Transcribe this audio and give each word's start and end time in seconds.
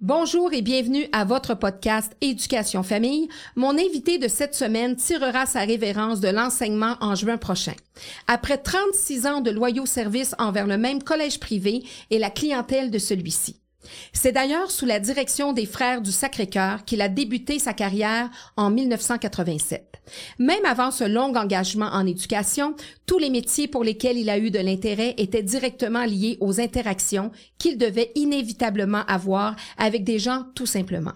Bonjour 0.00 0.52
et 0.52 0.62
bienvenue 0.62 1.08
à 1.10 1.24
votre 1.24 1.54
podcast 1.54 2.16
Éducation 2.20 2.84
Famille. 2.84 3.28
Mon 3.56 3.70
invité 3.70 4.18
de 4.18 4.28
cette 4.28 4.54
semaine 4.54 4.94
tirera 4.94 5.44
sa 5.44 5.62
révérence 5.62 6.20
de 6.20 6.28
l'enseignement 6.28 6.94
en 7.00 7.16
juin 7.16 7.36
prochain. 7.36 7.74
Après 8.28 8.58
36 8.58 9.26
ans 9.26 9.40
de 9.40 9.50
loyaux 9.50 9.86
services 9.86 10.36
envers 10.38 10.68
le 10.68 10.78
même 10.78 11.02
collège 11.02 11.40
privé 11.40 11.82
et 12.10 12.20
la 12.20 12.30
clientèle 12.30 12.92
de 12.92 12.98
celui-ci. 13.00 13.60
C'est 14.12 14.32
d'ailleurs 14.32 14.70
sous 14.70 14.86
la 14.86 15.00
direction 15.00 15.52
des 15.52 15.66
frères 15.66 16.00
du 16.00 16.12
Sacré-Cœur 16.12 16.84
qu'il 16.84 17.02
a 17.02 17.08
débuté 17.08 17.58
sa 17.58 17.72
carrière 17.72 18.30
en 18.56 18.70
1987. 18.70 20.00
Même 20.38 20.64
avant 20.64 20.90
ce 20.90 21.04
long 21.04 21.34
engagement 21.34 21.90
en 21.92 22.06
éducation, 22.06 22.74
tous 23.06 23.18
les 23.18 23.30
métiers 23.30 23.68
pour 23.68 23.84
lesquels 23.84 24.18
il 24.18 24.30
a 24.30 24.38
eu 24.38 24.50
de 24.50 24.58
l'intérêt 24.58 25.14
étaient 25.18 25.42
directement 25.42 26.04
liés 26.04 26.38
aux 26.40 26.60
interactions 26.60 27.30
qu'il 27.58 27.78
devait 27.78 28.12
inévitablement 28.14 29.04
avoir 29.06 29.56
avec 29.76 30.04
des 30.04 30.18
gens 30.18 30.44
tout 30.54 30.66
simplement. 30.66 31.12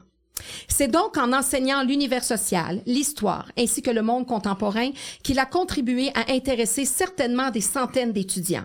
C'est 0.69 0.89
donc 0.89 1.17
en 1.17 1.33
enseignant 1.33 1.83
l'univers 1.83 2.25
social, 2.25 2.83
l'histoire 2.87 3.51
ainsi 3.59 3.83
que 3.83 3.91
le 3.91 4.03
monde 4.03 4.27
contemporain 4.27 4.91
qu'il 5.23 5.39
a 5.39 5.47
contribué 5.47 6.11
à 6.15 6.33
intéresser 6.33 6.85
certainement 6.85 7.51
des 7.51 7.61
centaines 7.61 8.13
d'étudiants. 8.13 8.65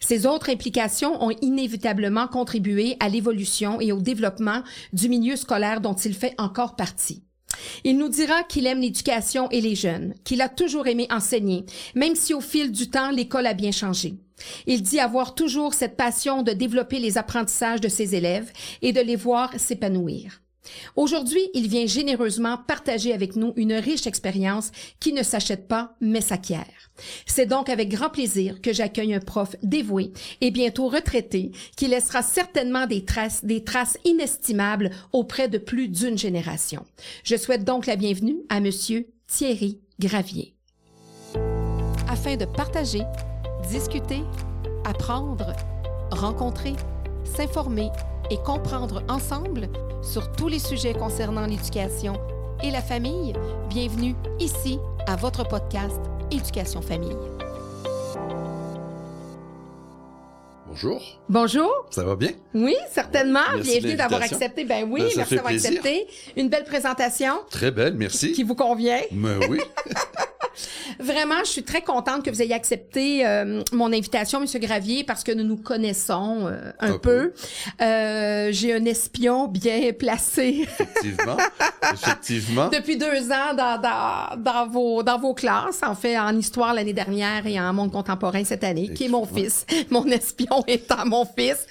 Ces 0.00 0.26
autres 0.26 0.50
implications 0.50 1.22
ont 1.22 1.34
inévitablement 1.42 2.28
contribué 2.28 2.96
à 3.00 3.08
l'évolution 3.08 3.80
et 3.80 3.92
au 3.92 4.00
développement 4.00 4.62
du 4.92 5.08
milieu 5.08 5.36
scolaire 5.36 5.80
dont 5.80 5.94
il 5.94 6.14
fait 6.14 6.34
encore 6.38 6.76
partie. 6.76 7.22
Il 7.84 7.98
nous 7.98 8.08
dira 8.08 8.42
qu'il 8.42 8.66
aime 8.66 8.80
l'éducation 8.80 9.48
et 9.50 9.60
les 9.60 9.74
jeunes, 9.74 10.14
qu'il 10.24 10.42
a 10.42 10.48
toujours 10.48 10.86
aimé 10.86 11.06
enseigner, 11.10 11.64
même 11.94 12.14
si 12.14 12.34
au 12.34 12.40
fil 12.40 12.70
du 12.70 12.90
temps 12.90 13.10
l'école 13.10 13.46
a 13.46 13.54
bien 13.54 13.72
changé. 13.72 14.14
Il 14.66 14.82
dit 14.82 15.00
avoir 15.00 15.34
toujours 15.34 15.72
cette 15.72 15.96
passion 15.96 16.42
de 16.42 16.52
développer 16.52 16.98
les 16.98 17.16
apprentissages 17.18 17.80
de 17.80 17.88
ses 17.88 18.14
élèves 18.14 18.52
et 18.82 18.92
de 18.92 19.00
les 19.00 19.16
voir 19.16 19.52
s'épanouir. 19.58 20.42
Aujourd'hui, 20.94 21.42
il 21.54 21.68
vient 21.68 21.86
généreusement 21.86 22.58
partager 22.66 23.12
avec 23.12 23.36
nous 23.36 23.52
une 23.56 23.74
riche 23.74 24.06
expérience 24.06 24.70
qui 25.00 25.12
ne 25.12 25.22
s'achète 25.22 25.68
pas, 25.68 25.94
mais 26.00 26.20
s'acquiert. 26.20 26.66
C'est 27.26 27.46
donc 27.46 27.68
avec 27.68 27.90
grand 27.90 28.10
plaisir 28.10 28.60
que 28.60 28.72
j'accueille 28.72 29.14
un 29.14 29.20
prof 29.20 29.54
dévoué 29.62 30.12
et 30.40 30.50
bientôt 30.50 30.88
retraité 30.88 31.52
qui 31.76 31.88
laissera 31.88 32.22
certainement 32.22 32.86
des 32.86 33.04
traces, 33.04 33.44
des 33.44 33.64
traces 33.64 33.98
inestimables 34.04 34.90
auprès 35.12 35.48
de 35.48 35.58
plus 35.58 35.88
d'une 35.88 36.18
génération. 36.18 36.84
Je 37.24 37.36
souhaite 37.36 37.64
donc 37.64 37.86
la 37.86 37.96
bienvenue 37.96 38.38
à 38.48 38.60
monsieur 38.60 39.08
Thierry 39.26 39.80
Gravier. 40.00 40.54
Afin 42.08 42.36
de 42.36 42.44
partager, 42.44 43.02
discuter, 43.70 44.22
apprendre, 44.84 45.52
rencontrer, 46.10 46.74
s'informer 47.24 47.90
et 48.30 48.38
comprendre 48.38 49.02
ensemble, 49.08 49.68
sur 50.02 50.32
tous 50.32 50.48
les 50.48 50.58
sujets 50.58 50.94
concernant 50.94 51.46
l'éducation 51.46 52.14
et 52.62 52.70
la 52.70 52.82
famille, 52.82 53.34
bienvenue 53.68 54.14
ici 54.40 54.78
à 55.06 55.16
votre 55.16 55.46
podcast 55.46 56.00
Éducation 56.30 56.80
Famille. 56.82 57.16
Bonjour. 60.66 61.02
Bonjour. 61.28 61.86
Ça 61.90 62.04
va 62.04 62.16
bien? 62.16 62.32
Oui, 62.52 62.76
certainement. 62.90 63.40
Merci 63.54 63.70
Bienvenue 63.72 63.96
d'avoir 63.96 64.22
accepté. 64.22 64.64
Ben 64.64 64.86
oui, 64.90 65.00
Ben, 65.00 65.10
ça 65.10 65.16
merci 65.18 65.34
d'avoir 65.36 65.52
accepté. 65.54 66.06
Une 66.36 66.48
belle 66.48 66.64
présentation 66.64 67.32
Très 67.50 67.70
belle, 67.70 67.94
merci. 67.94 68.32
qui 68.32 68.42
vous 68.42 68.54
convient. 68.54 69.00
Ben 69.12 69.38
oui. 69.48 69.60
Vraiment, 70.98 71.40
je 71.44 71.50
suis 71.50 71.62
très 71.62 71.82
contente 71.82 72.24
que 72.24 72.30
vous 72.30 72.42
ayez 72.42 72.54
accepté 72.54 73.26
euh, 73.26 73.62
mon 73.72 73.92
invitation, 73.92 74.40
Monsieur 74.40 74.58
Gravier, 74.58 75.04
parce 75.04 75.24
que 75.24 75.32
nous 75.32 75.44
nous 75.44 75.56
connaissons 75.56 76.46
euh, 76.46 76.72
un, 76.80 76.92
Un 76.92 76.98
peu. 76.98 77.32
Euh, 77.80 78.48
J'ai 78.52 78.74
un 78.74 78.84
espion 78.84 79.48
bien 79.48 79.92
placé 79.98 80.66
Effectivement. 80.68 81.36
Effectivement. 81.92 82.68
depuis 82.68 82.96
deux 82.96 83.30
ans 83.30 83.54
dans, 83.56 83.80
dans, 83.80 84.36
dans, 84.42 84.66
vos, 84.66 85.02
dans 85.02 85.18
vos 85.18 85.34
classes, 85.34 85.82
en 85.82 85.94
fait, 85.94 86.18
en 86.18 86.36
histoire 86.36 86.74
l'année 86.74 86.92
dernière 86.92 87.46
et 87.46 87.58
en 87.60 87.72
monde 87.72 87.92
contemporain 87.92 88.44
cette 88.44 88.64
année, 88.64 88.88
qui 88.88 89.04
est 89.04 89.08
mon 89.08 89.26
fils. 89.26 89.66
Mon 89.90 90.04
espion 90.06 90.64
étant 90.66 91.06
mon 91.06 91.24
fils, 91.24 91.66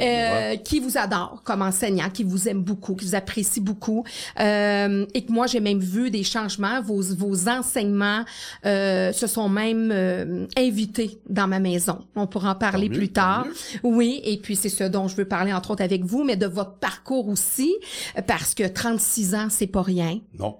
euh, 0.00 0.56
qui 0.56 0.80
vous 0.80 0.96
adore 0.96 1.42
comme 1.44 1.62
enseignant, 1.62 2.08
qui 2.10 2.24
vous 2.24 2.48
aime 2.48 2.62
beaucoup, 2.62 2.94
qui 2.94 3.04
vous 3.04 3.14
apprécie 3.14 3.60
beaucoup, 3.60 4.04
euh, 4.40 5.04
et 5.14 5.24
que 5.24 5.32
moi, 5.32 5.46
j'ai 5.46 5.60
même 5.60 5.80
vu 5.80 6.10
des 6.10 6.24
changements. 6.24 6.80
Vos, 6.82 7.02
vos 7.14 7.48
enseignements 7.48 8.24
euh, 8.68 9.12
se 9.12 9.26
sont 9.26 9.48
même 9.48 9.90
euh, 9.92 10.46
invités 10.56 11.18
dans 11.28 11.48
ma 11.48 11.58
maison. 11.58 12.04
On 12.14 12.26
pourra 12.26 12.52
en 12.52 12.54
parler 12.54 12.88
mieux, 12.88 12.96
plus 12.98 13.08
tard. 13.08 13.46
Oui, 13.82 14.20
et 14.24 14.36
puis 14.36 14.54
c'est 14.56 14.68
ce 14.68 14.84
dont 14.84 15.08
je 15.08 15.16
veux 15.16 15.24
parler 15.24 15.52
entre 15.52 15.70
autres 15.72 15.82
avec 15.82 16.04
vous, 16.04 16.22
mais 16.22 16.36
de 16.36 16.46
votre 16.46 16.74
parcours 16.74 17.28
aussi, 17.28 17.74
parce 18.26 18.54
que 18.54 18.66
36 18.68 19.34
ans, 19.34 19.48
c'est 19.50 19.66
pas 19.66 19.82
rien. 19.82 20.20
Non. 20.38 20.58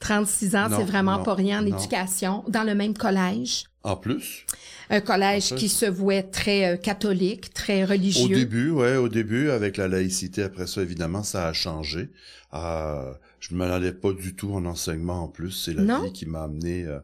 36 0.00 0.56
ans, 0.56 0.66
c'est 0.76 0.84
vraiment 0.84 1.18
non, 1.18 1.24
pas 1.24 1.34
rien 1.34 1.60
en 1.60 1.62
non. 1.68 1.76
éducation, 1.76 2.44
dans 2.48 2.64
le 2.64 2.74
même 2.74 2.94
collège. 2.94 3.64
En 3.82 3.96
plus, 3.96 4.44
Un 4.90 5.00
collège 5.00 5.50
plus. 5.50 5.58
qui 5.58 5.68
se 5.68 5.86
vouait 5.86 6.24
très 6.24 6.66
euh, 6.66 6.76
catholique, 6.76 7.54
très 7.54 7.84
au 7.84 7.86
religieux. 7.86 8.34
début, 8.34 8.70
ouais, 8.70 8.96
au 8.96 9.08
début, 9.08 9.48
avec 9.50 9.76
la 9.76 9.88
laïcité, 9.88 10.42
après 10.42 10.66
ça, 10.66 10.82
évidemment, 10.82 11.22
ça 11.22 11.46
a 11.46 11.52
changé. 11.52 12.10
Euh, 12.52 13.12
je 13.48 13.54
ne 13.54 13.58
m'en 13.58 13.72
allais 13.72 13.92
pas 13.92 14.12
du 14.12 14.34
tout 14.34 14.52
en 14.52 14.64
enseignement 14.64 15.22
en 15.24 15.28
plus. 15.28 15.52
C'est 15.52 15.72
la 15.72 15.82
Non? 15.82 16.02
vie 16.02 16.12
qui 16.12 16.26
m'a 16.26 16.42
amené 16.42 16.84
euh, 16.84 16.98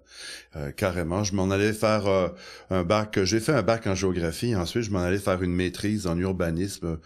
euh, 0.57 0.71
carrément. 0.73 1.23
Je 1.23 1.35
m'en 1.37 1.51
allais 1.51 1.73
faire 1.73 2.07
euh, 2.09 2.29
un 2.71 2.83
bac. 2.83 3.21
J'ai 3.23 3.39
fait 3.39 3.53
un 3.53 3.63
bac 3.63 3.87
en 3.87 3.95
géographie. 3.95 4.57
Ensuite, 4.57 4.83
je 4.83 4.91
m'en 4.91 4.99
allais 5.01 5.19
faire 5.19 5.41
une 5.43 5.55
maîtrise 5.55 6.07
en 6.09 6.19
urbanisme. 6.19 6.99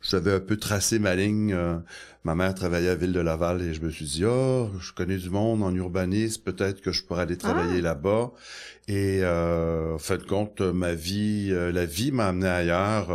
J'avais 0.00 0.34
un 0.34 0.40
peu 0.40 0.56
tracé 0.56 0.98
ma 1.00 1.16
ligne. 1.16 1.52
euh, 1.52 1.76
ma 2.22 2.34
mère 2.36 2.54
travaillait 2.54 2.90
à 2.90 2.94
Ville 2.94 3.12
de 3.12 3.20
Laval 3.20 3.60
et 3.62 3.74
je 3.74 3.80
me 3.82 3.90
suis 3.90 4.04
dit, 4.06 4.24
oh, 4.24 4.70
je 4.80 4.92
connais 4.92 5.16
du 5.18 5.28
monde 5.28 5.62
en 5.64 5.74
urbanisme. 5.74 6.42
Peut-être 6.42 6.80
que 6.80 6.92
je 6.92 7.02
pourrais 7.02 7.22
aller 7.22 7.36
travailler 7.36 7.78
Ah. 7.80 7.82
là-bas. 7.82 8.30
Et 8.86 9.20
euh, 9.22 9.94
en 9.94 9.98
fin 9.98 10.18
de 10.18 10.22
compte, 10.22 10.60
ma 10.60 10.94
vie, 10.94 11.50
la 11.50 11.84
vie 11.84 12.12
m'a 12.12 12.28
amené 12.28 12.48
ailleurs. 12.48 13.08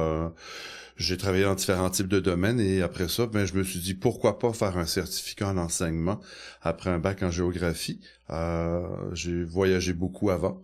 J'ai 0.99 1.15
travaillé 1.15 1.45
dans 1.45 1.55
différents 1.55 1.89
types 1.89 2.09
de 2.09 2.19
domaines 2.19 2.59
et 2.59 2.81
après 2.81 3.07
ça, 3.07 3.25
ben, 3.25 3.45
je 3.45 3.53
me 3.53 3.63
suis 3.63 3.79
dit 3.79 3.93
pourquoi 3.93 4.37
pas 4.37 4.51
faire 4.51 4.77
un 4.77 4.85
certificat 4.85 5.47
en 5.47 5.57
enseignement 5.57 6.19
après 6.61 6.89
un 6.89 6.99
bac 6.99 7.23
en 7.23 7.31
géographie. 7.31 8.01
Euh, 8.29 8.85
j'ai 9.13 9.43
voyagé 9.45 9.93
beaucoup 9.93 10.29
avant 10.29 10.61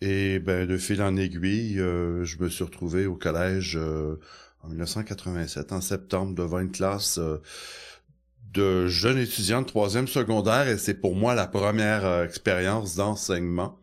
et 0.00 0.38
ben 0.38 0.66
de 0.66 0.76
fil 0.78 1.02
en 1.02 1.16
aiguille, 1.16 1.78
euh, 1.78 2.24
je 2.24 2.38
me 2.42 2.48
suis 2.48 2.64
retrouvé 2.64 3.06
au 3.06 3.16
collège 3.16 3.76
euh, 3.76 4.18
en 4.62 4.68
1987 4.68 5.72
en 5.72 5.80
septembre 5.82 6.34
devant 6.34 6.58
une 6.58 6.72
classe 6.72 7.18
euh, 7.18 7.38
de 8.54 8.86
jeunes 8.86 9.18
étudiants 9.18 9.60
de 9.60 9.66
troisième 9.66 10.08
secondaire 10.08 10.68
et 10.68 10.78
c'est 10.78 10.94
pour 10.94 11.14
moi 11.14 11.34
la 11.34 11.46
première 11.46 12.06
euh, 12.06 12.24
expérience 12.24 12.96
d'enseignement 12.96 13.78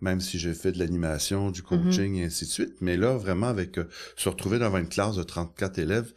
même 0.00 0.20
si 0.20 0.38
j'ai 0.38 0.54
fait 0.54 0.72
de 0.72 0.78
l'animation, 0.78 1.50
du 1.50 1.62
coaching 1.62 2.16
et 2.16 2.24
ainsi 2.24 2.46
de 2.46 2.50
suite. 2.50 2.74
Mais 2.80 2.96
là, 2.96 3.16
vraiment, 3.16 3.48
avec 3.48 3.78
euh, 3.78 3.88
se 4.16 4.28
retrouver 4.28 4.58
devant 4.58 4.78
une 4.78 4.88
classe 4.88 5.16
de 5.16 5.22
34 5.22 5.78
élèves, 5.78 6.12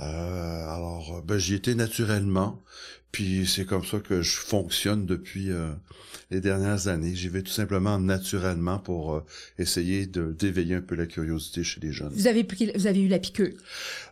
euh, 0.00 0.02
alors 0.02 1.18
euh, 1.18 1.22
ben, 1.22 1.38
j'y 1.38 1.54
étais 1.54 1.74
naturellement. 1.74 2.62
Puis 3.12 3.46
c'est 3.46 3.64
comme 3.64 3.84
ça 3.84 3.98
que 3.98 4.22
je 4.22 4.36
fonctionne 4.36 5.04
depuis 5.04 5.50
euh, 5.50 5.70
les 6.30 6.40
dernières 6.40 6.86
années. 6.86 7.12
J'y 7.14 7.28
vais 7.28 7.42
tout 7.42 7.50
simplement 7.50 7.98
naturellement 7.98 8.78
pour 8.78 9.14
euh, 9.14 9.24
essayer 9.58 10.06
de 10.06 10.30
d'éveiller 10.32 10.76
un 10.76 10.80
peu 10.80 10.94
la 10.94 11.06
curiosité 11.06 11.64
chez 11.64 11.80
les 11.80 11.92
jeunes. 11.92 12.12
Vous 12.14 12.28
avez 12.28 12.46
vous 12.76 12.86
avez 12.86 13.00
eu 13.00 13.08
la 13.08 13.18
piqûre? 13.18 13.54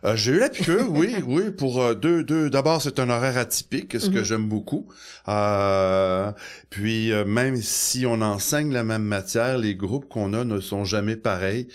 Euh, 0.03 0.15
j'ai 0.17 0.33
eu 0.33 0.39
la 0.39 0.49
piqûre, 0.49 0.91
oui, 0.91 1.15
oui, 1.27 1.43
pour 1.51 1.95
deux, 1.95 2.23
deux. 2.25 2.49
D'abord, 2.49 2.81
c'est 2.81 2.99
un 2.99 3.09
horaire 3.09 3.37
atypique, 3.37 3.97
ce 3.99 4.09
que 4.09 4.17
Mhm. 4.19 4.23
j'aime 4.25 4.49
beaucoup. 4.49 4.87
Euh, 5.29 6.31
puis, 6.69 7.11
même 7.25 7.55
si 7.57 8.05
on 8.05 8.21
enseigne 8.21 8.73
la 8.73 8.83
même 8.83 9.03
matière, 9.03 9.57
les 9.57 9.75
groupes 9.75 10.09
qu'on 10.09 10.33
a 10.33 10.43
ne 10.43 10.59
sont 10.59 10.83
jamais 10.83 11.15
pareils. 11.15 11.67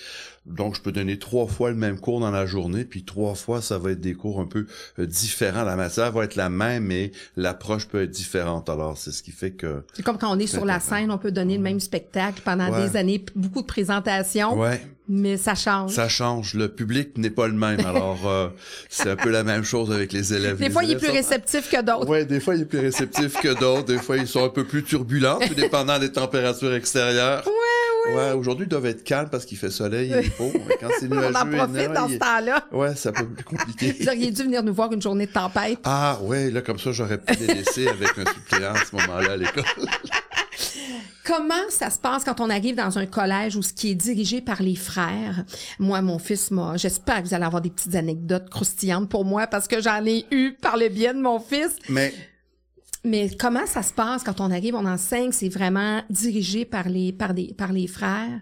Donc, 0.47 0.77
je 0.77 0.83
peux 0.83 0.93
donner 0.93 1.19
trois 1.19 1.47
fois 1.47 1.71
le 1.71 1.77
même 1.77 1.99
cours 1.99 2.21
dans 2.21 2.31
la 2.31 2.45
journée, 2.45 2.85
puis 2.85 3.03
trois 3.03 3.35
fois, 3.35 3.63
ça 3.63 3.79
va 3.79 3.93
être 3.93 4.01
des 4.01 4.13
cours 4.13 4.41
un 4.41 4.47
peu 4.47 4.67
euh, 4.99 5.07
différents. 5.07 5.65
La 5.65 5.75
matière 5.77 6.13
va 6.13 6.25
être 6.25 6.37
la 6.37 6.51
même, 6.51 6.85
mais 6.85 7.13
l'approche 7.37 7.89
peut 7.89 8.03
être 8.03 8.11
différente. 8.11 8.69
Alors, 8.69 8.99
c'est 8.99 9.11
ce 9.11 9.23
qui 9.23 9.31
fait 9.31 9.53
que... 9.53 9.85
C'est 9.95 10.03
comme 10.03 10.19
quand 10.19 10.35
on 10.35 10.39
est 10.39 10.47
sur 10.47 10.67
la 10.67 10.81
scène, 10.81 11.11
on 11.11 11.17
peut 11.19 11.33
donner 11.33 11.57
le 11.57 11.63
même 11.63 11.81
spectacle 11.81 12.43
pendant 12.45 12.71
Ouais. 12.71 12.89
des 12.89 12.97
années, 12.99 13.25
beaucoup 13.35 13.63
de 13.63 13.67
présentations, 13.67 14.59
Ouais, 14.59 14.81
mais 15.09 15.37
ça 15.39 15.55
change. 15.55 15.93
ça 15.93 16.09
change. 16.09 16.53
Le 16.55 16.69
public 16.69 17.17
n'est 17.17 17.31
pas 17.31 17.47
le 17.47 17.55
même. 17.55 17.81
Alors, 17.81 18.27
euh, 18.29 18.49
c'est 18.91 19.09
un 19.11 19.17
peu 19.17 19.31
la 19.31 19.45
même 19.45 19.65
chose 19.65 19.91
avec 19.93 20.13
les 20.13 20.35
élèves. 20.35 20.59
Des 20.59 20.65
Les 20.65 20.71
fois, 20.71 20.85
il 20.85 20.91
est 20.93 20.97
plus 20.99 21.11
réceptif 21.11 21.71
que 21.71 21.81
d'autres. 21.83 22.07
Ouais, 22.09 22.25
des 22.27 22.41
fois, 22.41 22.55
il 22.55 22.63
est 22.63 22.67
plus 22.67 22.81
réceptif 22.81 23.41
que 23.41 23.59
d'autres. 23.59 23.85
Des 23.87 23.99
fois, 23.99 24.19
ils 24.19 24.29
sont 24.29 24.45
un 24.45 24.49
peu 24.51 24.65
plus 24.65 24.83
turbulents, 24.85 25.39
tout 25.47 25.55
dépendant 25.55 25.99
des 25.99 26.13
températures 26.13 26.75
extérieures. 26.75 27.45
Ouais. 28.07 28.15
Ouais, 28.15 28.33
aujourd'hui, 28.33 28.67
ils 28.67 28.69
doivent 28.69 28.87
être 28.87 29.05
calmes 29.05 29.29
parce 29.31 29.45
qu'il 29.45 29.59
fait 29.59 29.71
soleil 29.71 30.13
et 30.13 30.29
beau. 30.39 30.53
Quand 30.81 30.89
c'est 30.99 31.11
On 31.11 31.17
nuageux 31.17 31.37
en 31.37 31.53
et 31.53 31.57
profite 31.57 31.93
dans 31.93 32.09
ce 32.09 32.17
temps-là. 32.17 32.67
Ouais, 32.73 32.95
c'est 32.97 33.09
un 33.11 33.13
peu 33.13 33.27
plus 33.27 33.45
compliqué. 33.45 33.93
Vous 34.01 34.09
auriez 34.09 34.31
dû 34.31 34.43
venir 34.43 34.63
nous 34.63 34.75
voir 34.75 34.93
une 34.93 35.03
journée 35.03 35.27
de 35.27 35.33
tempête. 35.33 35.79
Ah, 35.85 36.19
ouais, 36.23 36.51
là, 36.51 36.63
comme 36.63 36.79
ça, 36.79 36.93
j'aurais 36.93 37.19
pu 37.19 37.35
les 37.35 37.55
laisser 37.55 37.89
avec 37.89 38.11
un 38.19 38.25
suppléant 38.33 38.75
à 38.75 38.85
ce 38.85 38.95
moment-là 38.97 39.33
à 39.33 39.37
l'école. 39.37 39.65
Comment 41.27 41.55
ça 41.71 41.89
se 41.89 41.99
passe 41.99 42.23
quand 42.23 42.39
on 42.41 42.51
arrive 42.51 42.77
dans 42.77 42.99
un 42.99 43.07
collège 43.07 43.57
où 43.57 43.63
ce 43.63 43.73
qui 43.73 43.91
est 43.91 43.95
dirigé 43.95 44.43
par 44.43 44.63
les 44.63 44.77
frères? 44.77 45.45
Moi, 45.79 46.03
mon 46.03 46.19
fils, 46.19 46.51
moi, 46.51 46.77
j'espère 46.77 47.23
que 47.23 47.29
vous 47.29 47.35
allez 47.35 47.47
avoir 47.47 47.63
des 47.63 47.71
petites 47.71 47.95
anecdotes 47.95 48.51
croustillantes 48.51 49.09
pour 49.09 49.25
moi 49.25 49.47
parce 49.47 49.67
que 49.67 49.81
j'en 49.81 50.05
ai 50.05 50.27
eu 50.31 50.53
par 50.53 50.77
le 50.77 50.91
biais 50.91 51.15
de 51.15 51.21
mon 51.21 51.41
fils. 51.41 51.77
Mais 51.89 52.13
Mais 53.05 53.31
comment 53.39 53.67
ça 53.67 53.83
se 53.83 53.93
passe 53.93 54.25
quand 54.25 54.41
on 54.41 54.51
arrive, 54.51 54.75
on 54.75 54.87
enseigne, 54.87 55.31
c'est 55.31 55.51
vraiment 55.51 56.03
dirigé 56.09 56.65
par 56.65 56.89
les, 56.89 57.13
par 57.13 57.35
des, 57.35 57.53
par 57.53 57.73
les 57.73 57.87
frères? 57.87 58.41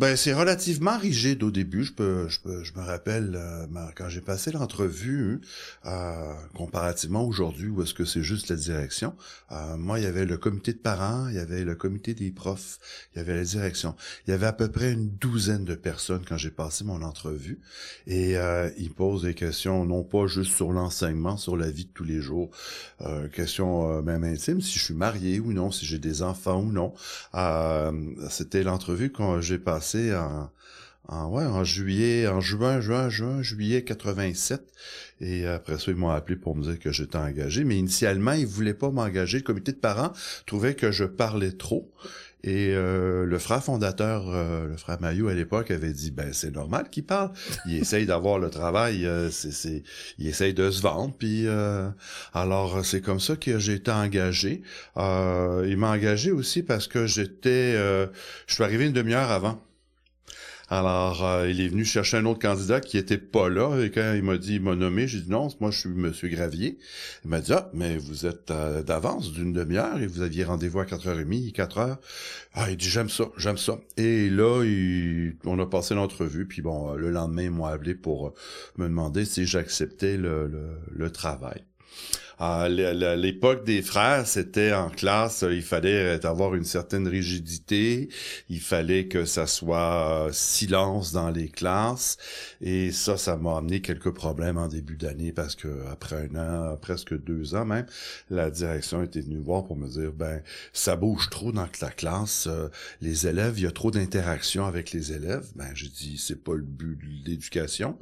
Ben 0.00 0.16
c'est 0.16 0.32
relativement 0.32 0.96
rigide 0.96 1.42
au 1.42 1.50
début. 1.50 1.84
Je 1.84 1.92
peux, 1.92 2.26
je 2.26 2.40
peux, 2.40 2.64
je 2.64 2.72
me 2.72 2.80
rappelle 2.80 3.34
euh, 3.36 3.66
quand 3.94 4.08
j'ai 4.08 4.22
passé 4.22 4.50
l'entrevue, 4.50 5.42
euh, 5.84 6.32
comparativement 6.54 7.22
aujourd'hui 7.22 7.68
où 7.68 7.82
est-ce 7.82 7.92
que 7.92 8.06
c'est 8.06 8.22
juste 8.22 8.48
la 8.48 8.56
direction. 8.56 9.14
euh, 9.52 9.76
moi, 9.76 9.98
il 9.98 10.04
y 10.04 10.06
avait 10.06 10.24
le 10.24 10.38
comité 10.38 10.72
de 10.72 10.78
parents, 10.78 11.28
il 11.28 11.34
y 11.34 11.38
avait 11.38 11.64
le 11.64 11.74
comité 11.74 12.14
des 12.14 12.30
profs, 12.30 12.78
il 13.12 13.18
y 13.18 13.20
avait 13.20 13.34
la 13.34 13.44
direction. 13.44 13.94
Il 14.26 14.30
y 14.30 14.32
avait 14.32 14.46
à 14.46 14.54
peu 14.54 14.70
près 14.70 14.90
une 14.90 15.10
douzaine 15.10 15.66
de 15.66 15.74
personnes 15.74 16.22
quand 16.26 16.38
j'ai 16.38 16.50
passé 16.50 16.82
mon 16.82 17.02
entrevue 17.02 17.60
et 18.06 18.38
euh, 18.38 18.70
ils 18.78 18.94
posent 18.94 19.24
des 19.24 19.34
questions 19.34 19.84
non 19.84 20.02
pas 20.02 20.26
juste 20.26 20.56
sur 20.56 20.72
l'enseignement, 20.72 21.36
sur 21.36 21.58
la 21.58 21.70
vie 21.70 21.84
de 21.84 21.92
tous 21.92 22.04
les 22.04 22.22
jours, 22.22 22.50
euh, 23.02 23.28
questions 23.28 24.00
même 24.00 24.24
intimes, 24.24 24.62
si 24.62 24.78
je 24.78 24.84
suis 24.84 24.94
marié 24.94 25.40
ou 25.40 25.52
non, 25.52 25.70
si 25.70 25.84
j'ai 25.84 25.98
des 25.98 26.22
enfants 26.22 26.62
ou 26.62 26.72
non. 26.72 26.94
C'était 28.30 28.62
l'entrevue 28.62 29.12
que 29.12 29.42
j'ai 29.42 29.58
en, 31.08 31.64
juillet, 31.64 32.26
en 32.28 32.40
juin, 32.40 32.80
juin, 32.80 33.08
juin, 33.08 33.42
juillet 33.42 33.82
87. 33.82 34.62
Et 35.20 35.46
après 35.46 35.78
ça, 35.78 35.90
ils 35.90 35.96
m'ont 35.96 36.10
appelé 36.10 36.36
pour 36.36 36.56
me 36.56 36.62
dire 36.62 36.78
que 36.78 36.92
j'étais 36.92 37.18
engagé. 37.18 37.64
Mais 37.64 37.76
initialement, 37.76 38.32
ils 38.32 38.46
voulaient 38.46 38.74
pas 38.74 38.90
m'engager. 38.90 39.38
Le 39.38 39.44
comité 39.44 39.72
de 39.72 39.78
parents 39.78 40.12
trouvait 40.46 40.74
que 40.74 40.90
je 40.92 41.04
parlais 41.04 41.52
trop. 41.52 41.90
Et 42.42 42.72
euh, 42.74 43.26
le 43.26 43.38
frère 43.38 43.62
fondateur, 43.62 44.24
euh, 44.28 44.68
le 44.68 44.76
frère 44.78 44.98
Maillot 45.00 45.28
à 45.28 45.34
l'époque, 45.34 45.70
avait 45.70 45.92
dit 45.92 46.10
ben 46.10 46.32
c'est 46.32 46.50
normal 46.50 46.88
qu'il 46.90 47.04
parle. 47.04 47.32
Il 47.66 47.76
essaye 47.76 48.06
d'avoir 48.06 48.38
le 48.38 48.48
travail, 48.48 49.04
euh, 49.04 49.28
c'est, 49.30 49.82
il 50.18 50.26
essaye 50.26 50.54
de 50.54 50.70
se 50.70 50.80
vendre. 50.80 51.14
Puis 51.18 51.46
euh, 51.46 51.90
alors 52.32 52.84
c'est 52.84 53.02
comme 53.02 53.20
ça 53.20 53.36
que 53.36 53.58
j'ai 53.58 53.74
été 53.74 53.90
engagé. 53.90 54.62
Euh, 54.96 55.66
il 55.68 55.76
m'a 55.76 55.90
engagé 55.90 56.30
aussi 56.30 56.62
parce 56.62 56.88
que 56.88 57.06
j'étais, 57.06 57.74
euh, 57.76 58.06
je 58.46 58.54
suis 58.54 58.64
arrivé 58.64 58.86
une 58.86 58.94
demi-heure 58.94 59.30
avant. 59.30 59.62
Alors, 60.72 61.26
euh, 61.26 61.50
il 61.50 61.60
est 61.60 61.66
venu 61.66 61.84
chercher 61.84 62.18
un 62.18 62.26
autre 62.26 62.38
candidat 62.38 62.80
qui 62.80 62.96
était 62.96 63.18
pas 63.18 63.48
là, 63.48 63.76
et 63.82 63.90
quand 63.90 64.14
il 64.14 64.22
m'a 64.22 64.38
dit, 64.38 64.54
il 64.54 64.62
m'a 64.62 64.76
nommé, 64.76 65.08
j'ai 65.08 65.20
dit 65.20 65.28
non, 65.28 65.48
moi 65.58 65.72
je 65.72 65.80
suis 65.80 65.88
Monsieur 65.88 66.28
Gravier. 66.28 66.78
Il 67.24 67.30
m'a 67.30 67.40
dit, 67.40 67.52
ah, 67.52 67.68
mais 67.74 67.96
vous 67.96 68.24
êtes 68.24 68.52
euh, 68.52 68.80
d'avance 68.84 69.32
d'une 69.32 69.52
demi-heure 69.52 70.00
et 70.00 70.06
vous 70.06 70.22
aviez 70.22 70.44
rendez-vous 70.44 70.78
à 70.78 70.84
4h30, 70.84 71.52
4h. 71.52 71.96
Ah, 72.54 72.70
il 72.70 72.76
dit, 72.76 72.88
j'aime 72.88 73.08
ça, 73.08 73.24
j'aime 73.36 73.58
ça. 73.58 73.80
Et 73.96 74.30
là, 74.30 74.62
on 75.44 75.58
a 75.58 75.66
passé 75.66 75.96
l'entrevue, 75.96 76.46
puis 76.46 76.62
bon, 76.62 76.92
euh, 76.92 76.96
le 76.96 77.10
lendemain, 77.10 77.42
ils 77.42 77.50
m'ont 77.50 77.66
appelé 77.66 77.96
pour 77.96 78.32
me 78.76 78.84
demander 78.86 79.24
si 79.24 79.46
j'acceptais 79.46 80.16
le 80.16 81.10
travail. 81.12 81.64
À 82.42 82.68
l- 82.68 83.20
l'époque 83.20 83.64
des 83.66 83.82
frères, 83.82 84.26
c'était 84.26 84.72
en 84.72 84.88
classe, 84.88 85.44
il 85.46 85.60
fallait 85.60 86.24
avoir 86.24 86.54
une 86.54 86.64
certaine 86.64 87.06
rigidité, 87.06 88.08
il 88.48 88.60
fallait 88.60 89.08
que 89.08 89.26
ça 89.26 89.46
soit 89.46 90.26
euh, 90.28 90.32
silence 90.32 91.12
dans 91.12 91.28
les 91.30 91.50
classes, 91.50 92.16
et 92.62 92.92
ça, 92.92 93.18
ça 93.18 93.36
m'a 93.36 93.58
amené 93.58 93.82
quelques 93.82 94.12
problèmes 94.14 94.56
en 94.56 94.68
début 94.68 94.96
d'année 94.96 95.32
parce 95.32 95.54
que 95.54 95.68
après 95.92 96.30
un 96.32 96.36
an, 96.72 96.76
presque 96.80 97.14
deux 97.14 97.54
ans 97.54 97.66
même, 97.66 97.84
la 98.30 98.50
direction 98.50 99.02
était 99.02 99.20
venue 99.20 99.38
voir 99.38 99.66
pour 99.66 99.76
me 99.76 99.86
dire, 99.86 100.12
ben, 100.12 100.40
ça 100.72 100.96
bouge 100.96 101.28
trop 101.28 101.52
dans 101.52 101.68
la 101.82 101.90
classe, 101.90 102.46
euh, 102.46 102.68
les 103.02 103.26
élèves, 103.26 103.58
il 103.58 103.64
y 103.64 103.66
a 103.66 103.70
trop 103.70 103.90
d'interactions 103.90 104.64
avec 104.64 104.92
les 104.92 105.12
élèves. 105.12 105.46
Ben, 105.56 105.68
j'ai 105.74 105.88
dit, 105.88 106.16
c'est 106.16 106.42
pas 106.42 106.54
le 106.54 106.62
but 106.62 106.96
de 106.96 107.28
l'éducation, 107.28 107.98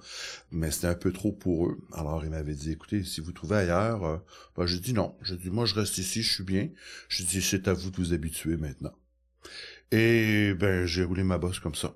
mais 0.53 0.71
c'était 0.71 0.87
un 0.87 0.95
peu 0.95 1.13
trop 1.13 1.33
pour 1.33 1.67
eux. 1.67 1.79
Alors, 1.93 2.23
il 2.25 2.31
m'avait 2.31 2.55
dit, 2.55 2.71
écoutez, 2.71 3.03
si 3.03 3.21
vous 3.21 3.33
trouvez 3.33 3.57
ailleurs, 3.57 4.05
euh, 4.05 4.17
ben, 4.57 4.67
j'ai 4.67 4.81
dit 4.81 4.93
non. 4.93 5.17
J'ai 5.23 5.37
dit, 5.37 5.51
moi, 5.51 5.67
je 5.67 5.75
reste 5.75 5.99
ici, 5.99 6.23
je 6.23 6.33
suis 6.33 6.45
bien. 6.45 6.69
J'ai 7.09 7.25
dit, 7.25 7.43
c'est 7.43 7.69
à 7.69 7.73
vous 7.73 7.91
de 7.91 7.97
vous 7.97 8.13
habituer 8.13 8.57
maintenant. 8.57 8.95
Et, 9.91 10.55
ben, 10.55 10.87
j'ai 10.87 11.05
roulé 11.05 11.23
ma 11.23 11.39
bosse 11.39 11.61
comme 11.61 11.75
ça. 11.75 11.95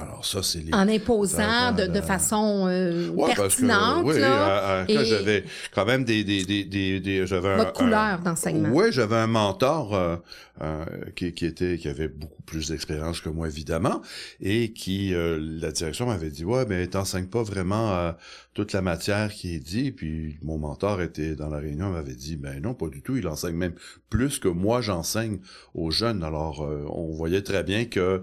Alors, 0.00 0.24
ça, 0.24 0.42
c'est 0.42 0.60
les... 0.60 0.72
En 0.72 0.88
imposant 0.88 1.72
de, 1.72 1.86
de 1.86 2.00
façon 2.00 2.66
euh, 2.66 3.08
Ouais, 3.10 3.34
parce 3.36 3.56
que, 3.56 3.60
pertinente, 3.60 4.04
oui, 4.06 4.18
là, 4.20 4.84
et- 4.88 5.04
j'avais 5.04 5.44
quand 5.74 5.84
même 5.84 6.04
des, 6.04 6.24
des, 6.24 6.44
des, 6.44 6.64
des, 6.64 6.98
des- 7.00 7.26
j'avais 7.26 7.48
un- 7.50 7.56
votre 7.58 7.68
un- 7.82 7.84
couleur 7.84 8.18
d'enseignement. 8.20 8.70
oui, 8.72 8.86
j'avais 8.90 9.16
un 9.16 9.26
mentor 9.26 9.94
euh, 9.94 10.16
euh, 10.62 10.84
qui, 11.14 11.32
qui 11.34 11.44
était 11.44 11.76
qui 11.76 11.88
avait 11.88 12.08
beaucoup 12.08 12.42
plus 12.42 12.68
d'expérience 12.70 13.20
que 13.20 13.28
moi 13.28 13.48
évidemment 13.48 14.00
et 14.40 14.72
qui 14.72 15.14
euh, 15.14 15.38
la 15.40 15.72
direction 15.72 16.06
m'avait 16.06 16.28
dit 16.30 16.44
ouais 16.44 16.66
mais 16.68 16.86
t'enseignes 16.86 17.26
pas 17.26 17.42
vraiment 17.42 17.92
euh, 17.94 18.12
toute 18.52 18.74
la 18.74 18.82
matière 18.82 19.32
qui 19.32 19.54
est 19.54 19.60
dit 19.60 19.92
puis 19.92 20.36
mon 20.42 20.58
mentor 20.58 21.00
était 21.00 21.34
dans 21.36 21.48
la 21.48 21.56
réunion 21.58 21.88
m'avait 21.90 22.14
dit 22.14 22.36
ben 22.36 22.60
non 22.62 22.74
pas 22.74 22.88
du 22.88 23.00
tout 23.00 23.16
il 23.16 23.26
enseigne 23.28 23.56
même 23.56 23.72
plus 24.10 24.38
que 24.38 24.48
moi 24.48 24.82
j'enseigne 24.82 25.38
aux 25.74 25.90
jeunes 25.90 26.22
alors 26.22 26.62
euh, 26.62 26.84
on 26.90 27.12
voyait 27.14 27.42
très 27.42 27.62
bien 27.64 27.86
que 27.86 28.22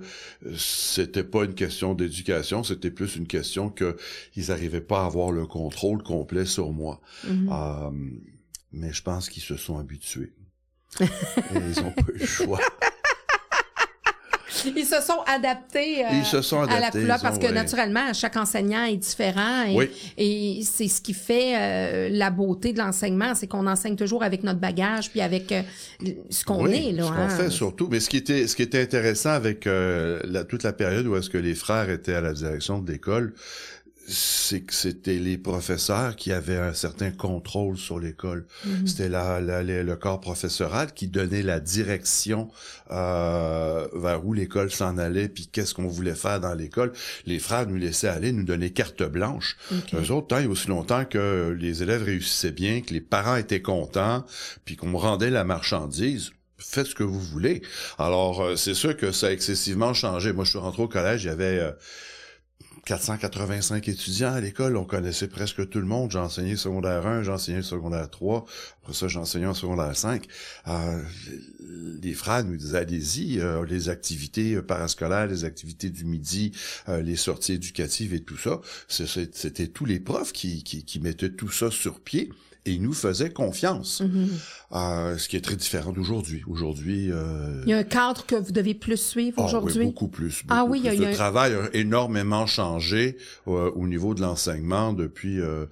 c'était 0.56 1.24
pas 1.24 1.44
une 1.46 1.56
question 1.64 1.94
d'éducation 1.94 2.64
c'était 2.64 2.92
plus 3.00 3.16
une 3.18 3.28
question 3.28 3.70
que 3.70 3.98
ils 4.36 4.52
arrivaient 4.52 4.88
pas 4.94 5.02
à 5.04 5.06
avoir 5.06 5.32
le 5.32 5.46
contrôle 5.46 6.02
complet 6.04 6.46
sur 6.46 6.72
moi 6.72 7.02
Mhm. 7.28 7.50
euh, 7.52 7.92
mais 8.72 8.94
je 8.94 9.02
pense 9.04 9.30
qu'ils 9.30 9.44
se 9.52 9.58
sont 9.58 9.78
habitués. 9.80 10.32
Et 11.02 11.06
ils 11.70 11.80
ont 11.82 11.92
pas 11.92 12.12
eu 12.16 12.20
le 12.20 12.26
choix. 12.26 12.60
Ils 14.76 14.86
se 14.86 15.02
sont 15.02 15.20
adaptés, 15.28 16.06
euh, 16.06 16.10
Ils 16.14 16.26
se 16.26 16.42
sont 16.42 16.62
à 16.62 16.80
la 16.80 16.92
couleur 16.92 17.20
parce 17.22 17.38
ont- 17.38 17.40
que 17.40 17.46
ouais. 17.48 17.52
naturellement, 17.52 18.14
chaque 18.14 18.36
enseignant 18.38 18.84
est 18.86 18.98
différent 18.98 19.64
et, 19.68 19.76
Oui. 19.76 19.90
et 20.18 20.62
c'est 20.64 20.88
ce 20.88 21.02
qui 21.02 21.14
fait 21.14 21.54
euh, 21.58 22.10
la 22.12 22.30
beauté 22.30 22.74
de 22.74 22.80
l'enseignement, 22.80 23.36
c'est 23.36 23.48
qu'on 23.48 23.68
enseigne 23.68 23.96
toujours 23.96 24.24
avec 24.24 24.44
notre 24.44 24.60
bagage 24.60 25.10
puis 25.10 25.22
avec 25.22 25.52
euh, 25.52 25.62
ce 26.30 26.44
qu'on 26.44 26.66
Oui, 26.66 26.90
est 26.90 26.92
là. 26.92 27.04
ce 27.04 27.10
qu'on 27.10 27.16
hein. 27.18 27.30
fait 27.30 27.50
surtout. 27.50 27.88
Mais 27.92 28.00
ce 28.00 28.10
qui 28.10 28.18
était, 28.18 28.48
ce 28.48 28.56
qui 28.56 28.62
était 28.64 28.82
intéressant 28.82 29.32
avec 29.32 29.68
euh, 29.68 30.20
la, 30.26 30.44
toute 30.44 30.64
la 30.64 30.74
période 30.74 31.06
où 31.08 31.16
est-ce 31.16 31.30
que 31.30 31.38
les 31.38 31.56
frères 31.56 31.90
étaient 31.90 32.14
à 32.16 32.22
la 32.22 32.34
direction 32.34 32.80
de 32.80 32.92
l'école, 32.92 33.34
c'est 34.12 34.62
que 34.62 34.74
c'était 34.74 35.20
les 35.20 35.38
professeurs 35.38 36.16
qui 36.16 36.32
avaient 36.32 36.58
un 36.58 36.74
certain 36.74 37.12
contrôle 37.12 37.78
sur 37.78 38.00
l'école. 38.00 38.46
Mhm. 38.66 38.88
C'était 38.88 39.10
la, 39.10 39.40
la- 39.40 39.64
le 39.64 39.84
le 39.84 39.96
corps 39.96 40.20
professoral 40.20 40.94
qui 40.94 41.08
donnait 41.08 41.44
la 41.44 41.60
direction 41.60 42.50
euh, 42.92 43.88
vers 43.94 44.26
où 44.26 44.34
l'école 44.34 44.72
s'en 44.72 44.98
allait, 44.98 45.30
puis 45.30 45.48
qu'est-ce 45.48 45.74
qu'on 45.74 45.88
voulait 45.88 46.16
faire 46.16 46.40
dans 46.40 46.54
l'école. 46.54 46.92
Les 47.26 47.40
frères 47.40 47.68
nous 47.68 47.76
laissaient 47.76 48.08
aller, 48.08 48.32
nous 48.32 48.44
donner 48.44 48.72
carte 48.72 49.04
blanche. 49.04 49.58
Ok. 49.72 49.94
Eux 49.94 50.12
autres, 50.12 50.28
tant 50.28 50.40
et 50.40 50.48
aussi 50.48 50.68
longtemps 50.68 51.06
que 51.06 51.56
les 51.60 51.84
élèves 51.84 52.04
réussissaient 52.04 52.52
bien, 52.52 52.82
que 52.82 52.94
les 52.94 53.02
parents 53.02 53.36
étaient 53.36 53.62
contents, 53.62 54.26
puis 54.66 54.76
qu'on 54.76 54.88
me 54.88 54.98
rendait 54.98 55.30
la 55.30 55.44
marchandise, 55.44 56.32
faites 56.58 56.88
ce 56.88 56.96
que 56.96 57.04
vous 57.04 57.20
voulez. 57.22 57.62
Alors, 57.98 58.42
euh, 58.42 58.56
c'est 58.56 58.74
sûr 58.74 58.98
que 58.98 59.12
ça 59.12 59.28
a 59.28 59.32
excessivement 59.32 59.94
changé. 59.94 60.34
Moi, 60.34 60.44
je 60.46 60.50
suis 60.50 60.60
rentré 60.60 60.82
au 60.82 60.88
collège, 60.88 61.24
il 61.24 61.28
y 61.28 61.30
avait... 61.30 61.60
euh, 61.60 61.72
485 62.86 63.88
étudiants 63.88 64.34
à 64.34 64.42
l'école, 64.42 64.78
on 64.78 64.86
connaissait 64.86 65.28
presque 65.28 65.68
tout 65.70 65.80
le 65.80 65.86
monde. 65.86 66.12
J'ai 66.12 66.20
enseigné 66.20 66.56
secondaire 66.56 67.06
1, 67.06 67.24
j'ai 67.24 67.32
enseigné 67.32 67.62
secondaire 67.62 68.10
3, 68.10 68.46
après 68.82 68.94
ça 68.94 69.08
j'ai 69.08 69.20
enseigné 69.20 69.46
en 69.46 69.54
secondaire 69.54 69.96
5. 69.96 70.26
Euh, 70.68 71.02
les 72.02 72.14
frères 72.14 72.44
nous 72.44 72.58
disaient 72.58 72.78
allez-y, 72.78 73.40
euh, 73.40 73.66
les 73.66 73.90
activités 73.90 74.56
euh, 74.56 74.62
parascolaires, 74.62 75.28
les 75.28 75.46
activités 75.46 75.90
du 75.90 76.06
midi, 76.06 76.52
les 76.88 77.16
sorties 77.16 77.54
éducatives 77.54 78.14
et 78.14 78.22
tout 78.22 78.38
ça, 78.38 78.62
c'était 78.88 79.68
tous 79.68 79.86
les 79.86 80.00
profs 80.00 80.34
qui 80.34 81.00
mettaient 81.02 81.32
tout 81.32 81.52
ça 81.52 81.72
sur 81.72 82.00
pied 82.00 82.30
et 82.66 82.72
ils 82.74 82.82
nous 82.82 82.94
faisaient 82.94 83.30
confiance. 83.32 84.02
Mhm. 84.02 84.30
Euh, 84.72 85.18
ce 85.18 85.28
qui 85.28 85.36
est 85.36 85.42
très 85.42 85.56
différent 85.56 85.92
d'aujourd'hui. 85.92 86.44
Aujourd'hui, 86.48 87.12
euh, 87.12 87.64
Il 87.66 87.70
y 87.70 87.74
a 87.74 87.78
un 87.78 87.84
cadre 87.84 88.24
que 88.28 88.36
vous 88.36 88.52
devez 88.52 88.76
plus 88.76 88.98
suivre 88.98 89.38
ah 89.40 89.44
oui, 89.44 89.48
aujourd'hui? 89.56 89.86
beaucoup 89.86 90.08
plus. 90.10 90.44
Ah 90.50 90.64
oui, 90.66 90.80
il 90.80 90.86
y 90.86 90.88
a- 90.88 90.92
plus. 90.92 90.98
il 90.98 91.02
y 91.02 91.06
a 91.06 91.08
Le 91.08 91.14
un- 91.14 91.18
travail 91.18 91.54
a 91.56 91.70
énormément 91.74 92.46
changé 92.46 93.18
euh, 93.48 93.72
au 93.72 93.88
niveau 93.88 94.14
de 94.14 94.22
l'enseignement 94.22 94.94
depuis 94.94 95.40
euh, 95.42 95.66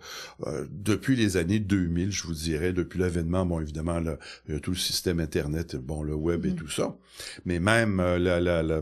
euh, 0.48 0.66
depuis 0.72 1.16
les 1.16 1.38
années 1.38 1.60
2000, 1.60 2.12
je 2.12 2.24
vous 2.24 2.34
dirais, 2.34 2.74
depuis 2.74 3.00
l'avènement, 3.00 3.46
bon 3.46 3.60
évidemment, 3.60 4.00
le, 4.00 4.18
il 4.48 4.56
y 4.56 4.58
a 4.58 4.60
tout 4.60 4.72
le 4.72 4.78
système 4.78 5.20
internet, 5.20 5.76
bon 5.76 6.02
le 6.02 6.16
web 6.16 6.46
et 6.46 6.50
Mhm. 6.50 6.56
tout 6.56 6.70
ça, 6.70 6.96
mais 7.46 7.60
même 7.60 8.00
euh, 8.00 8.18
la, 8.18 8.40
la, 8.40 8.64
la- 8.64 8.82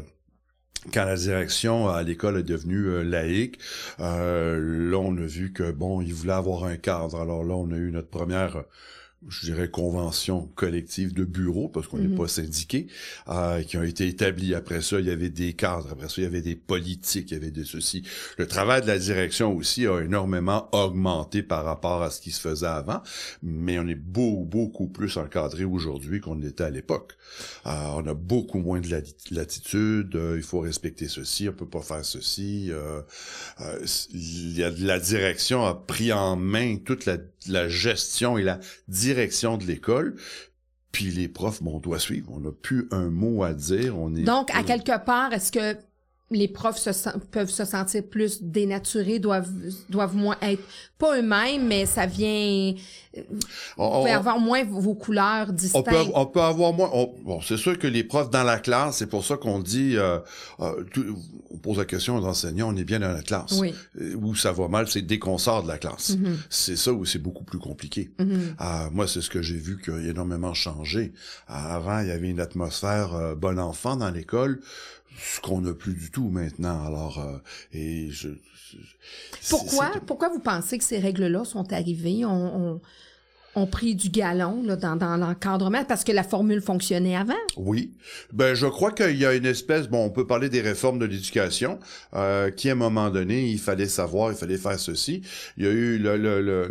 quand 0.93 1.05
la 1.05 1.15
direction 1.15 1.89
à 1.89 2.03
l'école 2.03 2.39
est 2.39 2.43
devenue 2.43 2.87
euh, 2.87 3.03
laïque, 3.03 3.59
euh, 3.99 4.89
là 4.89 4.97
on 4.97 5.15
a 5.17 5.25
vu 5.25 5.51
que 5.53 5.71
bon, 5.71 6.01
ils 6.01 6.13
voulaient 6.13 6.33
avoir 6.33 6.65
un 6.65 6.77
cadre. 6.77 7.19
Alors 7.19 7.43
là, 7.43 7.55
on 7.55 7.71
a 7.71 7.75
eu 7.75 7.91
notre 7.91 8.09
première 8.09 8.63
je 9.29 9.45
dirais, 9.45 9.69
conventions 9.69 10.47
collectives 10.55 11.13
de 11.13 11.23
bureaux, 11.23 11.67
parce 11.67 11.87
qu'on 11.87 11.97
n'est 11.97 12.07
Mhm. 12.07 12.17
pas 12.17 12.27
syndiqué, 12.27 12.87
euh, 13.27 13.63
qui 13.63 13.77
ont 13.77 13.83
été 13.83 14.07
établies. 14.07 14.53
Après 14.53 14.81
ça, 14.81 14.99
il 14.99 15.07
y 15.07 15.11
avait 15.11 15.29
des 15.29 15.53
cadres. 15.53 15.89
Après 15.91 16.07
ça, 16.07 16.15
il 16.17 16.23
y 16.23 16.27
avait 16.27 16.41
des 16.41 16.55
politiques, 16.55 17.31
il 17.31 17.33
y 17.33 17.37
avait 17.37 17.51
des 17.51 17.65
ceci. 17.65 18.03
Le 18.37 18.47
travail 18.47 18.81
de 18.81 18.87
la 18.87 18.99
direction 18.99 19.55
aussi 19.55 19.87
a 19.87 20.01
énormément 20.01 20.69
augmenté 20.73 21.41
par 21.43 21.65
rapport 21.65 22.01
à 22.03 22.11
ce 22.11 22.21
qui 22.21 22.31
se 22.31 22.39
faisait 22.39 22.67
avant, 22.67 23.01
mais 23.41 23.79
on 23.79 23.87
est 23.87 23.95
beaucoup, 23.95 24.45
beaucoup 24.45 24.87
plus 24.87 25.17
encadré 25.17 25.63
aujourd'hui 25.63 26.19
qu'on 26.19 26.35
l'était 26.35 26.63
à 26.63 26.69
l'époque. 26.69 27.13
Euh, 27.65 27.69
on 27.95 28.05
a 28.07 28.13
beaucoup 28.13 28.59
moins 28.59 28.79
de 28.79 28.87
lati- 28.87 29.33
latitude, 29.33 30.15
euh, 30.15 30.35
il 30.37 30.43
faut 30.43 30.59
respecter 30.59 31.07
ceci, 31.07 31.49
on 31.49 31.53
peut 31.53 31.65
pas 31.67 31.81
faire 31.81 32.05
ceci. 32.05 32.69
euh, 32.71 33.01
euh, 33.61 33.85
il 34.13 34.57
y 34.57 34.63
a- 34.63 34.69
la 34.69 34.99
direction 34.99 35.65
a 35.65 35.73
pris 35.73 36.11
en 36.13 36.35
main 36.35 36.77
toute 36.77 37.05
la, 37.05 37.17
la 37.47 37.69
gestion 37.69 38.37
et 38.37 38.43
la 38.43 38.59
direction 38.87 39.57
de 39.57 39.65
l'école. 39.65 40.15
Puis 40.91 41.05
les 41.05 41.27
profs, 41.27 41.61
bon, 41.61 41.75
on 41.75 41.79
doit 41.79 41.99
suivre. 41.99 42.31
On 42.31 42.39
n'a 42.39 42.51
plus 42.51 42.87
un 42.91 43.09
mot 43.09 43.43
à 43.43 43.53
dire. 43.53 43.97
On 43.97 44.15
est 44.15 44.23
Donc, 44.23 44.49
à 44.55 44.63
quelque 44.63 44.97
part, 45.03 45.33
est-ce 45.33 45.51
que 45.51 45.75
les 46.31 46.47
profs 46.47 46.79
se 46.79 46.91
sen- 46.91 47.19
peuvent 47.31 47.49
se 47.51 47.65
sentir 47.65 48.03
plus 48.03 48.41
dénaturés, 48.41 49.19
doivent, 49.19 49.47
doivent 49.89 50.15
moins 50.15 50.35
être, 50.41 50.63
pas 50.97 51.17
eux-mêmes, 51.19 51.67
mais 51.67 51.85
ça 51.85 52.07
vient, 52.07 52.73
on- 53.77 53.89
vous 53.89 53.99
pouvez 53.99 54.11
on- 54.11 54.17
avoir 54.17 54.39
moins 54.39 54.63
vos 54.63 54.95
couleurs 54.95 55.47
On 55.49 55.53
distinctes. 55.53 55.87
peut, 55.89 56.11
on 56.15 56.25
peut 56.25 56.41
avoir 56.41 56.73
moins. 56.73 56.89
on- 56.93 57.13
bon, 57.23 57.41
c'est 57.41 57.57
sûr 57.57 57.77
que 57.77 57.85
les 57.87 58.03
profs 58.03 58.31
dans 58.31 58.43
la 58.43 58.57
classe, 58.59 58.97
c'est 58.97 59.05
pour 59.07 59.23
ça 59.23 59.37
qu'on 59.37 59.59
dit, 59.59 59.97
euh, 59.97 60.19
euh, 60.61 60.83
tout- 60.91 61.05
on 61.51 61.57
pose 61.57 61.77
la 61.77 61.85
question 61.85 62.17
aux 62.17 62.25
enseignants, 62.25 62.73
on 62.73 62.75
est 62.77 62.83
bien 62.83 62.99
dans 62.99 63.11
la 63.11 63.21
classe. 63.21 63.53
Oui. 63.59 63.73
Euh, 64.01 64.15
Où 64.15 64.33
ça 64.35 64.51
va 64.51 64.67
mal, 64.67 64.87
c'est 64.87 65.03
dès 65.03 65.19
qu'on 65.19 65.37
sort 65.37 65.61
de 65.63 65.67
la 65.67 65.77
classe. 65.77 66.17
Mhm. 66.17 66.37
C'est 66.49 66.75
ça 66.75 66.91
où 66.91 67.05
c'est 67.05 67.19
beaucoup 67.19 67.43
plus 67.43 67.59
compliqué. 67.59 68.09
Mhm. 68.19 68.55
Ah, 68.57 68.89
moi, 68.91 69.07
c'est 69.07 69.21
ce 69.21 69.29
que 69.29 69.41
j'ai 69.43 69.55
vu 69.57 69.79
qui 69.79 69.91
a 69.91 69.99
énormément 69.99 70.53
changé. 70.55 71.13
Ah, 71.47 71.75
avant, 71.75 71.99
il 71.99 72.07
y 72.07 72.11
avait 72.11 72.29
une 72.29 72.39
atmosphère 72.39 73.13
euh, 73.13 73.35
bon 73.35 73.59
enfant 73.59 73.95
dans 73.95 74.09
l'école, 74.09 74.59
ce 75.17 75.39
qu'on 75.41 75.61
n'a 75.61 75.73
plus 75.73 75.93
du 75.93 76.11
tout 76.11 76.29
maintenant. 76.29 76.85
Alors, 76.85 77.19
euh, 77.19 77.37
et 77.71 78.09
je. 78.11 78.29
je- 78.29 78.77
Pourquoi, 79.49 79.91
pourquoi 80.05 80.29
vous 80.29 80.39
pensez 80.39 80.77
que 80.77 80.83
ces 80.83 80.99
règles-là 80.99 81.45
sont 81.45 81.71
arrivées, 81.73 82.23
ont 83.55 83.67
pris 83.67 83.95
du 83.95 84.09
galon 84.09 84.63
là, 84.63 84.75
dans, 84.75 84.95
dans 84.95 85.17
l'encadrement? 85.17 85.83
Parce 85.85 86.03
que 86.03 86.11
la 86.11 86.23
formule 86.23 86.61
fonctionnait 86.61 87.15
avant? 87.15 87.33
Oui. 87.57 87.91
Ben, 88.33 88.53
je 88.53 88.67
crois 88.67 88.91
qu'il 88.91 89.17
y 89.17 89.25
a 89.25 89.33
une 89.33 89.45
espèce, 89.45 89.87
bon, 89.87 90.05
on 90.05 90.09
peut 90.09 90.27
parler 90.27 90.49
des 90.49 90.61
réformes 90.61 90.99
de 90.99 91.05
l'éducation, 91.05 91.79
euh, 92.13 92.51
qui 92.51 92.69
à 92.69 92.73
un 92.73 92.75
moment 92.75 93.09
donné, 93.09 93.49
il 93.49 93.59
fallait 93.59 93.87
savoir, 93.87 94.31
il 94.31 94.37
fallait 94.37 94.57
faire 94.57 94.79
ceci. 94.79 95.21
Il 95.57 95.65
y 95.65 95.67
a 95.67 95.71
eu 95.71 95.97
le, 95.97 96.17
le, 96.17 96.41
le, 96.41 96.67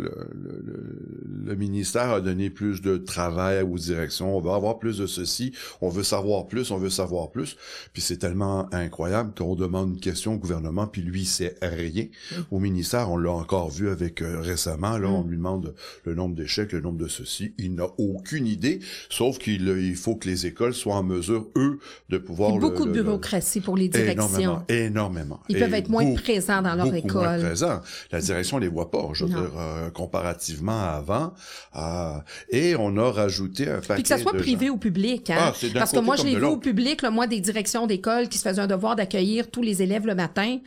le, 1.45 1.55
ministère 1.55 2.11
a 2.11 2.21
donné 2.21 2.49
plus 2.49 2.81
de 2.81 2.97
travail 2.97 3.61
aux 3.61 3.77
directions. 3.77 4.35
On 4.35 4.41
veut 4.41 4.51
avoir 4.51 4.79
plus 4.79 4.97
de 4.97 5.07
ceci, 5.07 5.53
on 5.81 5.89
veut 5.89 6.03
savoir 6.03 6.47
plus, 6.47 6.71
on 6.71 6.77
veut 6.77 6.89
savoir 6.89 7.31
plus. 7.31 7.57
Puis 7.93 8.01
c'est 8.01 8.17
tellement 8.17 8.67
incroyable 8.73 9.33
qu'on 9.35 9.55
demande 9.55 9.89
une 9.93 9.99
question 9.99 10.33
au 10.33 10.37
gouvernement, 10.37 10.87
puis 10.87 11.01
lui, 11.01 11.25
sait 11.25 11.55
rien. 11.61 12.05
Au 12.51 12.59
ministère, 12.59 13.09
on 13.11 13.17
l'a 13.17 13.31
encore 13.31 13.69
vu 13.69 13.89
avec 13.89 14.21
euh, 14.21 14.39
récemment, 14.39 14.97
là, 14.97 15.07
on 15.07 15.23
lui 15.23 15.37
demande 15.37 15.73
le 16.03 16.13
nombre 16.15 16.35
d'échecs, 16.35 16.74
le 16.75 16.81
nombre 16.81 16.97
de 16.97 17.07
ceci. 17.07 17.53
Il 17.57 17.75
n'a 17.75 17.87
aucune 17.97 18.47
idée, 18.47 18.79
sauf 19.09 19.37
qu'il 19.37 19.67
il 19.67 19.95
faut 19.95 20.15
que 20.15 20.27
les 20.27 20.45
écoles 20.45 20.73
soient 20.73 20.95
en 20.95 21.03
mesure, 21.03 21.47
eux, 21.55 21.79
de 22.09 22.17
pouvoir... 22.17 22.51
Il 22.51 22.53
y 22.53 22.57
a 22.57 22.61
le- 22.61 22.67
beaucoup 22.69 22.85
de 22.85 22.93
le- 22.93 23.03
bureaucratie 23.03 23.61
pour 23.61 23.77
les 23.77 23.87
directions. 23.89 24.25
Énormément, 24.39 24.65
énormément. 24.69 25.39
Ils 25.49 25.57
Et 25.57 25.59
peuvent 25.59 25.73
être 25.73 25.89
moins 25.89 26.03
beaucoup- 26.05 26.21
présents 26.21 26.61
dans 26.61 26.75
leur 26.75 26.85
beaucoup 26.91 27.07
moins 27.07 27.33
école. 27.35 27.39
présents. 27.47 27.81
La 28.11 28.19
direction 28.21 28.57
les 28.57 28.67
voit 28.67 28.91
pas, 28.91 29.07
je 29.13 29.25
veux 29.25 29.31
Non. 29.31 29.41
dire, 29.41 29.51
euh, 29.57 29.89
comparativement 29.89 30.79
à 30.83 30.89
avant. 30.97 31.33
Euh, 31.75 32.17
et 32.51 32.75
on 32.77 32.95
a 32.97 33.11
rajouté 33.11 33.69
un 33.69 33.79
paquet 33.81 33.93
Puis 33.95 34.03
que 34.03 34.09
ça 34.09 34.17
soit 34.17 34.33
de 34.33 34.37
privé 34.39 34.67
gens. 34.67 34.73
ou 34.73 34.77
public. 34.77 35.29
Hein? 35.29 35.35
Ah, 35.39 35.53
Parce 35.73 35.91
que 35.91 35.99
moi, 35.99 36.15
je 36.15 36.23
l'ai 36.25 36.35
vu 36.35 36.45
au 36.45 36.57
public, 36.57 37.01
là, 37.01 37.09
moi, 37.09 37.27
des 37.27 37.39
directions 37.39 37.87
d'école 37.87 38.27
qui 38.29 38.37
se 38.37 38.47
faisaient 38.47 38.61
un 38.61 38.67
devoir 38.67 38.95
d'accueillir 38.95 39.49
tous 39.49 39.61
les 39.61 39.81
élèves 39.81 40.05
le 40.05 40.15
matin. 40.15 40.59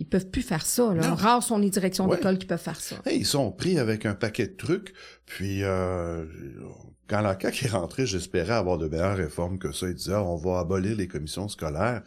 Ils 0.00 0.06
peuvent 0.06 0.28
plus 0.30 0.42
faire 0.42 0.64
ça. 0.66 0.92
Là. 0.94 1.14
Rares 1.14 1.42
sont 1.42 1.58
les 1.58 1.70
directions 1.70 2.08
Ouais. 2.08 2.16
d'école 2.16 2.38
qui 2.38 2.46
peuvent 2.46 2.58
faire 2.60 2.80
ça. 2.80 2.96
Hey, 3.06 3.18
ils 3.20 3.26
sont 3.26 3.52
pris 3.52 3.78
avec 3.78 4.06
un 4.06 4.14
paquet 4.14 4.46
de 4.48 4.56
trucs. 4.56 4.92
Puis 5.26 5.62
euh, 5.62 6.24
quand 7.08 7.20
la 7.20 7.38
CAQ 7.40 7.66
est 7.66 7.70
rentrée, 7.70 8.06
j'espérais 8.06 8.54
avoir 8.54 8.78
de 8.78 8.88
meilleures 8.88 9.16
réformes 9.16 9.58
que 9.58 9.70
ça. 9.72 9.86
Ils 9.88 9.94
disaient 9.94 10.14
Ah, 10.14 10.24
on 10.24 10.36
va 10.36 10.58
abolir 10.60 10.96
les 10.96 11.06
commissions 11.06 11.48
scolaires. 11.48 12.02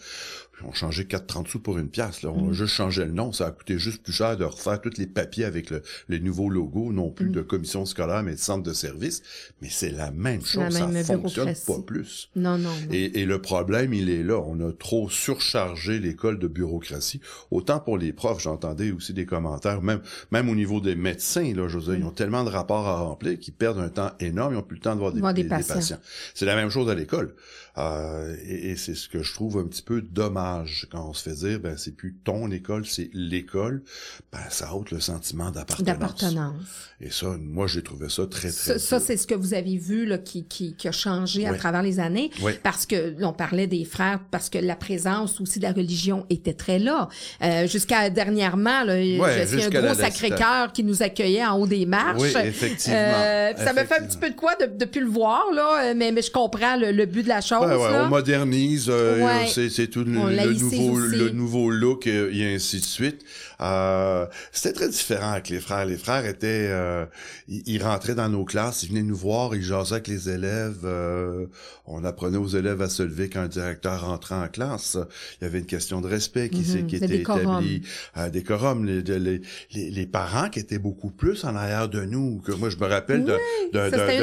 Puis 0.51 0.65
on 0.67 0.71
changeait 0.73 1.05
4,30 1.05 1.47
sous 1.47 1.59
pour 1.59 1.79
une 1.79 1.89
pièce. 1.89 2.21
Là. 2.21 2.29
On 2.29 2.43
Mm. 2.47 2.49
a 2.49 2.53
juste 2.53 2.73
changé 2.75 3.05
le 3.05 3.11
nom. 3.11 3.31
Ça 3.31 3.47
a 3.47 3.51
coûté 3.51 3.79
juste 3.79 4.03
plus 4.03 4.13
cher 4.13 4.37
de 4.37 4.43
refaire 4.45 4.79
tous 4.81 4.97
les 4.99 5.07
papiers 5.07 5.45
avec 5.45 5.71
le, 5.71 5.81
les 6.09 6.19
nouveaux 6.19 6.49
logos, 6.49 6.91
non 6.93 7.09
plus 7.09 7.29
Mm. 7.29 7.31
de 7.31 7.41
commission 7.41 7.85
scolaire, 7.85 8.21
mais 8.23 8.33
de 8.33 8.39
centre 8.39 8.61
de 8.63 8.73
service. 8.73 9.23
Mais 9.61 9.69
c'est 9.69 9.89
la 9.89 10.11
même 10.11 10.41
la 10.41 10.45
chose. 10.45 10.73
Ça 10.77 10.87
même 10.87 11.03
fonctionne 11.05 11.53
pas 11.65 11.81
plus. 11.85 12.29
Non, 12.35 12.57
non. 12.59 12.69
non. 12.69 12.75
Et, 12.91 13.21
et 13.21 13.25
le 13.25 13.41
problème, 13.41 13.93
il 13.95 14.09
est 14.09 14.21
là. 14.23 14.39
On 14.45 14.59
a 14.59 14.71
trop 14.71 15.09
surchargé 15.09 15.99
l'école 15.99 16.37
de 16.37 16.47
bureaucratie. 16.47 17.19
Autant 17.49 17.79
pour 17.83 17.97
les 17.97 18.13
profs, 18.13 18.41
j'entendais 18.41 18.91
aussi 18.91 19.13
des 19.13 19.25
commentaires, 19.25 19.81
même, 19.81 20.01
même 20.31 20.49
au 20.49 20.55
niveau 20.55 20.79
des 20.79 20.95
médecins, 20.95 21.53
là, 21.53 21.67
je 21.67 21.77
veux 21.77 21.83
dire, 21.83 21.95
ils 21.95 22.05
ont 22.05 22.11
tellement 22.11 22.43
de 22.43 22.49
rapports 22.49 22.87
à 22.87 23.01
remplir 23.01 23.39
qu'ils 23.39 23.53
perdent 23.53 23.79
un 23.79 23.89
temps 23.89 24.11
énorme, 24.19 24.53
ils 24.53 24.57
n'ont 24.57 24.63
plus 24.63 24.77
le 24.77 24.81
temps 24.81 24.95
de 24.95 24.99
voir 24.99 25.11
des, 25.13 25.43
patients. 25.43 25.97
C'est 26.33 26.45
la 26.45 26.55
même 26.55 26.69
chose 26.69 26.89
à 26.89 26.95
l'école. 26.95 27.35
Euh, 27.77 28.35
et 28.45 28.71
et 28.71 28.75
c'est 28.75 28.93
ce 28.93 29.09
que 29.09 29.23
je 29.23 29.33
trouve 29.33 29.57
un 29.57 29.65
petit 29.65 29.81
peu 29.81 30.01
dommage 30.01 30.87
quand 30.91 31.09
on 31.09 31.13
se 31.13 31.23
fait 31.23 31.35
dire, 31.35 31.59
ben, 31.59 31.75
c'est 31.75 31.95
plus 31.95 32.15
ton 32.23 32.51
école, 32.51 32.85
c'est 32.85 33.09
l'école. 33.13 33.83
Ben, 34.31 34.39
ça 34.49 34.75
ôte 34.75 34.91
le 34.91 34.99
sentiment 34.99 35.51
d'appartenance. 35.51 35.85
D'appartenance. 35.85 36.53
Et 37.01 37.09
ça, 37.09 37.35
moi, 37.39 37.67
j'ai 37.67 37.81
trouvé 37.81 38.09
ça 38.09 38.25
très, 38.27 38.51
très 38.51 38.79
Ça, 38.79 38.99
c'est 38.99 39.17
ce 39.17 39.27
que 39.27 39.35
vous 39.35 39.53
avez 39.53 39.77
vu 39.77 40.05
là, 40.05 40.17
qui, 40.17 40.45
qui, 40.45 40.75
qui 40.75 40.87
a 40.87 40.91
changé 40.91 41.47
à 41.47 41.53
travers 41.55 41.81
les 41.81 41.99
années. 41.99 42.31
Oui. 42.41 42.53
Parce 42.61 42.85
que 42.85 43.15
là, 43.17 43.27
on 43.27 43.33
parlait 43.33 43.67
des 43.67 43.85
frères, 43.85 44.19
parce 44.31 44.49
que 44.49 44.59
la 44.59 44.75
présence 44.75 45.41
aussi 45.41 45.59
de 45.59 45.63
la 45.63 45.73
religion 45.73 46.25
était 46.29 46.53
très 46.53 46.79
là. 46.79 47.09
Euh, 47.41 47.67
jusqu'à 47.67 48.09
dernièrement, 48.09 48.83
là, 48.83 49.01
il 49.01 49.17
y 49.17 49.21
a 49.21 49.25
un 49.25 49.69
gros 49.69 49.93
Sacré-Cœur 49.95 50.71
qui 50.73 50.83
nous 50.83 51.01
accueillait 51.01 51.45
en 51.45 51.59
haut 51.59 51.67
des 51.67 51.85
marches. 51.85 52.21
Oui, 52.21 52.31
effectivement. 52.43 52.97
Euh, 52.97 53.53
ça 53.57 53.73
me 53.73 53.83
fait 53.83 53.99
un 53.99 54.05
petit 54.05 54.17
peu 54.17 54.29
de 54.29 54.35
quoi 54.35 54.55
de, 54.55 54.65
de 54.65 54.85
plus 54.85 55.01
le 55.01 55.09
voir, 55.09 55.45
là, 55.53 55.85
euh, 55.89 55.93
mais, 55.95 56.11
mais 56.11 56.21
je 56.21 56.31
comprends 56.31 56.77
le, 56.77 56.91
le 56.91 57.05
but 57.05 57.23
de 57.23 57.29
la 57.29 57.41
chose. 57.41 57.62
Ouais, 57.67 57.75
ouais, 57.75 57.91
là. 57.91 58.05
on 58.05 58.09
modernise, 58.09 58.87
euh, 58.89 59.45
c'est, 59.47 59.69
c'est 59.69 59.87
tout 59.87 60.03
le, 60.03 60.11
nouveau, 60.53 60.91
aussi. 60.99 61.15
le 61.17 61.29
nouveau 61.29 61.69
look 61.71 62.07
et 62.07 62.53
ainsi 62.55 62.79
de 62.79 62.85
suite. 62.85 63.21
Euh, 63.61 64.25
c'était 64.51 64.73
très 64.73 64.89
différent 64.89 65.31
avec 65.33 65.49
les 65.49 65.59
frères. 65.59 65.85
Les 65.85 65.97
frères 65.97 66.25
étaient, 66.25 66.67
euh, 66.69 67.05
ils, 67.47 67.63
ils 67.65 67.83
rentraient 67.83 68.15
dans 68.15 68.27
nos 68.29 68.43
classes, 68.43 68.83
ils 68.83 68.89
venaient 68.89 69.03
nous 69.03 69.15
voir, 69.15 69.55
ils 69.55 69.63
jasaient 69.63 69.93
avec 69.93 70.07
les 70.07 70.29
élèves. 70.29 70.79
euh, 70.83 71.45
on 71.85 72.03
apprenait 72.05 72.37
aux 72.37 72.47
élèves 72.47 72.81
à 72.81 72.89
se 72.89 73.03
lever 73.03 73.29
quand 73.29 73.41
un 73.41 73.47
directeur 73.47 74.05
rentrait 74.05 74.35
en 74.35 74.47
classe. 74.47 74.97
Il 75.41 75.45
y 75.45 75.47
avait 75.47 75.59
une 75.59 75.65
question 75.65 76.01
de 76.01 76.07
respect 76.07 76.49
qui, 76.49 76.61
Mhm, 76.63 76.87
qui 76.87 76.95
était 76.95 77.17
établie. 77.17 77.81
Euh, 78.17 78.29
décorum, 78.29 78.85
les, 78.85 79.01
les, 79.01 79.41
les, 79.73 79.89
les 79.91 80.05
parents 80.07 80.49
qui 80.49 80.59
étaient 80.59 80.79
beaucoup 80.79 81.11
plus 81.11 81.43
en 81.43 81.55
arrière 81.55 81.89
de 81.89 82.01
nous. 82.03 82.41
Que 82.45 82.51
moi, 82.53 82.69
je 82.69 82.77
me 82.77 82.85
rappelle 82.85 83.23
de 83.25 83.37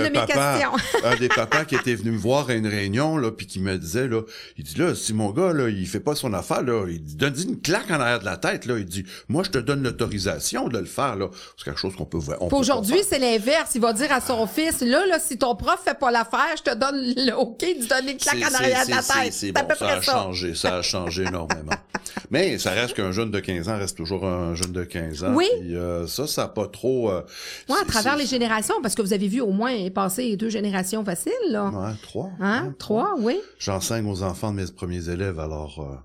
mes 0.08 0.12
papa, 0.12 0.58
un 1.04 1.16
des 1.16 1.28
papas 1.28 1.64
qui 1.64 1.74
était 1.76 1.94
venu 1.94 2.12
me 2.12 2.18
voir 2.18 2.48
à 2.50 2.54
une 2.54 2.66
réunion, 2.66 3.16
là, 3.16 3.29
puis 3.30 3.46
qui 3.46 3.60
me 3.60 3.76
disait, 3.78 4.08
là, 4.08 4.22
il 4.56 4.64
dit, 4.64 4.76
là, 4.78 4.94
si 4.94 5.12
mon 5.14 5.30
gars, 5.30 5.52
là, 5.52 5.68
il 5.68 5.86
fait 5.86 6.00
pas 6.00 6.14
son 6.14 6.32
affaire, 6.34 6.62
là, 6.62 6.86
il 6.88 7.02
dit, 7.02 7.16
donne 7.16 7.34
une 7.40 7.60
claque 7.60 7.90
en 7.90 8.00
arrière 8.00 8.20
de 8.20 8.24
la 8.24 8.36
tête, 8.36 8.66
là, 8.66 8.78
il 8.78 8.84
dit, 8.86 9.04
moi, 9.28 9.42
je 9.44 9.50
te 9.50 9.58
donne 9.58 9.82
l'autorisation 9.82 10.68
de 10.68 10.78
le 10.78 10.84
faire, 10.84 11.16
là. 11.16 11.28
C'est 11.56 11.64
quelque 11.64 11.80
chose 11.80 11.94
qu'on 11.96 12.04
peut 12.04 12.18
voir. 12.18 12.40
Aujourd'hui, 12.52 12.98
c'est 13.08 13.18
l'inverse. 13.18 13.72
Il 13.74 13.80
va 13.80 13.92
dire 13.92 14.12
à 14.12 14.20
son 14.20 14.46
fils, 14.46 14.80
là, 14.80 15.06
là, 15.06 15.18
si 15.18 15.38
ton 15.38 15.54
prof 15.56 15.80
fait 15.84 15.98
pas 15.98 16.10
l'affaire, 16.10 16.54
je 16.56 16.62
te 16.62 16.74
donne 16.76 16.96
le 17.16 17.32
OK 17.36 17.60
de 17.60 17.86
donner 17.86 18.12
une 18.12 18.18
claque 18.18 18.50
en 18.50 18.54
arrière 18.54 18.84
de 18.86 18.90
la 18.90 19.02
tête. 19.02 19.54
Bon, 19.54 19.74
ça 19.78 19.88
a 19.88 20.02
ça. 20.02 20.12
changé, 20.12 20.54
ça 20.54 20.76
a 20.76 20.82
changé 20.82 21.22
énormément. 21.24 21.72
Mais 22.30 22.58
ça 22.58 22.70
reste 22.70 22.94
qu'un 22.94 23.12
jeune 23.12 23.30
de 23.30 23.40
15 23.40 23.68
ans 23.68 23.78
reste 23.78 23.96
toujours 23.96 24.24
un 24.26 24.54
jeune 24.54 24.72
de 24.72 24.84
15 24.84 25.24
ans. 25.24 25.34
Oui. 25.34 25.46
Puis, 25.60 25.76
euh, 25.76 26.06
ça, 26.06 26.26
ça 26.26 26.44
a 26.44 26.48
pas 26.48 26.66
trop... 26.66 27.10
euh, 27.10 27.22
Ouais, 27.68 27.76
à 27.80 27.84
travers 27.84 28.16
les 28.16 28.26
générations, 28.26 28.74
parce 28.82 28.94
que 28.94 29.02
vous 29.02 29.12
avez 29.12 29.28
vu 29.28 29.40
au 29.40 29.50
moins 29.50 29.72
passer 29.90 30.36
deux 30.36 30.48
générations 30.48 31.04
faciles, 31.04 31.32
là. 31.50 31.68
Ouais, 31.68 31.92
trois. 32.02 32.30
Hein? 32.40 32.66
Ouais, 32.68 32.72
Trois, 32.78 33.14
oui. 33.20 33.40
J'enseigne 33.58 34.06
aux 34.06 34.22
enfants 34.22 34.50
de 34.52 34.56
mes 34.56 34.66
premiers 34.66 35.08
élèves, 35.08 35.38
alors... 35.38 36.02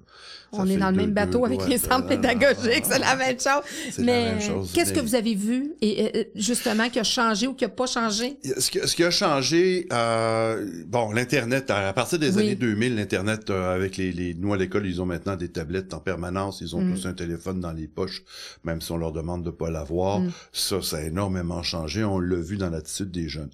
On 0.58 0.68
est 0.68 0.78
dans 0.78 0.90
le 0.92 0.96
même 0.98 1.12
bateau 1.12 1.40
deux 1.40 1.46
avec 1.54 1.68
les 1.68 1.78
centres 1.78 2.08
pédagogiques, 2.08 2.86
c'est 2.86 3.00
la 3.00 3.16
même 3.16 3.40
chose. 3.40 4.00
Mais 4.00 4.38
qu'est-ce 4.74 4.94
que 4.94 5.00
vous 5.00 5.16
avez 5.16 5.36
vu, 5.36 5.74
et 5.82 6.30
justement, 6.36 6.90
qui 6.90 7.00
a 7.00 7.04
changé 7.04 7.48
ou 7.48 7.54
qui 7.54 7.66
a 7.66 7.70
pas 7.70 7.86
changé? 7.88 8.38
Ce 8.58 8.70
qui, 8.72 8.80
ce 8.86 8.96
qui 8.96 9.04
a 9.04 9.12
changé, 9.12 9.88
euh, 9.92 10.66
bon, 10.88 11.12
l'Internet, 11.12 11.70
à, 11.70 11.90
à 11.90 11.94
partir 11.94 12.20
des 12.20 12.36
Oui. 12.36 12.44
années 12.44 12.56
2000, 12.56 12.96
l'Internet, 12.96 13.50
euh, 13.50 13.76
avec 13.76 13.98
les, 13.98 14.12
les... 14.12 14.34
Nous, 14.34 14.54
à 14.54 14.58
l'école, 14.58 14.86
ils 14.86 15.02
ont 15.02 15.06
maintenant 15.06 15.36
des 15.36 15.50
tablettes 15.50 15.94
en 15.94 16.00
permanence, 16.00 16.62
ils 16.62 16.76
ont 16.76 16.82
Mm. 16.82 16.94
tous 16.94 17.06
un 17.08 17.14
téléphone 17.14 17.60
dans 17.60 17.72
les 17.72 17.88
poches, 17.88 18.24
même 18.64 18.82
si 18.82 18.92
on 18.92 18.98
leur 18.98 19.12
demande 19.12 19.44
de 19.44 19.50
pas 19.50 19.70
l'avoir. 19.72 20.20
Mm. 20.20 20.32
Ça, 20.54 20.82
ça 20.82 20.98
a 20.98 21.02
énormément 21.02 21.64
changé, 21.64 22.04
on 22.04 22.20
l'a 22.20 22.36
vu 22.38 22.58
dans 22.58 22.70
l'attitude 22.70 23.12
des 23.12 23.28
jeunes. 23.30 23.50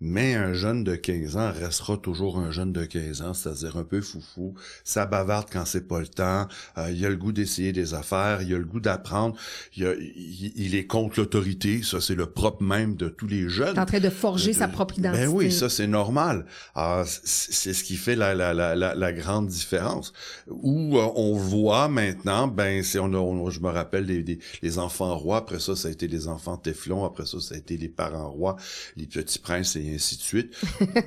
Mais 0.00 0.34
un 0.34 0.52
jeune 0.54 0.84
de 0.84 0.94
15 0.94 1.36
ans 1.36 1.50
restera 1.52 1.96
toujours 1.96 2.38
un 2.38 2.50
jeune 2.50 2.72
de 2.72 2.84
15 2.84 3.22
ans, 3.22 3.34
c'est-à-dire 3.34 3.76
un 3.76 3.84
peu 3.84 4.00
foufou, 4.00 4.54
ça 4.84 5.06
bavarde 5.06 5.48
quand 5.52 5.64
c'est 5.64 5.86
pas 5.88 6.00
le 6.00 6.06
temps, 6.08 6.45
ans, 6.46 6.78
euh, 6.78 6.90
il 6.90 7.04
a 7.04 7.08
le 7.10 7.16
goût 7.16 7.32
d'essayer 7.32 7.72
des 7.72 7.94
affaires, 7.94 8.42
il 8.42 8.54
a 8.54 8.58
le 8.58 8.64
goût 8.64 8.80
d'apprendre, 8.80 9.36
il, 9.76 9.86
a- 9.86 9.94
il- 9.94 10.52
il 10.56 10.74
est 10.74 10.86
contre 10.86 11.18
l'autorité, 11.20 11.82
ça 11.82 12.00
c'est 12.00 12.14
le 12.14 12.26
propre 12.26 12.62
même 12.62 12.94
de 12.96 13.08
tous 13.08 13.26
les 13.26 13.48
jeunes. 13.48 13.74
T'es 13.74 13.80
en 13.80 13.86
train 13.86 14.00
de 14.00 14.10
forger 14.10 14.52
De- 14.52 14.56
sa 14.56 14.68
propre 14.68 14.98
identité. 14.98 15.26
Ben 15.26 15.32
oui, 15.32 15.52
ça 15.52 15.68
c'est 15.68 15.86
normal. 15.86 16.46
Ah, 16.74 17.04
c'est 17.24 17.72
ce 17.74 17.84
qui 17.84 17.96
fait 17.96 18.16
la, 18.16 18.34
la, 18.34 18.54
la, 18.54 18.74
la, 18.74 19.12
grande 19.12 19.46
différence. 19.48 20.12
Où 20.48 20.98
euh, 20.98 21.06
on 21.16 21.34
voit 21.36 21.88
maintenant, 21.88 22.48
ben 22.48 22.82
c'est 22.82 22.98
on, 22.98 23.12
a- 23.14 23.16
on- 23.18 23.50
je 23.50 23.60
me 23.60 23.68
rappelle 23.70 24.04
les, 24.06 24.22
les, 24.22 24.38
les 24.62 24.78
enfants 24.78 25.16
rois. 25.16 25.38
Après 25.38 25.60
ça, 25.60 25.76
ça 25.76 25.88
a 25.88 25.90
été 25.90 26.08
les 26.08 26.28
enfants 26.28 26.56
Téflon. 26.56 27.04
Après 27.04 27.26
ça, 27.26 27.40
ça 27.40 27.54
a 27.54 27.58
été 27.58 27.76
les 27.76 27.88
parents 27.88 28.30
rois, 28.30 28.56
les 28.96 29.06
petits 29.06 29.38
princes 29.38 29.76
et 29.76 29.94
ainsi 29.94 30.16
de 30.16 30.22
suite. 30.22 30.52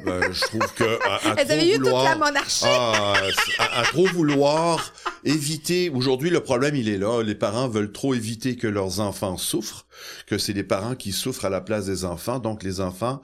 Ben, 0.05 0.21
je 0.31 0.41
trouve 0.41 0.73
que 0.75 0.83
à, 1.07 1.15
à 1.15 1.19
trop 1.19 1.29
avaient 1.39 1.67
eu 1.69 1.73
toute 1.75 1.83
vouloir- 1.85 2.03
la 2.03 2.15
monarchie. 2.15 2.65
ah, 2.67 3.13
à, 3.59 3.79
à 3.79 3.83
trop 3.83 4.05
vouloir 4.07 4.93
éviter. 5.23 5.89
Aujourd'hui, 5.89 6.29
le 6.29 6.41
problème, 6.41 6.75
il 6.75 6.89
est 6.89 6.97
là. 6.97 7.21
Les 7.21 7.35
parents 7.35 7.67
veulent 7.67 7.91
trop 7.91 8.13
éviter 8.13 8.55
que 8.55 8.67
leurs 8.67 8.99
enfants 8.99 9.37
souffrent, 9.37 9.85
que 10.27 10.37
c'est 10.37 10.53
les 10.53 10.63
parents 10.63 10.95
qui 10.95 11.11
souffrent 11.11 11.45
à 11.45 11.49
la 11.49 11.61
place 11.61 11.85
des 11.85 12.05
enfants. 12.05 12.39
Donc, 12.39 12.63
les 12.63 12.81
enfants 12.81 13.21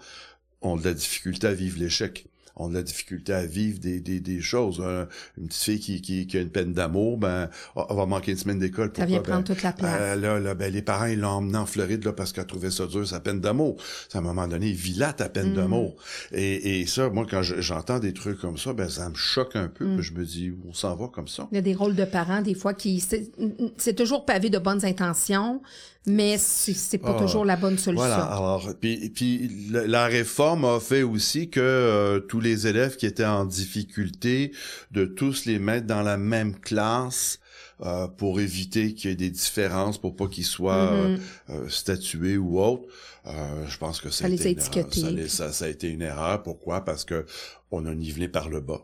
ont 0.62 0.76
de 0.76 0.84
la 0.84 0.94
difficulté 0.94 1.48
à 1.48 1.54
vivre 1.54 1.80
l'échec 1.80 2.28
ont 2.56 2.70
de 2.70 2.74
la 2.74 2.84
difficulté 2.84 3.34
à 3.34 3.46
vivre 3.46 3.80
des, 3.80 4.00
des, 4.00 4.20
des 4.20 4.42
choses. 4.42 4.82
Un- 4.82 5.08
une 5.38 5.48
petite 5.48 5.62
fille 5.64 5.80
qui, 5.80 6.02
qui, 6.02 6.28
qui 6.28 6.38
a 6.38 6.42
une 6.42 6.50
peine 6.50 6.74
d'amour, 6.74 7.18
ben, 7.18 7.50
elle 7.76 7.96
va 7.96 8.06
manquer 8.06 8.32
une 8.32 8.38
semaine 8.38 8.60
d'école. 8.60 8.92
Ça 8.96 9.06
vient 9.06 9.18
Pourquoi? 9.18 9.34
prendre 9.34 9.48
Ben, 9.48 9.54
toute 9.54 9.64
la 9.64 9.72
place. 9.74 9.98
euh, 10.00 10.16
là, 10.16 10.40
là, 10.40 10.54
ben, 10.56 10.72
les 10.72 10.82
parents, 10.82 11.06
ils 11.06 11.20
l'ont 11.20 11.30
emmené 11.30 11.58
en 11.58 11.66
Floride 11.66 12.04
là, 12.06 12.14
parce 12.14 12.32
qu'elle 12.34 12.46
trouvait 12.46 12.72
ça 12.72 12.86
dur, 12.88 13.08
sa 13.08 13.20
peine 13.20 13.40
d'amour. 13.42 13.76
À 14.14 14.18
un 14.18 14.22
moment 14.22 14.48
donné, 14.48 14.72
vis 14.72 14.96
là 14.98 15.14
ta 15.14 15.30
peine 15.30 15.52
Mm. 15.52 15.56
d'amour. 15.56 15.96
Et, 16.32 16.82
et 16.82 16.86
ça, 16.86 17.10
moi, 17.10 17.26
quand 17.30 17.42
je- 17.42 17.60
j'entends 17.62 18.00
des 18.00 18.14
trucs 18.14 18.40
comme 18.40 18.58
ça, 18.58 18.74
ben 18.74 18.90
ça 18.90 19.10
me 19.10 19.16
choque 19.16 19.56
un 19.56 19.68
peu. 19.68 19.86
Mm. 19.86 20.02
Je 20.02 20.14
me 20.14 20.26
dis, 20.26 20.54
on 20.68 20.74
s'en 20.74 20.96
va 20.96 21.08
comme 21.08 21.28
ça. 21.28 21.48
Il 21.52 21.56
y 21.56 21.60
a 21.60 21.62
des 21.62 21.74
rôles 21.76 21.96
de 21.96 22.06
parents, 22.06 22.42
des 22.42 22.56
fois, 22.56 22.74
qui. 22.74 23.00
C'est 23.00 23.30
c'est 23.78 23.94
toujours 23.96 24.26
pavé 24.26 24.50
de 24.50 24.58
bonnes 24.60 24.86
intentions, 24.86 25.62
mais 26.08 26.38
c'est 26.38 26.98
pas 26.98 27.16
Ah, 27.18 27.22
toujours 27.22 27.46
la 27.46 27.56
bonne 27.56 27.78
solution. 27.78 28.06
Voilà. 28.08 28.24
Alors, 28.24 28.74
puis, 28.80 29.10
puis 29.10 29.50
la, 29.72 30.06
réforme 30.06 30.66
a 30.66 30.80
fait 30.80 31.04
aussi 31.04 31.50
que 31.50 31.60
euh, 31.60 32.20
tous 32.20 32.40
les 32.40 32.68
élèves 32.68 32.96
qui 32.98 33.06
étaient 33.06 33.26
en 33.26 33.46
difficulté, 33.46 34.52
de 34.92 35.06
tous 35.06 35.46
les 35.46 35.60
mettre 35.60 35.88
dans 35.88 36.02
la 36.04 36.18
même 36.18 36.56
classe. 36.60 37.40
euh, 37.82 38.08
pour 38.08 38.40
éviter 38.40 38.94
qu'il 38.94 39.10
y 39.10 39.14
ait 39.14 39.18
des 39.18 39.30
différences, 39.30 39.98
pour 39.98 40.16
pas 40.16 40.28
qu'ils 40.28 40.46
soient 40.46 40.94
euh, 40.94 41.10
Mhm. 41.10 41.20
euh, 41.50 41.68
statués 41.70 42.38
ou 42.38 42.58
autres. 42.62 42.86
Euh, 43.28 43.66
je 43.68 43.78
pense 43.78 44.00
que 44.00 44.10
ça, 44.10 44.20
Ça 44.20 44.26
a 44.28 44.30
les 44.30 44.36
été 44.48 44.52
une 44.54 44.78
erreur. 44.78 45.28
Ça, 45.28 45.28
ça- 45.48 45.52
ça 45.52 45.66
a 45.66 45.68
été 45.68 45.90
une 45.90 46.02
erreur. 46.02 46.42
Pourquoi? 46.42 46.86
Parce 46.86 47.04
que 47.04 47.26
on 47.72 47.86
a 47.86 47.94
nivelé 47.94 48.30
par 48.30 48.48
le 48.48 48.62
bas. 48.62 48.82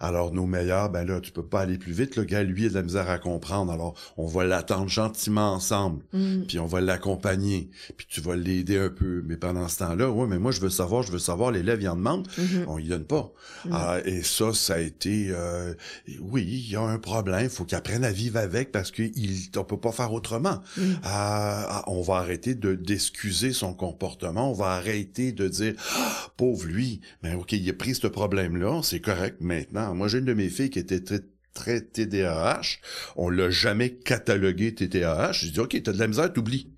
Alors, 0.00 0.32
nos 0.32 0.46
meilleurs, 0.46 0.90
ben 0.90 1.04
là, 1.06 1.20
tu 1.20 1.32
peux 1.32 1.44
pas 1.44 1.60
aller 1.60 1.78
plus 1.78 1.92
vite. 1.92 2.16
Le 2.16 2.24
gars, 2.24 2.42
lui, 2.42 2.62
il 2.62 2.66
a 2.66 2.70
de 2.70 2.74
la 2.74 2.82
misère 2.82 3.10
à 3.10 3.18
comprendre. 3.18 3.72
Alors, 3.72 3.94
on 4.16 4.26
va 4.26 4.44
l'attendre 4.44 4.88
gentiment 4.88 5.52
ensemble. 5.52 6.04
Mm. 6.12 6.42
Puis 6.48 6.58
on 6.58 6.66
va 6.66 6.80
l'accompagner. 6.80 7.70
Puis 7.96 8.06
tu 8.08 8.20
vas 8.20 8.36
l'aider 8.36 8.78
un 8.78 8.90
peu. 8.90 9.22
Mais 9.26 9.36
pendant 9.36 9.68
ce 9.68 9.78
temps-là, 9.78 10.10
ouais, 10.10 10.26
mais 10.26 10.38
moi, 10.38 10.52
je 10.52 10.60
veux 10.60 10.70
savoir, 10.70 11.02
je 11.02 11.12
veux 11.12 11.18
savoir, 11.18 11.50
l'élève, 11.50 11.80
il 11.80 11.88
en 11.88 11.96
demande. 11.96 12.28
Mhm. 12.38 12.64
On 12.68 12.78
y 12.78 12.88
donne 12.88 13.04
pas. 13.04 13.32
Mm. 13.64 13.70
Ah, 13.72 13.98
et 14.04 14.22
ça, 14.22 14.52
ça 14.52 14.74
a 14.74 14.78
été... 14.78 15.28
euh, 15.30 15.74
oui, 16.20 16.42
il 16.46 16.70
y 16.70 16.76
a 16.76 16.82
un 16.82 16.98
problème. 16.98 17.44
Il 17.44 17.50
faut 17.50 17.64
qu'il 17.64 17.76
apprenne 17.76 18.04
à 18.04 18.12
vivre 18.12 18.38
avec 18.38 18.72
parce 18.72 18.90
qu'on 18.90 19.02
ne 19.02 19.62
peut 19.62 19.80
pas 19.80 19.92
faire 19.92 20.12
autrement. 20.12 20.62
Mm. 20.76 20.82
Ah, 21.02 21.66
ah, 21.70 21.84
on 21.88 22.02
va 22.02 22.16
arrêter 22.16 22.54
de 22.54 22.74
d'excuser 22.74 23.52
son 23.52 23.74
comportement. 23.74 24.50
On 24.50 24.54
va 24.54 24.66
arrêter 24.72 25.32
de 25.32 25.48
dire 25.48 25.74
Ah, 25.94 26.30
pauvre 26.36 26.66
lui. 26.66 27.00
Mais 27.22 27.34
ok, 27.34 27.52
il 27.52 27.68
a 27.70 27.72
pris 27.72 27.94
ce 27.94 28.06
problème-là, 28.06 28.80
c'est 28.82 29.00
correct. 29.00 29.36
Maintenant, 29.56 29.94
moi 29.94 30.08
j'ai 30.08 30.18
une 30.18 30.26
de 30.26 30.34
mes 30.34 30.50
filles 30.50 30.70
qui 30.70 30.78
était 30.78 31.00
très 31.00 31.20
très 31.54 31.80
TDAH. 31.80 32.80
On 33.16 33.30
l'a 33.30 33.48
jamais 33.48 33.94
catalogué 33.94 34.74
TDAH. 34.74 35.32
J'ai 35.32 35.50
dit 35.50 35.60
ok, 35.60 35.82
t'as 35.82 35.92
de 35.92 35.98
la 35.98 36.06
misère, 36.06 36.30
t'oublies. 36.30 36.70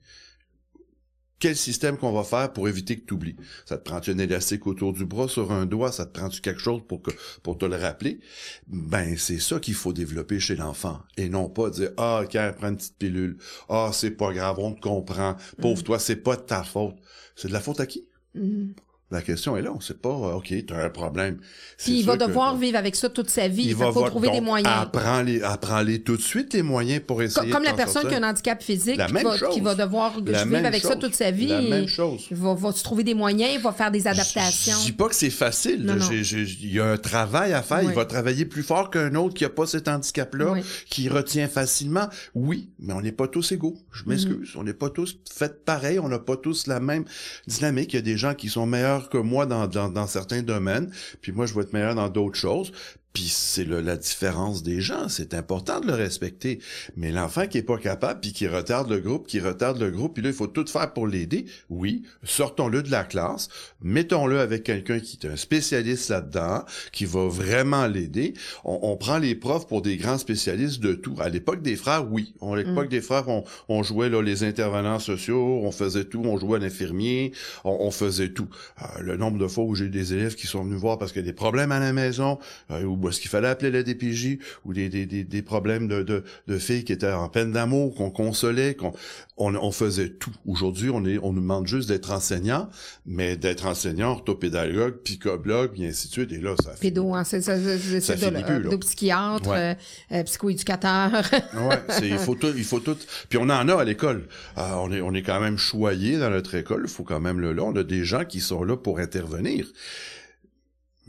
Quel 1.40 1.56
système 1.56 1.97
qu'on 1.97 2.12
va 2.12 2.25
faire 2.25 2.52
pour 2.52 2.68
éviter 2.68 2.99
que 2.99 3.04
tu 3.04 3.14
oublies? 3.14 3.37
Ça 3.64 3.78
te 3.78 3.85
prend-tu 3.85 4.11
un 4.11 4.18
élastique 4.18 4.66
autour 4.66 4.92
du 4.92 5.06
bras, 5.06 5.28
sur 5.28 5.52
un 5.52 5.66
doigt? 5.66 5.92
Ça 5.92 6.06
te 6.06 6.16
prend-tu 6.16 6.40
quelque 6.40 6.61
chose 6.61 6.82
pour 6.88 7.02
que 7.02 7.11
pour 7.42 7.58
te 7.58 7.64
le 7.64 7.76
rappeler? 7.76 8.20
Ben, 8.66 9.16
c'est 9.16 9.38
ça 9.38 9.61
qu'il 9.61 9.75
faut 9.75 9.92
développer 9.92 10.40
chez 10.40 10.56
l'enfant. 10.56 11.00
Et 11.16 11.28
non 11.28 11.49
pas 11.49 11.70
dire, 11.70 11.90
ah, 11.97 12.23
OK, 12.25 12.37
prends 12.56 12.68
une 12.68 12.76
petite 12.76 12.99
pilule. 12.99 13.38
Ah, 13.68 13.90
c'est 13.92 14.12
pas 14.12 14.32
grave, 14.32 14.58
on 14.58 14.73
te 14.73 14.80
comprend. 14.80 15.37
Pauvre 15.61 15.82
toi, 15.85 15.99
c'est 15.99 16.16
pas 16.16 16.37
de 16.37 16.42
ta 16.42 16.64
faute. 16.64 16.97
C'est 17.37 17.49
de 17.49 17.52
la 17.52 17.61
faute 17.61 17.78
à 17.80 17.87
qui? 17.87 18.08
Mm. 18.35 18.73
La 19.11 19.23
question 19.23 19.57
est 19.57 19.62
là. 19.62 19.73
On 19.75 19.81
sait 19.81 19.95
pas, 19.95 20.11
euh, 20.11 20.35
OK, 20.35 20.53
t'as 20.67 20.85
un 20.85 20.91
problème. 20.91 21.38
Puis 21.79 22.00
il 22.00 22.05
va 22.05 22.19
que- 22.19 22.27
devoir 22.27 22.57
vivre 22.59 22.77
avec 22.77 22.95
ça 22.95 23.09
toute 23.09 23.31
sa 23.31 23.49
vie. 23.49 23.65
il 23.69 23.75
va 23.75 23.91
faut 23.91 24.07
trouver 24.07 24.29
des 24.29 24.43
moyens. 24.43 24.71
Apprends-les, 24.71 25.43
apprends-les 25.43 26.03
tout 26.03 26.17
de 26.19 26.21
suite, 26.23 26.53
les 26.53 26.61
moyens 26.62 27.00
pour 27.07 27.23
essayer 27.23 27.50
Comme 27.50 27.62
de 27.62 27.69
la 27.69 27.73
personne 27.73 28.07
qui 28.07 28.15
a 28.15 28.19
un 28.19 28.29
handicap 28.31 28.62
physique, 28.62 29.00
qui 29.07 29.12
va, 29.25 29.37
qui 29.50 29.61
va 29.62 29.75
devoir 29.75 30.15
La 30.27 30.45
vivre 30.45 30.67
avec 30.67 30.83
ça 30.83 30.97
toute 30.97 31.15
sa 31.15 31.31
vie. 31.31 31.47
La 31.47 31.62
même 31.62 31.88
chose. 31.88 32.27
Il 32.31 32.37
va, 32.37 32.53
va 32.53 32.71
se 32.73 32.85
trouver 32.85 33.03
des 33.03 33.15
moyens, 33.15 33.50
il 33.55 33.61
va 33.62 33.73
faire 33.73 33.91
des 33.91 34.00
Je 34.00 34.09
adaptations. 34.09 34.77
dis 34.85 34.93
pas 34.93 35.09
que 35.09 35.15
c'est 35.15 35.31
facile. 35.31 35.90
Il 36.11 36.73
y 36.75 36.79
a 36.79 36.85
un 36.92 36.99
travail 36.99 37.55
à 37.55 37.62
faire. 37.62 37.79
Oui. 37.79 37.87
Il 37.88 37.94
va 37.94 38.05
travailler 38.05 38.44
plus 38.44 38.62
fort 38.62 38.90
qu'un 38.90 39.14
autre 39.14 39.33
qui 39.35 39.47
a 39.47 39.49
pas 39.49 39.66
cet 39.66 39.88
handicap-là, 39.88 40.53
Oui. 40.53 40.61
qui 40.90 41.09
retient 41.09 41.49
facilement. 41.49 42.09
Oui, 42.35 42.68
mais 42.79 42.92
on 42.92 43.01
n'est 43.01 43.12
pas 43.12 43.27
tous 43.29 43.53
égaux. 43.53 43.77
Je 43.90 44.03
m'excuse. 44.07 44.51
Mm-hmm. 44.51 44.59
On 44.59 44.64
n'est 44.64 44.75
pas 44.75 44.90
tous 44.90 45.16
faits 45.33 45.64
pareil. 45.64 45.99
On 45.99 46.09
n'a 46.09 46.18
pas 46.18 46.37
tous 46.37 46.66
la 46.66 46.79
même 46.79 47.05
dynamique. 47.47 47.94
Il 47.94 47.97
y 47.97 48.01
a 48.01 48.03
des 48.03 48.18
gens 48.18 48.35
qui 48.35 48.49
sont 48.51 48.66
meilleurs 48.66 48.97
que 49.06 49.18
moi 49.18 49.46
dans, 49.46 49.66
dans, 49.66 50.06
certains 50.06 50.42
domaines. 50.42 50.90
Puis 51.20 51.32
moi, 51.32 51.46
je 51.46 51.54
vais 51.54 51.62
être 51.62 51.72
meilleur 51.72 51.94
dans 51.94 52.08
d'autres 52.08 52.38
choses. 52.38 52.72
Puis 53.12 53.29
c'est 53.29 53.64
la 53.64 53.97
différence 53.97 54.62
des 54.62 54.81
gens. 54.81 55.09
C'est 55.09 55.35
important 55.35 55.81
de 55.81 55.87
le 55.87 55.94
respecter. 55.94 56.61
Mais 56.97 57.11
l'enfant 57.11 57.47
qui 57.47 57.59
est 57.59 57.62
pas 57.62 57.79
capable, 57.79 58.21
puis 58.21 58.33
qui 58.33 58.47
retarde 58.47 58.90
le 58.90 59.01
groupe, 59.01 59.27
qui 59.27 59.40
retarde 59.40 59.81
le 59.81 59.90
groupe, 59.90 60.14
puis 60.14 60.23
là, 60.23 60.29
il 60.29 60.35
faut 60.35 60.47
tout 60.47 60.66
faire 60.66 60.92
pour 60.92 61.07
l'aider. 61.07 61.47
Oui, 61.71 62.03
sortons-le 62.23 62.83
de 62.83 62.90
la 62.90 63.05
classe, 63.05 63.49
mettons-le 63.83 64.38
avec 64.38 64.62
quelqu'un 64.62 65.01
qui 65.01 65.18
est 65.21 65.27
un 65.27 65.37
spécialiste 65.37 66.11
là-dedans, 66.11 66.64
qui 66.92 67.07
va 67.07 67.27
vraiment 67.27 67.87
l'aider. 67.87 68.35
On, 68.64 68.79
on 68.83 68.97
prend 68.97 69.18
les 69.18 69.35
profs 69.35 69.66
pour 69.66 69.83
des 69.83 69.97
grands 69.97 70.18
spécialistes 70.18 70.81
de 70.81 70.94
tout. 70.94 71.16
À 71.18 71.29
l'époque 71.29 71.62
des 71.62 71.77
frères, 71.77 72.11
oui. 72.11 72.35
À 72.40 72.57
l'époque 72.57 72.88
des 72.88 73.01
frères, 73.01 73.29
on, 73.29 73.44
on 73.68 73.83
jouait 73.83 74.09
là, 74.09 74.23
les 74.23 74.44
intervenants 74.44 74.99
sociaux, 74.99 75.61
on 75.62 75.73
faisait 75.73 76.05
tout, 76.05 76.23
on 76.25 76.38
jouait 76.38 76.59
à 76.59 76.61
l'infirmier, 76.61 77.33
on, 77.64 77.79
on 77.81 77.90
faisait 77.90 78.29
tout. 78.29 78.49
Euh, 78.83 79.01
le 79.01 79.16
nombre 79.16 79.38
de 79.38 79.47
fois 79.47 79.64
où 79.64 79.75
j'ai 79.75 79.87
eu 79.87 79.90
des 79.90 80.12
élèves 80.12 80.35
qui 80.35 80.47
sont 80.47 80.62
venus 80.62 80.79
voir 80.79 80.99
parce 80.99 81.12
qu'il 81.12 81.23
y 81.23 81.25
a 81.25 81.27
des 81.27 81.33
problèmes 81.33 81.73
à 81.73 81.81
la 81.81 81.92
maison, 81.92 82.38
euh, 82.71 82.85
ou 83.09 83.11
est-ce 83.11 83.21
qu'il 83.21 83.31
fallait 83.31 83.49
appeler 83.49 83.71
la 83.71 83.83
DPJ, 83.83 84.38
ou 84.64 84.73
des, 84.75 84.88
des, 84.88 85.07
des, 85.07 85.25
des 85.25 85.42
problèmes 85.42 85.88
de, 85.88 86.03
de, 86.03 86.23
de 86.47 86.59
filles 86.59 86.85
qui 86.85 86.92
étaient 86.92 87.11
en 87.11 87.29
peine 87.29 87.53
d'amour, 87.53 87.94
qu'on 87.94 88.11
consolait, 88.11 88.75
qu'on 88.75 88.92
on, 89.37 89.55
on 89.55 89.73
faisait 89.73 90.11
tout. 90.11 90.33
Aujourd'hui, 90.47 90.90
on 90.90 91.05
est 91.05 91.18
on 91.23 91.33
nous 91.33 91.40
demande 91.40 91.66
juste 91.66 91.88
d'être 91.88 92.11
enseignant, 92.11 92.68
mais 93.07 93.37
d'être 93.37 93.66
enseignant, 93.66 94.11
orthopédagogue, 94.12 94.97
psychologue, 95.05 95.71
et 95.81 95.88
ainsi 95.88 96.09
de 96.09 96.12
suite. 96.12 96.33
Et 96.33 96.38
là, 96.38 96.55
ça 96.62 96.73
Pédo, 96.81 97.14
hein, 97.14 97.25
c'est 97.25 97.40
ça, 97.40 97.57
Ça 97.57 98.14
de- 98.16 98.77
psychiatre, 98.77 99.49
Ouais. 99.49 99.77
euh, 100.12 100.16
euh, 100.16 100.23
psychoéducateur. 100.25 101.11
Ouais, 101.55 101.79
il 102.03 102.18
faut 102.18 102.35
tout, 102.35 102.53
il 102.57 102.64
faut 102.64 102.81
tout. 102.81 102.97
Puis 103.29 103.38
on 103.38 103.42
en 103.44 103.68
a 103.68 103.75
à 103.77 103.85
l'école. 103.85 104.27
Euh, 104.59 104.62
on 104.77 104.92
est, 104.92 105.01
on 105.01 105.14
est 105.14 105.23
quand 105.23 105.40
même 105.40 105.57
choyé 105.59 106.18
dans 106.18 106.31
notre 106.31 106.55
école. 106.55 106.83
Il 106.85 106.90
faut 106.90 107.05
quand 107.05 107.21
même 107.21 107.40
le 107.40 107.53
là. 107.53 107.62
On 107.64 107.75
a 107.77 107.83
des 107.83 108.05
gens 108.05 108.25
qui 108.25 108.40
sont 108.40 108.62
là 108.64 108.77
pour 108.77 108.99
intervenir. 108.99 109.66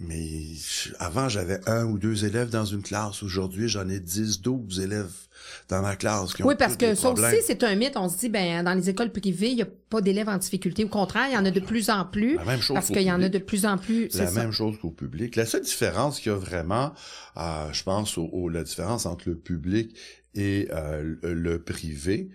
Mais 0.01 0.25
avant, 0.99 1.27
j'avais 1.27 1.59
un 1.67 1.85
ou 1.85 1.97
deux 1.99 2.23
élèves 2.25 2.49
dans 2.49 2.63
une 2.65 2.81
classe. 2.81 3.21
Aujourd'hui, 3.21 3.67
j'en 3.67 3.87
ai 3.89 3.99
10, 3.99 4.41
12 4.41 4.79
élèves 4.79 5.11
dans 5.67 5.81
ma 5.81 5.95
classe 5.97 6.33
qui 6.33 6.43
ont 6.43 6.47
oui, 6.47 6.55
parce 6.57 6.77
que 6.77 6.95
ça 6.95 7.01
problèmes. 7.09 7.33
aussi, 7.33 7.43
c'est 7.45 7.63
un 7.63 7.75
mythe. 7.75 7.97
On 7.97 8.07
se 8.07 8.17
dit, 8.17 8.29
ben, 8.29 8.63
dans 8.63 8.73
les 8.73 8.89
écoles 8.89 9.11
privées, 9.11 9.49
il 9.49 9.55
n'y 9.55 9.61
a 9.61 9.67
pas 9.89 9.99
d'élèves 9.99 10.29
en 10.29 10.37
difficulté. 10.37 10.85
Au 10.85 10.87
contraire, 10.89 11.25
il 11.29 11.33
y 11.33 11.37
en 11.37 11.43
a 11.45 11.51
de 11.51 11.59
plus 11.59 11.89
en 11.89 12.05
plus. 12.05 12.35
La 12.37 12.45
même 12.45 12.61
chose 12.61 12.75
Parce 12.75 12.87
qu'il 12.87 13.01
y 13.01 13.11
en 13.11 13.21
a 13.21 13.27
de 13.29 13.39
plus 13.39 13.65
en 13.65 13.77
plus. 13.77 14.07
la 14.17 14.27
ça. 14.27 14.39
même 14.41 14.51
chose 14.51 14.77
qu'au 14.79 14.91
public. 14.91 15.35
La 15.35 15.45
seule 15.45 15.63
différence 15.63 16.19
qu'il 16.19 16.31
y 16.31 16.35
a 16.35 16.37
vraiment, 16.37 16.93
euh, 17.37 17.67
je 17.73 17.83
pense, 17.83 18.17
au, 18.17 18.29
au- 18.31 18.47
la 18.49 18.63
différence 18.63 19.05
entre 19.05 19.27
le 19.29 19.35
public 19.35 19.95
et 20.35 20.69
euh, 20.71 21.15
le 21.23 21.61
privé, 21.61 22.29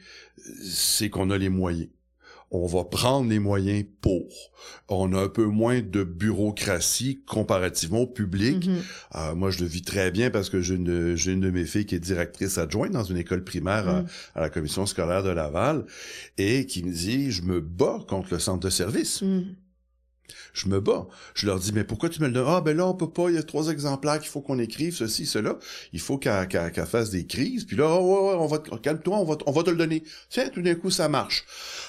c'est 0.63 1.09
qu'on 1.09 1.31
a 1.31 1.39
les 1.39 1.49
moyens. 1.49 1.89
On 2.57 2.67
va 2.67 2.85
prendre 2.85 3.29
les 3.29 3.41
moyens 3.41 3.85
pour. 4.01 4.29
On 4.89 5.13
a 5.13 5.23
un 5.25 5.29
peu 5.29 5.45
moins 5.47 5.81
de 5.83 6.05
bureaucratie 6.05 7.21
comparativement 7.27 8.01
au 8.03 8.07
public. 8.07 8.67
Mhm. 8.67 8.83
Euh, 9.17 9.35
moi, 9.35 9.51
je 9.51 9.61
le 9.61 9.67
vis 9.67 9.83
très 9.83 10.11
bien 10.13 10.31
parce 10.31 10.51
que 10.51 10.61
j'ai 10.61 10.77
une, 10.77 11.17
une 11.27 11.41
de 11.41 11.51
mes 11.51 11.65
filles 11.65 11.85
qui 11.87 11.97
est 11.97 12.01
directrice 12.01 12.57
adjointe 12.59 12.93
dans 12.93 13.03
une 13.03 13.17
école 13.17 13.43
primaire 13.45 13.89
à- 13.89 14.03
Mm. 14.03 14.07
à, 14.37 14.41
la 14.41 14.51
commission 14.51 14.87
scolaire 14.87 15.23
de 15.25 15.31
Laval 15.31 15.85
et 16.39 16.67
qui 16.67 16.85
me 16.85 16.93
dit, 16.93 17.31
je 17.33 17.43
me 17.43 17.61
bats 17.61 17.99
contre 18.09 18.29
le 18.33 18.39
centre 18.39 18.61
de 18.65 18.71
service. 18.71 19.23
Mhm. 19.23 19.57
Je 20.53 20.69
me 20.69 20.81
bats. 20.81 21.07
Je 21.35 21.47
leur 21.47 21.59
dis, 21.59 21.73
mais 21.73 21.85
pourquoi 21.85 22.09
tu 22.09 22.21
me 22.23 22.27
le 22.27 22.33
donnes? 22.33 22.47
Ah, 22.49 22.61
ben 22.61 22.77
là, 22.77 22.87
on 22.87 22.95
peut 22.95 23.11
pas, 23.11 23.29
il 23.29 23.35
y 23.35 23.39
a 23.39 23.43
trois 23.43 23.69
exemplaires 23.69 24.19
qu'il 24.21 24.29
faut 24.29 24.41
qu'on 24.41 24.59
écrive, 24.59 24.95
ceci, 24.95 25.27
cela. 25.27 25.59
Il 25.93 26.01
faut 26.01 26.17
qu'elle 26.19 26.49
fasse 26.87 27.11
des 27.11 27.27
crises. 27.27 27.65
Puis 27.65 27.77
là, 27.77 27.89
oh, 27.89 28.01
ouais, 28.01 28.29
ouais, 28.31 28.37
on 28.39 28.47
va, 28.47 28.59
calme-toi, 28.59 29.19
on 29.19 29.25
va, 29.25 29.37
on 29.47 29.53
va 29.53 29.63
te 29.63 29.71
le 29.71 29.77
donner. 29.77 30.03
Tiens, 30.31 30.49
tout 30.49 30.63
d'un 30.63 30.75
coup, 30.75 30.91
ça 30.91 31.09
marche. 31.09 31.45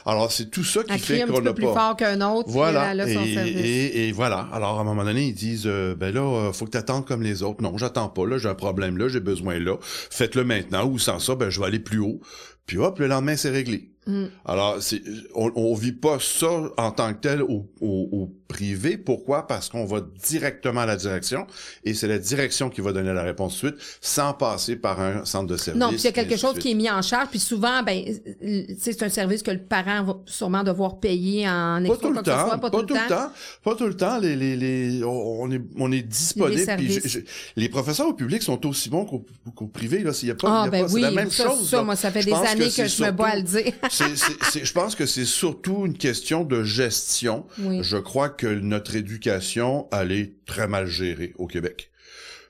Alors, 0.06 0.32
c'est 0.32 0.50
tout 0.50 0.64
ça 0.64 0.84
qui 0.84 0.98
fait 1.00 1.26
qu'on 1.26 1.42
n'a 1.42 1.52
pas... 1.52 1.54
plus 1.54 1.66
fort 1.66 1.96
qu'un 1.96 2.22
autre. 2.22 2.50
Voilà. 2.50 2.94
Et, 3.08 4.08
et, 4.08 4.12
voilà. 4.12 4.48
Alors, 4.52 4.78
à 4.78 4.82
un 4.82 4.84
moment 4.84 5.04
donné, 5.04 5.28
ils 5.28 5.36
disent, 5.36 5.68
euh, 5.68 5.96
ben 5.96 6.14
là, 6.14 6.22
euh, 6.22 6.54
faut 6.54 6.66
que 6.66 6.72
tu 6.72 6.78
attendes 6.78 7.06
comme 7.06 7.22
les 7.22 7.44
autres. 7.44 7.62
Non, 7.62 7.78
j'attends 7.78 8.10
pas. 8.10 8.26
Là, 8.26 8.38
j'ai 8.38 8.50
un 8.50 8.56
problème 8.56 8.98
là, 8.98 9.08
j'ai 9.08 9.20
besoin 9.20 9.60
là. 9.60 9.78
Faites-le 9.82 10.44
maintenant. 10.44 10.86
Ou 10.86 11.00
sans 11.00 11.20
ça, 11.20 11.36
ben, 11.36 11.50
je 11.50 11.60
vais 11.60 11.68
aller 11.68 11.80
plus 11.80 12.00
haut. 12.00 12.20
Puis 12.66 12.78
hop, 12.78 13.00
le 13.00 13.08
lendemain, 13.08 13.36
c'est 13.36 13.52
réglé. 13.52 13.92
Mm. 14.08 14.26
Alors, 14.46 14.78
on, 15.36 15.52
on 15.56 15.74
vit 15.74 15.92
pas 15.92 16.20
ça 16.20 16.72
en 16.78 16.92
tant 16.92 17.14
que 17.14 17.20
tel 17.20 17.42
au, 17.42 17.66
au, 17.82 18.30
privé. 18.48 18.98
Pourquoi? 18.98 19.48
Parce 19.48 19.70
qu'on 19.70 19.86
va 19.86 20.02
directement 20.24 20.82
à 20.82 20.86
la 20.86 20.96
direction 20.96 21.48
et 21.84 21.94
c'est 21.94 22.08
la 22.08 22.20
direction 22.20 22.70
qui 22.70 22.82
va 22.82 22.92
donner 22.92 23.14
la 23.14 23.24
réponse 23.24 23.56
suite 23.56 23.76
sans 24.02 24.34
passer 24.34 24.76
par 24.76 25.00
un 25.02 25.26
centre 25.26 25.48
de 25.48 25.58
service. 25.58 25.82
Non, 25.82 25.90
puis 25.90 25.98
il 25.98 26.04
y 26.04 26.08
a 26.08 26.12
quelque 26.12 26.38
chose 26.38 26.58
qui 26.60 26.72
est 26.72 26.76
mis 26.76 26.90
en 26.90 27.02
charge. 27.02 27.30
Puis 27.30 27.40
souvent, 27.40 27.84
ben, 27.84 28.04
c'est 28.80 29.02
un 29.04 29.10
service 29.10 29.42
que 29.44 29.52
le 29.52 29.62
parent 29.62 30.04
va 30.04 30.18
sûrement 30.26 30.64
devoir 30.64 31.00
payer 31.00 31.48
en 31.48 31.84
pas 31.86 31.98
tout 31.98 32.12
le 32.12 32.22
temps, 32.22 32.60
pas, 32.60 32.70
tout, 32.70 32.80
le 32.80 32.86
temps. 32.86 33.32
Pas 33.64 33.76
tout 33.76 33.88
le 33.88 33.96
temps. 33.96 34.20
Les, 34.20 34.36
les, 34.36 34.56
les, 34.56 35.04
on 35.04 35.52
est, 35.52 35.62
on 35.78 35.92
est 35.92 36.02
disponible. 36.02 36.62
Les, 37.56 37.70
professeurs 37.70 38.08
au 38.08 38.14
public 38.14 38.42
sont 38.42 38.66
aussi 38.66 38.90
bons 38.90 39.06
qu'au, 39.06 39.68
privé. 39.68 40.04
Là, 40.04 40.14
s'il 40.14 40.30
y 40.30 40.32
a 40.32 40.36
pas, 40.36 40.64
ah, 40.64 40.70
ben 40.70 40.88
c'est 40.88 41.00
la 41.00 41.12
même 41.12 41.32
chose. 41.32 41.70
Ça, 41.70 41.84
moi, 41.84 41.96
ça 41.96 42.12
fait 42.12 42.24
des 42.24 42.34
années 42.34 42.70
que, 42.70 42.88
je 42.88 43.04
me 43.04 43.12
bois 43.12 43.30
à 43.30 43.36
le 43.36 43.44
dire. 43.44 43.74
je 43.92 44.72
pense 44.72 44.96
que 44.96 45.06
c'est 45.06 45.26
surtout 45.26 45.86
une 45.86 45.98
question 45.98 46.44
de 46.44 46.64
gestion. 46.64 47.46
Je 47.82 47.98
crois 47.98 48.30
que 48.36 48.48
notre 48.48 48.96
éducation, 48.96 49.88
elle 49.92 50.12
est 50.12 50.46
très 50.46 50.68
mal 50.68 50.88
gérée 50.88 51.34
au 51.38 51.48
Québec. 51.48 51.92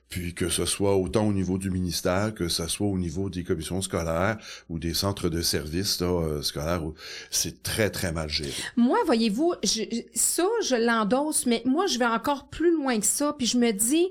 Puis 0.08 0.34
que 0.34 0.48
ce 0.48 0.66
soit 0.66 0.96
autant 0.96 1.26
au 1.26 1.32
niveau 1.32 1.58
du 1.58 1.70
ministère, 1.70 2.32
que 2.32 2.48
ce 2.48 2.68
soit 2.68 2.86
au 2.86 2.96
niveau 2.96 3.28
des 3.28 3.42
commissions 3.42 3.82
scolaires 3.82 4.38
ou 4.68 4.78
des 4.78 4.94
centres 4.94 5.28
de 5.28 5.42
services 5.42 6.00
euh, 6.00 6.42
scolaires, 6.42 6.82
c'est 7.30 7.62
très, 7.64 7.90
très 7.90 8.12
mal 8.12 8.28
géré. 8.28 8.52
Moi, 8.76 8.98
voyez-vous, 9.04 9.54
ça, 10.14 10.46
je 10.62 10.76
l'endosse, 10.76 11.46
mais 11.46 11.62
moi, 11.64 11.86
je 11.86 11.98
vais 11.98 12.06
encore 12.06 12.48
plus 12.48 12.72
loin 12.72 13.00
que 13.00 13.06
ça, 13.06 13.34
puis 13.36 13.46
je 13.46 13.58
me 13.58 13.72
dis, 13.72 14.06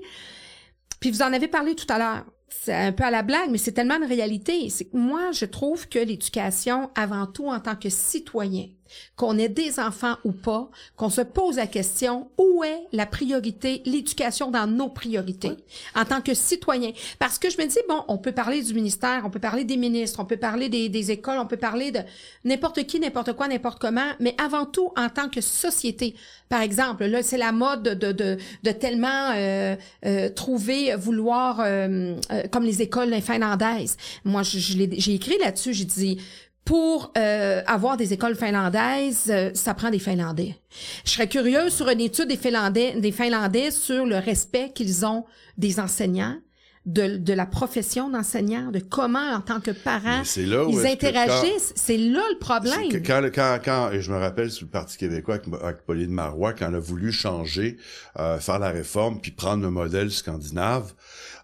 puis 1.00 1.10
vous 1.10 1.22
en 1.22 1.32
avez 1.32 1.48
parlé 1.48 1.74
tout 1.74 1.86
à 1.88 1.98
l'heure, 1.98 2.26
c'est 2.48 2.74
un 2.74 2.92
peu 2.92 3.04
à 3.04 3.10
la 3.10 3.22
blague, 3.22 3.50
mais 3.50 3.58
c'est 3.58 3.72
tellement 3.72 3.96
une 3.96 4.08
réalité. 4.08 4.68
C'est 4.70 4.86
que 4.86 4.96
moi, 4.96 5.30
je 5.32 5.44
trouve 5.44 5.88
que 5.88 5.98
l'éducation, 5.98 6.90
avant 6.94 7.26
tout 7.26 7.46
en 7.46 7.60
tant 7.60 7.76
que 7.76 7.88
citoyen, 7.88 8.68
qu'on 9.16 9.38
ait 9.38 9.48
des 9.48 9.78
enfants 9.78 10.16
ou 10.24 10.32
pas, 10.32 10.70
qu'on 10.96 11.10
se 11.10 11.20
pose 11.20 11.56
la 11.56 11.66
question 11.66 12.28
où 12.38 12.64
est 12.64 12.82
la 12.92 13.06
priorité, 13.06 13.82
l'éducation 13.84 14.50
dans 14.50 14.66
nos 14.66 14.88
priorités 14.88 15.56
en 15.94 16.04
tant 16.04 16.20
que 16.20 16.34
citoyen? 16.34 16.92
Parce 17.18 17.38
que 17.38 17.50
je 17.50 17.58
me 17.58 17.66
dis, 17.66 17.78
bon, 17.88 18.04
on 18.08 18.18
peut 18.18 18.32
parler 18.32 18.62
du 18.62 18.74
ministère, 18.74 19.22
on 19.24 19.30
peut 19.30 19.40
parler 19.40 19.64
des 19.64 19.76
ministres, 19.76 20.20
on 20.20 20.24
peut 20.24 20.36
parler 20.36 20.68
des, 20.68 20.88
des 20.88 21.10
écoles, 21.10 21.38
on 21.38 21.46
peut 21.46 21.56
parler 21.56 21.90
de 21.90 22.00
n'importe 22.44 22.84
qui, 22.84 23.00
n'importe 23.00 23.32
quoi, 23.34 23.48
n'importe 23.48 23.78
comment, 23.78 24.12
mais 24.20 24.34
avant 24.42 24.66
tout 24.66 24.92
en 24.96 25.08
tant 25.08 25.28
que 25.28 25.40
société. 25.40 26.14
Par 26.48 26.60
exemple, 26.60 27.04
là, 27.06 27.22
c'est 27.22 27.38
la 27.38 27.52
mode 27.52 27.82
de, 27.82 28.12
de, 28.12 28.38
de, 28.62 28.70
tellement 28.70 29.32
euh, 29.34 29.74
euh, 30.04 30.28
trouver, 30.28 30.94
vouloir, 30.94 31.60
euh, 31.60 32.14
comme 32.52 32.64
les 32.64 32.82
écoles 32.82 33.20
finlandaises. 33.20 33.96
Moi, 34.24 34.42
je, 34.42 34.58
j'ai 34.58 35.14
écrit 35.14 35.38
là-dessus, 35.38 35.74
j'ai 35.74 35.84
dit, 35.84 36.20
pour 36.66 37.12
euh, 37.16 37.62
avoir 37.66 37.96
des 37.96 38.12
écoles 38.12 38.34
finlandaises, 38.34 39.30
euh, 39.30 39.50
ça 39.54 39.72
prend 39.72 39.88
des 39.88 40.00
Finlandais. 40.00 40.56
Je 41.04 41.12
serais 41.12 41.28
curieuse 41.28 41.72
sur 41.72 41.88
une 41.88 42.00
étude 42.00 42.26
des 42.26 42.36
Finlandais, 42.36 43.00
des 43.00 43.12
Finlandais 43.12 43.70
sur 43.70 44.04
le 44.04 44.16
respect 44.16 44.72
qu'ils 44.74 45.06
ont 45.06 45.24
des 45.56 45.78
enseignants, 45.78 46.36
de, 46.84 47.16
de 47.18 47.32
la 47.32 47.46
profession 47.46 48.10
d'enseignant, 48.10 48.70
de 48.72 48.80
comment, 48.80 49.32
en 49.32 49.40
tant 49.40 49.60
que 49.60 49.70
parents, 49.70 50.22
ils 50.36 50.86
interagissent. 50.86 51.72
C'est 51.76 51.98
là 51.98 52.22
le 52.30 52.38
problème. 52.38 52.88
Quand, 53.04 53.22
quand, 53.32 53.58
quand, 53.64 53.90
et 53.92 54.00
je 54.00 54.10
me 54.10 54.18
rappelle 54.18 54.50
sur 54.50 54.66
le 54.66 54.70
Parti 54.70 54.96
québécois 54.96 55.36
avec, 55.36 55.62
avec 55.62 55.84
Pauline 55.84 56.10
Marois, 56.10 56.52
quand 56.52 56.68
elle 56.68 56.76
a 56.76 56.80
voulu 56.80 57.12
changer, 57.12 57.76
euh, 58.18 58.38
faire 58.38 58.58
la 58.58 58.70
réforme, 58.70 59.20
puis 59.20 59.30
prendre 59.30 59.62
le 59.62 59.70
modèle 59.70 60.10
scandinave, 60.10 60.94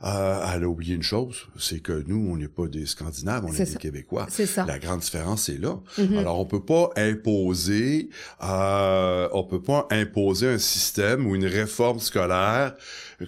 euh, 0.04 0.44
elle 0.52 0.64
a 0.64 0.68
oublié 0.68 0.94
une 0.94 1.02
chose, 1.02 1.46
c'est 1.58 1.80
que 1.80 2.04
nous, 2.06 2.30
on 2.30 2.36
n'est 2.36 2.48
pas 2.48 2.66
des 2.66 2.86
Scandinaves, 2.86 3.44
on 3.44 3.52
est, 3.52 3.72
des 3.72 3.78
Québécois. 3.78 4.26
C'est 4.28 4.46
ça. 4.46 4.64
La 4.66 4.78
grande 4.78 5.00
différence, 5.00 5.44
c'est 5.44 5.58
là. 5.58 5.78
Mm-hmm. 5.98 6.18
Alors, 6.18 6.40
on 6.40 6.44
peut 6.44 6.64
pas 6.64 6.90
imposer, 6.96 8.08
euh, 8.42 9.28
on 9.32 9.44
peut 9.44 9.62
pas 9.62 9.86
imposer 9.90 10.48
un 10.48 10.58
système 10.58 11.26
ou 11.26 11.34
une 11.34 11.46
réforme 11.46 12.00
scolaire 12.00 12.74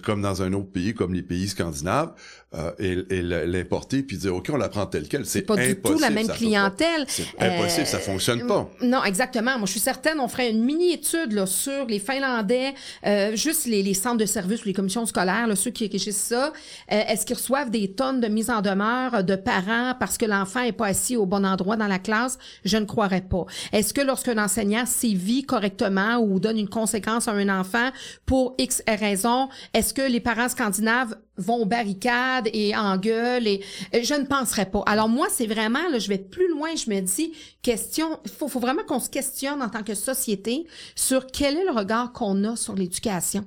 comme 0.03 0.21
dans 0.21 0.41
un 0.41 0.53
autre 0.53 0.71
pays, 0.71 0.93
comme 0.93 1.13
les 1.13 1.23
pays 1.23 1.47
scandinaves, 1.47 2.13
euh, 2.53 2.71
et, 2.79 3.21
l'importer 3.21 4.03
puis 4.03 4.17
dire 4.17 4.35
ok 4.35 4.49
on 4.53 4.57
la 4.57 4.69
prend 4.69 4.85
telle 4.85 5.07
quelle. 5.07 5.25
C'est 5.25 5.41
pas 5.41 5.57
du 5.57 5.75
tout 5.75 5.99
la 5.99 6.09
même 6.09 6.27
clientèle. 6.27 7.05
C'est 7.07 7.25
impossible 7.39 7.87
ça 7.87 7.99
fonctionne 7.99 8.45
pas. 8.47 8.69
euh, 8.81 8.85
non 8.85 9.03
exactement. 9.03 9.57
Moi 9.57 9.65
je 9.65 9.71
suis 9.71 9.79
certaine 9.79 10.19
on 10.19 10.27
ferait 10.27 10.51
une 10.51 10.63
mini 10.63 10.93
étude 10.93 11.33
là 11.33 11.45
sur 11.45 11.85
les 11.85 11.99
Finlandais 11.99 12.73
euh, 13.05 13.35
juste 13.35 13.65
les, 13.65 13.83
les, 13.83 13.93
centres 13.93 14.17
de 14.17 14.25
services 14.25 14.63
ou 14.63 14.67
les 14.67 14.73
commissions 14.73 15.05
scolaires 15.05 15.47
là, 15.47 15.55
ceux 15.55 15.71
qui 15.71 15.87
régissent 15.87 16.17
ça. 16.17 16.53
Est-ce 16.87 17.25
qu'ils 17.25 17.35
reçoivent 17.35 17.71
des 17.71 17.91
tonnes 17.91 18.21
de 18.21 18.27
mise 18.27 18.49
en 18.49 18.61
demeure 18.61 19.23
de 19.23 19.35
parents 19.35 19.93
parce 19.99 20.17
que 20.17 20.25
l'enfant 20.25 20.61
est 20.61 20.71
pas 20.71 20.87
assis 20.87 21.17
au 21.17 21.25
bon 21.25 21.45
endroit 21.45 21.75
dans 21.75 21.87
la 21.87 21.99
classe? 21.99 22.37
Je 22.63 22.77
ne 22.77 22.85
croirais 22.85 23.21
pas. 23.21 23.45
Est-ce 23.73 23.93
que 23.93 24.01
lorsqu'un 24.01 24.37
enseignant 24.37 24.85
sévit 24.85 25.43
correctement 25.43 26.17
ou 26.17 26.39
donne 26.39 26.57
une 26.57 26.69
conséquence 26.69 27.27
à 27.27 27.31
un 27.31 27.49
enfant 27.49 27.89
pour 28.25 28.55
X 28.57 28.81
raison 28.87 29.49
est-ce 29.73 29.93
que 29.93 30.01
les 30.01 30.19
parents 30.19 30.49
scandinaves 30.49 31.15
vont 31.37 31.57
aux 31.57 31.65
barricades 31.65 32.49
et 32.53 32.75
engueulent 32.75 33.47
et 33.47 33.63
je 33.93 34.13
ne 34.13 34.25
penserais 34.25 34.69
pas. 34.69 34.83
Alors 34.85 35.09
moi, 35.09 35.27
c'est 35.29 35.47
vraiment, 35.47 35.87
là, 35.89 35.99
je 35.99 36.07
vais 36.07 36.17
plus 36.17 36.49
loin, 36.49 36.75
je 36.75 36.89
me 36.89 37.01
dis, 37.01 37.33
question, 37.61 38.19
faut, 38.37 38.47
faut 38.47 38.59
vraiment 38.59 38.83
qu'on 38.83 38.99
se 38.99 39.09
questionne 39.09 39.61
en 39.61 39.69
tant 39.69 39.83
que 39.83 39.95
société 39.95 40.67
sur 40.95 41.27
quel 41.27 41.57
est 41.57 41.65
le 41.65 41.71
regard 41.71 42.13
qu'on 42.13 42.43
a 42.43 42.55
sur 42.55 42.75
l'éducation. 42.75 43.45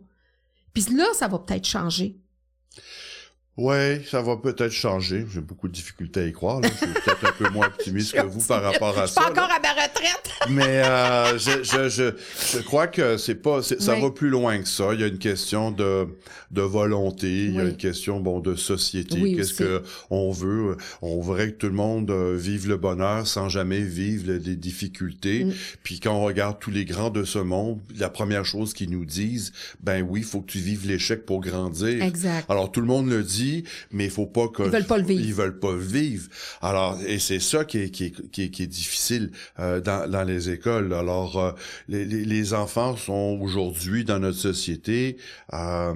Puis 0.74 0.84
là, 0.94 1.06
ça 1.14 1.28
va 1.28 1.38
peut-être 1.38 1.66
changer. 1.66 2.16
Ouais, 3.58 4.02
ça 4.08 4.22
va 4.22 4.36
peut-être 4.36 4.70
changer. 4.70 5.26
J'ai 5.34 5.40
beaucoup 5.40 5.66
de 5.66 5.72
difficultés 5.72 6.20
à 6.20 6.26
y 6.26 6.32
croire. 6.32 6.60
Je 6.62 6.68
suis 6.68 6.86
peut-être 6.86 7.26
un 7.26 7.32
peu 7.32 7.50
moins 7.50 7.66
optimiste 7.78 8.12
que 8.12 8.24
vous 8.24 8.40
par 8.46 8.62
rapport 8.62 8.96
à 8.96 9.08
ça. 9.08 9.20
Je 9.20 9.26
suis 9.26 9.34
pas 9.34 9.42
encore 9.42 9.52
à 9.52 9.58
ma 9.58 9.72
retraite. 9.72 10.30
Mais 10.50 10.84
euh, 10.84 11.36
je, 11.38 11.64
je, 11.64 11.88
je, 11.88 12.12
je, 12.56 12.62
crois 12.62 12.86
que 12.86 13.16
c'est 13.16 13.34
pas, 13.34 13.60
ça 13.64 13.96
va 13.96 14.10
plus 14.12 14.28
loin 14.28 14.58
que 14.58 14.68
ça. 14.68 14.94
Il 14.94 15.00
y 15.00 15.02
a 15.02 15.08
une 15.08 15.18
question 15.18 15.72
de, 15.72 16.06
de 16.52 16.62
volonté. 16.62 17.46
Il 17.46 17.54
y 17.56 17.58
a 17.58 17.64
une 17.64 17.76
question 17.76 18.20
bon 18.20 18.38
de 18.38 18.54
société. 18.54 19.34
Qu'est-ce 19.34 19.54
que 19.54 19.82
on 20.10 20.30
veut? 20.30 20.76
On 21.02 21.20
voudrait 21.20 21.50
que 21.50 21.56
tout 21.56 21.66
le 21.66 21.72
monde 21.72 22.12
euh, 22.12 22.36
vive 22.38 22.68
le 22.68 22.76
bonheur 22.76 23.26
sans 23.26 23.48
jamais 23.48 23.80
vivre 23.80 24.30
les 24.34 24.54
difficultés. 24.54 25.46
Mm. 25.46 25.52
Puis 25.82 25.98
quand 25.98 26.14
on 26.14 26.22
regarde 26.22 26.60
tous 26.60 26.70
les 26.70 26.84
grands 26.84 27.10
de 27.10 27.24
ce 27.24 27.40
monde, 27.40 27.80
la 27.98 28.08
première 28.08 28.44
chose 28.44 28.72
qu'ils 28.72 28.90
nous 28.90 29.04
disent, 29.04 29.52
ben 29.82 30.06
oui, 30.08 30.20
il 30.20 30.26
faut 30.26 30.42
que 30.42 30.52
tu 30.52 30.58
vives 30.58 30.86
l'échec 30.86 31.26
pour 31.26 31.40
grandir. 31.40 32.04
Exact. 32.04 32.48
Alors 32.48 32.70
tout 32.70 32.80
le 32.80 32.86
monde 32.86 33.08
le 33.08 33.24
dit 33.24 33.47
mais 33.90 34.04
il 34.04 34.10
faut 34.10 34.26
pas 34.26 34.48
que 34.48 34.62
ils 34.62 34.70
veulent 34.70 34.86
pas 34.86 34.98
le 34.98 35.04
vivre. 35.04 35.24
Ils 35.24 35.34
veulent 35.34 35.58
pas 35.58 35.76
vivre. 35.76 36.28
Alors 36.60 36.98
et 37.06 37.18
c'est 37.18 37.40
ça 37.40 37.64
qui 37.64 37.78
est 37.78 37.90
qui 37.90 38.06
est, 38.06 38.30
qui 38.30 38.42
est, 38.44 38.50
qui 38.50 38.62
est 38.62 38.66
difficile 38.66 39.30
euh, 39.58 39.80
dans, 39.80 40.10
dans 40.10 40.24
les 40.24 40.50
écoles. 40.50 40.92
Alors 40.92 41.38
euh, 41.38 41.52
les, 41.88 42.04
les, 42.04 42.24
les, 42.24 42.54
enfants 42.54 42.96
sont 42.96 43.38
aujourd'hui 43.40 44.04
dans 44.04 44.18
notre 44.18 44.38
société 44.38 45.16
euh, 45.52 45.94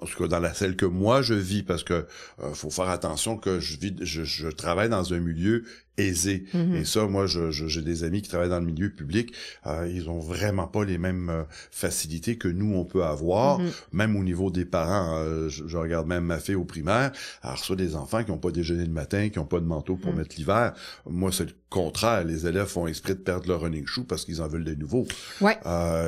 en 0.00 0.06
tout 0.06 0.22
cas 0.22 0.28
dans 0.28 0.40
la 0.40 0.54
celle 0.54 0.76
que 0.76 0.86
moi 0.86 1.22
je 1.22 1.34
vis, 1.34 1.62
parce 1.62 1.84
que 1.84 2.06
euh, 2.40 2.54
faut 2.54 2.70
faire 2.70 2.88
attention 2.88 3.36
que 3.36 3.60
je 3.60 3.78
vis, 3.78 3.94
je, 4.00 4.24
je, 4.24 4.48
travaille 4.48 4.88
dans 4.88 5.12
un 5.12 5.20
milieu 5.20 5.64
aisé. 5.96 6.44
Mm-hmm. 6.54 6.76
Et 6.76 6.84
ça, 6.84 7.06
moi, 7.06 7.26
j'ai 7.26 7.50
je, 7.50 7.80
des 7.80 8.04
amis 8.04 8.22
qui 8.22 8.28
travaillent 8.28 8.50
dans 8.50 8.60
le 8.60 8.66
milieu 8.66 8.90
public, 8.90 9.32
euh, 9.66 9.90
ils 9.92 10.08
ont 10.08 10.18
vraiment 10.18 10.66
pas 10.66 10.84
les 10.84 10.98
mêmes 10.98 11.30
euh, 11.30 11.42
facilités 11.70 12.36
que 12.36 12.48
nous 12.48 12.74
on 12.74 12.84
peut 12.84 13.04
avoir, 13.04 13.60
mm-hmm. 13.60 13.72
même 13.92 14.16
au 14.16 14.24
niveau 14.24 14.50
des 14.50 14.64
parents. 14.64 15.16
Euh, 15.18 15.48
je, 15.48 15.76
regarde 15.76 16.06
même 16.06 16.24
ma 16.24 16.38
fille 16.38 16.54
au 16.54 16.64
primaire, 16.64 17.12
elle 17.42 17.50
reçoit 17.50 17.76
des 17.76 17.96
enfants 17.96 18.22
qui 18.22 18.30
ont 18.30 18.38
pas 18.38 18.50
déjeuné 18.50 18.84
le 18.84 18.92
matin, 18.92 19.28
qui 19.28 19.38
ont 19.38 19.46
pas 19.46 19.60
de 19.60 19.66
manteau 19.66 19.96
pour 19.96 20.12
mm. 20.12 20.16
mettre 20.16 20.36
l'hiver. 20.36 20.74
Moi, 21.08 21.30
c'est 21.32 21.46
le 21.46 21.54
contraire. 21.70 22.24
Les 22.24 22.46
élèves 22.46 22.66
font 22.66 22.86
exprès 22.86 23.14
de 23.14 23.20
perdre 23.20 23.48
leur 23.48 23.60
running 23.60 23.86
shoe 23.86 24.04
parce 24.06 24.24
qu'ils 24.24 24.42
en 24.42 24.48
veulent 24.48 24.64
des 24.64 24.76
nouveaux. 24.76 25.06
Ouais. 25.40 25.56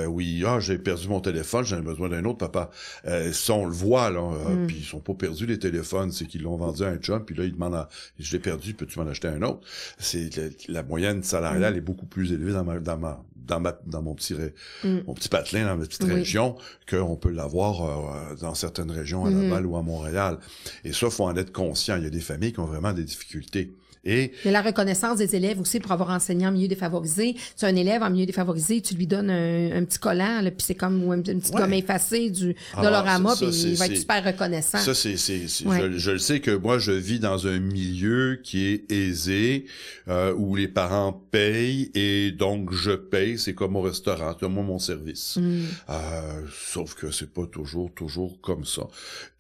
oui, 0.09 0.43
ah, 0.47 0.59
j'ai 0.61 0.79
perdu 0.79 1.09
mon 1.09 1.21
téléphone, 1.21 1.65
j'en 1.65 1.79
ai 1.79 1.83
besoin 1.83 2.09
d'un 2.09 2.25
autre, 2.25 2.39
papa. 2.39 2.71
ça, 3.05 3.55
on 3.55 3.67
le 3.67 3.73
voit 3.73 4.11
là. 4.11 4.21
Mm. 4.21 4.67
Puis 4.67 4.77
ils 4.81 4.85
sont 4.85 5.01
pas 5.01 5.15
perdus 5.15 5.47
les 5.47 5.59
téléphones, 5.59 6.13
c'est 6.13 6.27
qu'ils 6.27 6.43
l'ont 6.43 6.57
vendu 6.57 6.83
à 6.83 6.89
un 6.89 6.97
chum, 6.97 7.25
puis 7.25 7.35
là 7.35 7.45
ils 7.45 7.53
demandent, 7.53 7.75
à, 7.75 7.89
je 8.19 8.33
l'ai 8.33 8.41
perdu, 8.41 8.75
peux-tu 8.75 8.99
m'en 8.99 9.07
acheter 9.07 9.29
un 9.29 9.43
autre? 9.43 9.61
C'est 9.99 10.31
la, 10.69 10.83
moyenne 10.83 11.23
salariale 11.23 11.75
mm. 11.75 11.79
est 11.79 11.81
beaucoup 11.81 12.07
plus 12.07 12.33
élevée 12.33 12.53
dans 12.53 12.65
ma, 12.65 12.79
dans 12.79 12.99
ma, 12.99 13.25
dans, 13.37 13.61
ma, 13.61 13.79
dans 13.87 14.03
mon 14.03 14.15
petit 14.15 14.35
mm. 14.35 15.01
mon 15.07 15.15
petit 15.15 15.29
patelin 15.29 15.67
dans 15.67 15.77
ma 15.77 15.87
petite 15.87 16.05
région 16.05 16.57
qu'on 16.89 17.17
peut 17.17 17.31
l'avoir 17.31 17.83
euh, 17.83 18.35
dans 18.37 18.55
certaines 18.55 18.91
régions 18.91 19.25
à 19.25 19.31
mm-hmm. 19.31 19.43
Laval 19.43 19.67
ou 19.67 19.77
à 19.77 19.83
Montréal. 19.83 20.39
Et 20.85 20.93
ça, 20.93 21.11
faut 21.11 21.25
en 21.25 21.37
être 21.37 21.53
conscient. 21.53 21.97
Il 21.97 22.05
y 22.05 22.07
a 22.07 22.11
des 22.11 22.21
familles 22.21 22.53
qui 22.53 22.61
ont 22.61 22.67
vraiment 22.67 22.93
des 22.93 23.05
difficultés. 23.05 23.75
Et 24.05 24.33
Mais 24.45 24.51
la 24.51 24.63
reconnaissance 24.63 25.19
des 25.19 25.37
élèves 25.37 25.61
aussi 25.61 25.79
pour 25.79 25.93
avoir 25.93 26.11
enseigné 26.11 26.45
en 26.47 26.51
milieu 26.53 26.67
défavorisé. 26.67 27.37
Tu 27.57 27.65
as 27.65 27.69
un 27.69 27.77
élève 27.77 28.03
en 28.03 28.11
milieu 28.11 28.27
défavorisé, 28.27 28.81
tu 28.81 28.95
lui 28.95 29.07
donnes 29.07 29.31
un, 29.31 29.77
un 29.77 29.85
petit 29.85 29.99
collant, 29.99 30.41
là, 30.41 30.51
puis 30.51 30.65
c'est 30.67 30.75
comme 30.75 31.05
ou 31.05 31.13
un, 31.13 31.17
une 31.23 31.23
petite 31.41 31.55
Ouais. 31.55 31.61
gomme 31.61 31.73
effacée 31.75 32.31
du 32.31 32.57
Alors, 32.73 32.85
dolorama, 32.87 33.31
ça, 33.31 33.37
ça, 33.37 33.47
puis 33.47 33.71
il 33.71 33.77
va 33.77 33.87
être 33.87 33.97
super 33.97 34.25
reconnaissant. 34.25 34.79
Ça, 34.79 34.95
c'est, 34.95 35.17
c'est, 35.17 35.47
c'est- 35.47 35.67
Ouais. 35.67 35.81
je, 35.93 35.99
je 35.99 36.11
le 36.13 36.19
sais 36.19 36.41
que 36.41 36.51
moi, 36.51 36.79
je 36.79 36.91
vis 36.93 37.21
dans 37.21 37.47
un 37.47 37.61
milieu 37.61 38.41
qui 38.43 38.65
est 38.67 38.91
aisé, 38.91 39.67
euh, 40.09 40.35
où 40.37 40.57
les 40.57 40.69
parents 40.69 41.13
payent 41.31 41.91
et 41.95 42.33
donc 42.33 42.73
je 42.73 42.93
paye. 42.93 43.39
C'est 43.39 43.55
comme 43.55 43.77
au 43.77 43.83
restaurant, 43.83 44.35
c'est 44.39 44.49
moi 44.49 44.65
mon 44.65 44.79
service. 44.81 45.37
Mm. 45.37 45.63
Euh, 45.91 46.43
sauf 46.53 46.95
que 46.95 47.11
c'est 47.13 47.33
pas 47.33 47.47
toujours, 47.47 47.93
toujours 47.95 48.41
comme 48.41 48.65
ça. 48.65 48.83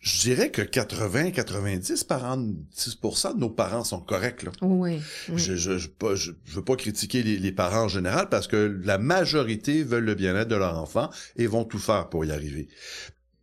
Je 0.03 0.21
dirais 0.23 0.51
que 0.51 0.63
80-90 0.63 2.07
parents, 2.07 2.37
10% 2.37 3.35
de 3.35 3.39
nos 3.39 3.51
parents 3.51 3.85
sont 3.85 4.01
corrects, 4.01 4.43
là. 4.43 4.51
Oui. 4.61 5.01
oui. 5.29 5.39
Je, 5.39 5.55
je, 5.55 5.79
je, 5.79 5.89
pas- 5.89 6.17
je, 6.17 6.33
je 6.45 6.55
veux 6.57 6.65
pas 6.65 6.75
critiquer 6.75 7.23
les, 7.23 7.39
les 7.39 7.53
parents 7.53 7.85
en 7.85 7.89
général 7.89 8.29
parce 8.29 8.49
que 8.49 8.81
la 8.85 8.99
majorité 8.99 9.85
veulent 9.85 10.05
le 10.05 10.17
bien-être 10.17 10.49
de 10.49 10.57
leur 10.57 10.77
enfant 10.77 11.09
et 11.37 11.47
vont 11.47 11.65
tout 11.65 11.79
faire 11.79 12.09
pour 12.09 12.25
y 12.25 12.33
arriver. 12.33 12.69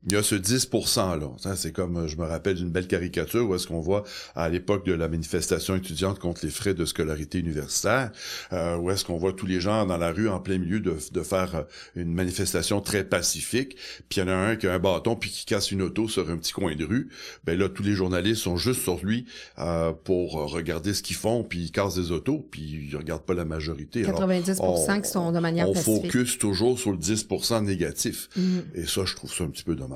Il 0.08 0.14
y 0.14 0.16
a 0.16 0.24
ce 0.24 0.36
10%-là. 0.36 1.28
Ça, 1.38 1.58
C'est 1.58 1.74
comme, 1.74 1.98
euh, 1.98 2.08
je 2.08 2.16
me 2.16 2.24
rappelle 2.26 2.56
d'une 2.56 2.70
belle 2.70 2.88
caricature 2.88 3.50
où 3.50 3.54
est-ce 3.56 3.68
qu'on 3.68 3.82
voit 3.82 4.04
à 4.34 4.48
l'époque 4.48 4.86
de 4.86 4.94
la 4.94 5.10
manifestation 5.10 5.76
étudiante 5.76 6.20
contre 6.20 6.46
les 6.46 6.52
frais 6.52 6.74
de 6.74 6.86
scolarité 6.86 7.38
universitaire, 7.40 8.12
euh, 8.54 8.78
où 8.78 8.92
est-ce 8.92 9.04
qu'on 9.04 9.18
voit 9.18 9.34
tous 9.34 9.46
les 9.46 9.60
gens 9.60 9.86
dans 9.86 9.98
la 9.98 10.14
rue 10.14 10.30
en 10.30 10.40
plein 10.40 10.58
milieu 10.58 10.80
de, 10.80 10.96
de 11.12 11.22
faire 11.22 11.54
euh, 11.56 11.64
une 11.98 12.14
manifestation 12.14 12.80
très 12.80 13.04
pacifique, 13.04 13.76
puis 14.08 14.20
il 14.22 14.24
y 14.24 14.24
en 14.24 14.30
a 14.30 14.34
un 14.36 14.56
qui 14.56 14.68
a 14.68 14.74
un 14.74 14.80
bâton 14.80 15.18
puis 15.18 15.30
qui 15.32 15.44
casse 15.46 15.70
une 15.70 15.82
auto 15.82 16.08
sur 16.08 16.30
un 16.30 16.38
petit 16.38 16.54
coin 16.54 16.76
de 16.76 16.86
rue. 16.86 17.10
Ben 17.44 17.60
là, 17.60 17.68
tous 17.68 17.84
les 17.84 17.94
journalistes 17.94 18.44
sont 18.44 18.56
juste 18.56 18.82
sur 18.82 19.04
lui 19.06 19.26
euh, 19.58 19.92
pour 19.92 20.32
regarder 20.32 20.94
ce 20.94 21.04
qu'ils 21.04 21.18
font, 21.18 21.44
puis 21.44 21.60
ils 21.64 21.72
cassent 21.72 21.96
des 21.96 22.12
autos, 22.12 22.48
puis 22.50 22.88
ils 22.90 22.96
regardent 22.96 23.26
pas 23.26 23.34
la 23.34 23.44
majorité. 23.46 24.06
Alors, 24.06 24.16
90 24.20 24.58
on- 24.62 25.02
qui 25.02 25.10
sont 25.10 25.34
de 25.34 25.40
manière 25.40 25.70
on 25.70 25.74
pacifique. 25.74 26.04
focus 26.04 26.38
toujours 26.38 26.80
sur 26.80 26.92
le 26.92 26.98
10% 26.98 27.62
négatif. 27.66 28.30
Mm. 28.38 28.60
Et 28.76 28.86
ça, 28.86 29.02
je 29.04 29.14
trouve 29.16 29.34
ça 29.34 29.44
un 29.44 29.48
petit 29.50 29.64
peu 29.64 29.76
dommage. 29.76 29.89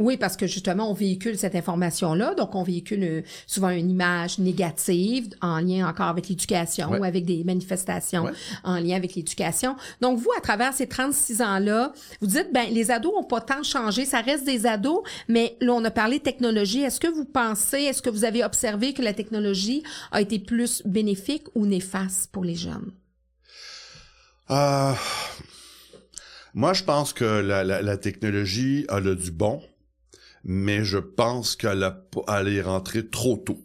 Oui, 0.00 0.16
parce 0.16 0.36
que 0.36 0.46
justement, 0.46 0.88
on 0.88 0.94
véhicule 0.94 1.36
cette 1.36 1.56
information-là, 1.56 2.34
donc 2.36 2.54
on 2.54 2.62
véhicule 2.62 3.02
euh, 3.02 3.22
souvent 3.48 3.70
une 3.70 3.90
image 3.90 4.38
négative 4.38 5.30
en 5.40 5.58
lien 5.58 5.88
encore 5.88 6.06
avec 6.06 6.28
l'éducation 6.28 6.88
Ouais. 6.92 7.00
ou 7.00 7.04
avec 7.04 7.24
des 7.24 7.42
manifestations 7.42 8.26
Ouais. 8.26 8.32
en 8.62 8.78
lien 8.78 8.94
avec 8.94 9.16
l'éducation. 9.16 9.74
Donc 10.00 10.20
vous, 10.20 10.30
à 10.38 10.40
travers 10.40 10.72
ces 10.72 10.86
36 10.86 11.42
ans-là, 11.42 11.92
vous 12.20 12.28
dites, 12.28 12.52
ben 12.54 12.72
les 12.72 12.92
ados 12.92 13.12
ont 13.18 13.24
pas 13.24 13.40
tant 13.40 13.64
changé, 13.64 14.04
ça 14.04 14.20
reste 14.20 14.44
des 14.44 14.66
ados, 14.66 15.00
mais 15.26 15.56
là, 15.60 15.72
on 15.72 15.84
a 15.84 15.90
parlé 15.90 16.18
de 16.20 16.22
technologie. 16.22 16.82
Est-ce 16.82 17.00
que 17.00 17.08
vous 17.08 17.24
pensez, 17.24 17.78
est-ce 17.78 18.00
que 18.00 18.10
vous 18.10 18.24
avez 18.24 18.44
observé 18.44 18.92
que 18.94 19.02
la 19.02 19.14
technologie 19.14 19.82
a 20.12 20.20
été 20.20 20.38
plus 20.38 20.80
bénéfique 20.84 21.48
ou 21.56 21.66
néfaste 21.66 22.30
pour 22.30 22.44
les 22.44 22.54
jeunes? 22.54 22.92
Euh, 24.50 24.92
moi, 26.58 26.72
je 26.72 26.82
pense 26.82 27.12
que 27.12 27.24
la, 27.24 27.62
la, 27.62 27.96
technologie, 27.96 28.84
elle 28.88 29.06
a 29.06 29.14
du 29.14 29.30
bon, 29.30 29.62
mais 30.42 30.82
je 30.82 30.98
pense 30.98 31.54
qu'elle 31.54 31.84
est 31.84 32.60
rentrée 32.62 33.08
trop 33.08 33.36
tôt 33.36 33.64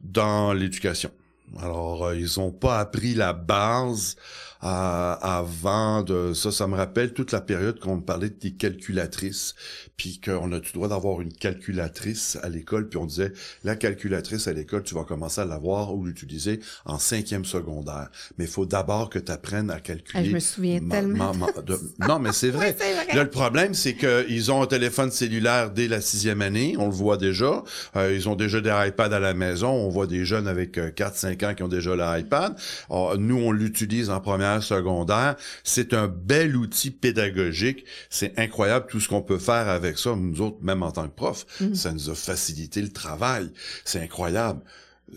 dans 0.00 0.52
l'éducation. 0.52 1.12
Alors, 1.60 2.06
euh, 2.06 2.16
ils 2.16 2.40
ont 2.40 2.50
pas 2.50 2.80
appris 2.80 3.14
la 3.14 3.32
base 3.32 4.16
euh, 4.64 5.14
avant 5.20 6.02
de 6.02 6.32
ça. 6.34 6.50
Ça 6.52 6.66
me 6.66 6.74
rappelle 6.76 7.12
toute 7.12 7.32
la 7.32 7.40
période 7.40 7.78
qu'on 7.80 7.96
me 7.96 8.02
parlait 8.02 8.30
des 8.30 8.52
calculatrices, 8.54 9.54
puis 9.96 10.20
qu'on 10.24 10.52
a 10.52 10.60
tu 10.60 10.72
dois 10.72 10.88
d'avoir 10.88 11.20
une 11.20 11.32
calculatrice 11.32 12.38
à 12.42 12.48
l'école, 12.48 12.88
puis 12.88 12.98
on 12.98 13.06
disait 13.06 13.32
la 13.64 13.76
calculatrice 13.76 14.46
à 14.48 14.52
l'école, 14.52 14.82
tu 14.82 14.94
vas 14.94 15.04
commencer 15.04 15.40
à 15.40 15.44
l'avoir 15.44 15.94
ou 15.94 16.04
l'utiliser 16.06 16.60
en 16.84 16.98
cinquième 16.98 17.44
secondaire. 17.44 18.08
Mais 18.38 18.44
il 18.44 18.50
faut 18.50 18.66
d'abord 18.66 19.10
que 19.10 19.18
tu 19.18 19.32
apprennes 19.32 19.70
à 19.70 19.80
calculer. 19.80 20.22
Ah, 20.22 20.24
je 20.24 20.30
me 20.34 20.38
souviens 20.40 20.80
ma- 20.80 20.94
tellement. 20.96 21.34
ma- 21.34 21.46
ma- 21.54 21.62
de- 21.62 21.78
Non, 22.06 22.18
mais 22.18 22.32
c'est 22.32 22.50
vrai. 22.50 22.70
Oui, 22.70 22.76
c'est 22.78 22.94
vrai. 22.94 23.14
Là, 23.14 23.22
le 23.24 23.30
problème, 23.30 23.74
c'est 23.74 23.94
qu'ils 23.94 24.52
ont 24.52 24.62
un 24.62 24.66
téléphone 24.66 25.10
cellulaire 25.10 25.70
dès 25.70 25.88
la 25.88 26.00
sixième 26.00 26.42
année, 26.42 26.74
on 26.78 26.86
le 26.86 26.92
voit 26.94 27.16
déjà. 27.16 27.62
Euh, 27.96 28.14
ils 28.14 28.28
ont 28.28 28.36
déjà 28.36 28.60
des 28.60 28.70
iPads 28.88 29.12
à 29.14 29.20
la 29.20 29.34
maison. 29.34 29.68
On 29.70 29.88
voit 29.88 30.06
des 30.06 30.24
jeunes 30.24 30.48
avec 30.48 30.78
euh, 30.78 30.90
4-5 30.90 31.44
ans 31.46 31.54
qui 31.54 31.62
ont 31.62 31.68
déjà 31.68 31.94
l'iPad. 31.96 32.56
Alors, 32.90 33.18
nous, 33.18 33.36
on 33.36 33.52
l'utilise 33.52 34.10
en 34.10 34.20
première, 34.20 34.53
secondaire. 34.60 35.36
C'est 35.64 35.92
un 35.94 36.08
bel 36.08 36.56
outil 36.56 36.90
pédagogique. 36.90 37.84
C'est 38.10 38.38
incroyable 38.38 38.86
tout 38.88 39.00
ce 39.00 39.08
qu'on 39.08 39.22
peut 39.22 39.38
faire 39.38 39.68
avec 39.68 39.98
ça. 39.98 40.14
Nous 40.16 40.40
autres, 40.40 40.58
même 40.62 40.82
en 40.82 40.92
tant 40.92 41.08
que 41.08 41.14
profs, 41.14 41.46
Mhm. 41.60 41.74
ça 41.74 41.92
nous 41.92 42.10
a 42.10 42.14
facilité 42.14 42.80
le 42.82 42.90
travail. 42.90 43.50
C'est 43.84 44.00
incroyable. 44.00 44.60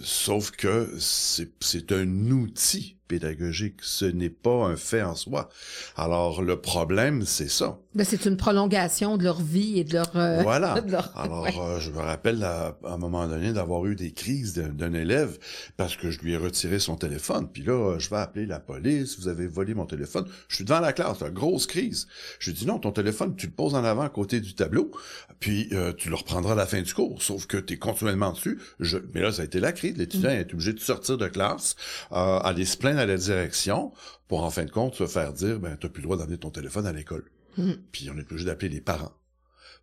Sauf 0.02 0.52
que 0.52 0.94
c'est 1.00 1.92
un 1.92 2.32
outil 2.32 2.97
pédagogique. 3.08 3.76
Ce 3.82 4.06
n'est 4.06 4.30
pas 4.30 4.66
un 4.66 4.76
fait 4.76 5.02
en 5.02 5.16
soi. 5.16 5.50
Alors, 5.96 6.42
le 6.42 6.60
problème, 6.60 7.24
c'est 7.26 7.50
ça. 7.50 7.80
Ben, 7.96 8.04
c'est 8.04 8.26
une 8.26 8.38
prolongation 8.38 9.18
de 9.18 9.24
leur 9.24 9.42
vie 9.42 9.80
et 9.80 9.84
de 9.84 9.94
leur... 9.94 10.16
euh, 10.16 10.42
Voilà. 10.44 10.82
de 10.82 10.92
leur- 10.92 11.18
Alors, 11.18 11.44
ouais. 11.44 11.54
euh, 11.60 11.80
je 11.80 11.90
me 11.92 12.00
rappelle 12.00 12.44
à, 12.44 12.78
à 12.84 12.94
un 12.94 12.98
moment 12.98 13.28
donné 13.28 13.54
d'avoir 13.54 13.86
eu 13.86 13.96
des 13.96 14.12
crises 14.12 14.54
d'un 14.54 14.94
élève 14.94 15.38
parce 15.78 15.96
que 15.96 16.12
je 16.12 16.20
lui 16.20 16.34
ai 16.34 16.38
retiré 16.38 16.80
son 16.80 16.96
téléphone. 16.96 17.48
Puis 17.52 17.64
là, 17.64 17.74
euh, 17.74 18.00
je 18.00 18.10
vais 18.10 18.18
appeler 18.18 18.46
la 18.46 18.60
police. 18.60 19.20
Vous 19.20 19.28
avez 19.28 19.48
volé 19.48 19.74
mon 19.74 19.86
téléphone. 19.86 20.26
Je 20.48 20.56
suis 20.56 20.64
devant 20.66 20.80
la 20.80 20.94
classe, 20.94 21.22
une 21.22 21.30
grosse 21.30 21.66
crise. 21.66 22.08
Je 22.40 22.52
lui 22.52 22.58
dis 22.58 22.66
non, 22.68 22.78
ton 22.80 22.92
téléphone, 22.92 23.36
tu 23.36 23.48
le 23.48 23.54
poses 23.54 23.74
en 23.74 23.84
avant 23.84 24.04
à 24.04 24.10
côté 24.10 24.40
du 24.42 24.54
tableau, 24.54 24.92
puis 25.40 25.70
euh, 25.72 25.94
tu 25.94 26.10
le 26.10 26.16
reprendras 26.16 26.52
à 26.52 26.56
la 26.56 26.66
fin 26.66 26.82
du 26.82 26.94
cours. 26.94 27.22
Sauf 27.24 27.48
que 27.48 27.58
tu 27.58 27.74
es 27.74 27.78
continuellement 27.78 28.32
dessus. 28.32 28.60
Je... 28.80 28.98
Mais 29.14 29.22
là, 29.22 29.32
ça 29.32 29.42
a 29.42 29.46
été 29.46 29.60
la 29.60 29.72
crise. 29.72 29.98
L'étudiant 29.98 30.30
est 30.30 30.54
obligé 30.54 30.74
de 30.74 30.80
sortir 30.80 31.18
de 31.18 31.28
classe, 31.28 31.76
euh, 32.12 32.40
aller 32.40 32.66
se 32.66 32.78
plaindre 32.78 32.97
à 32.98 33.06
la 33.06 33.18
direction 33.18 33.92
pour 34.28 34.44
en 34.44 34.50
fin 34.50 34.66
de 34.66 34.72
compte 34.72 34.96
se 34.96 35.08
faire 35.08 35.34
dire 35.34 35.60
ben 35.60 35.78
t'as 35.80 35.90
plus 35.90 36.02
le 36.02 36.06
droit 36.08 36.18
d'amener 36.18 36.38
ton 36.38 36.50
téléphone 36.52 36.86
à 36.86 36.94
l'école. 36.94 37.30
Mhm. 37.58 37.78
Puis 37.92 38.10
on 38.14 38.18
est 38.18 38.22
obligé 38.32 38.46
d'appeler 38.46 38.70
les 38.70 38.82
parents 38.82 39.14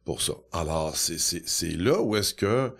pour 0.05 0.20
ça. 0.22 0.35
Alors, 0.53 0.96
c'est, 0.96 1.18
c'est, 1.18 1.42
c'est 1.46 1.70
là 1.70 2.00
où 2.03 2.14
est-ce 2.16 2.35
que 2.35 2.72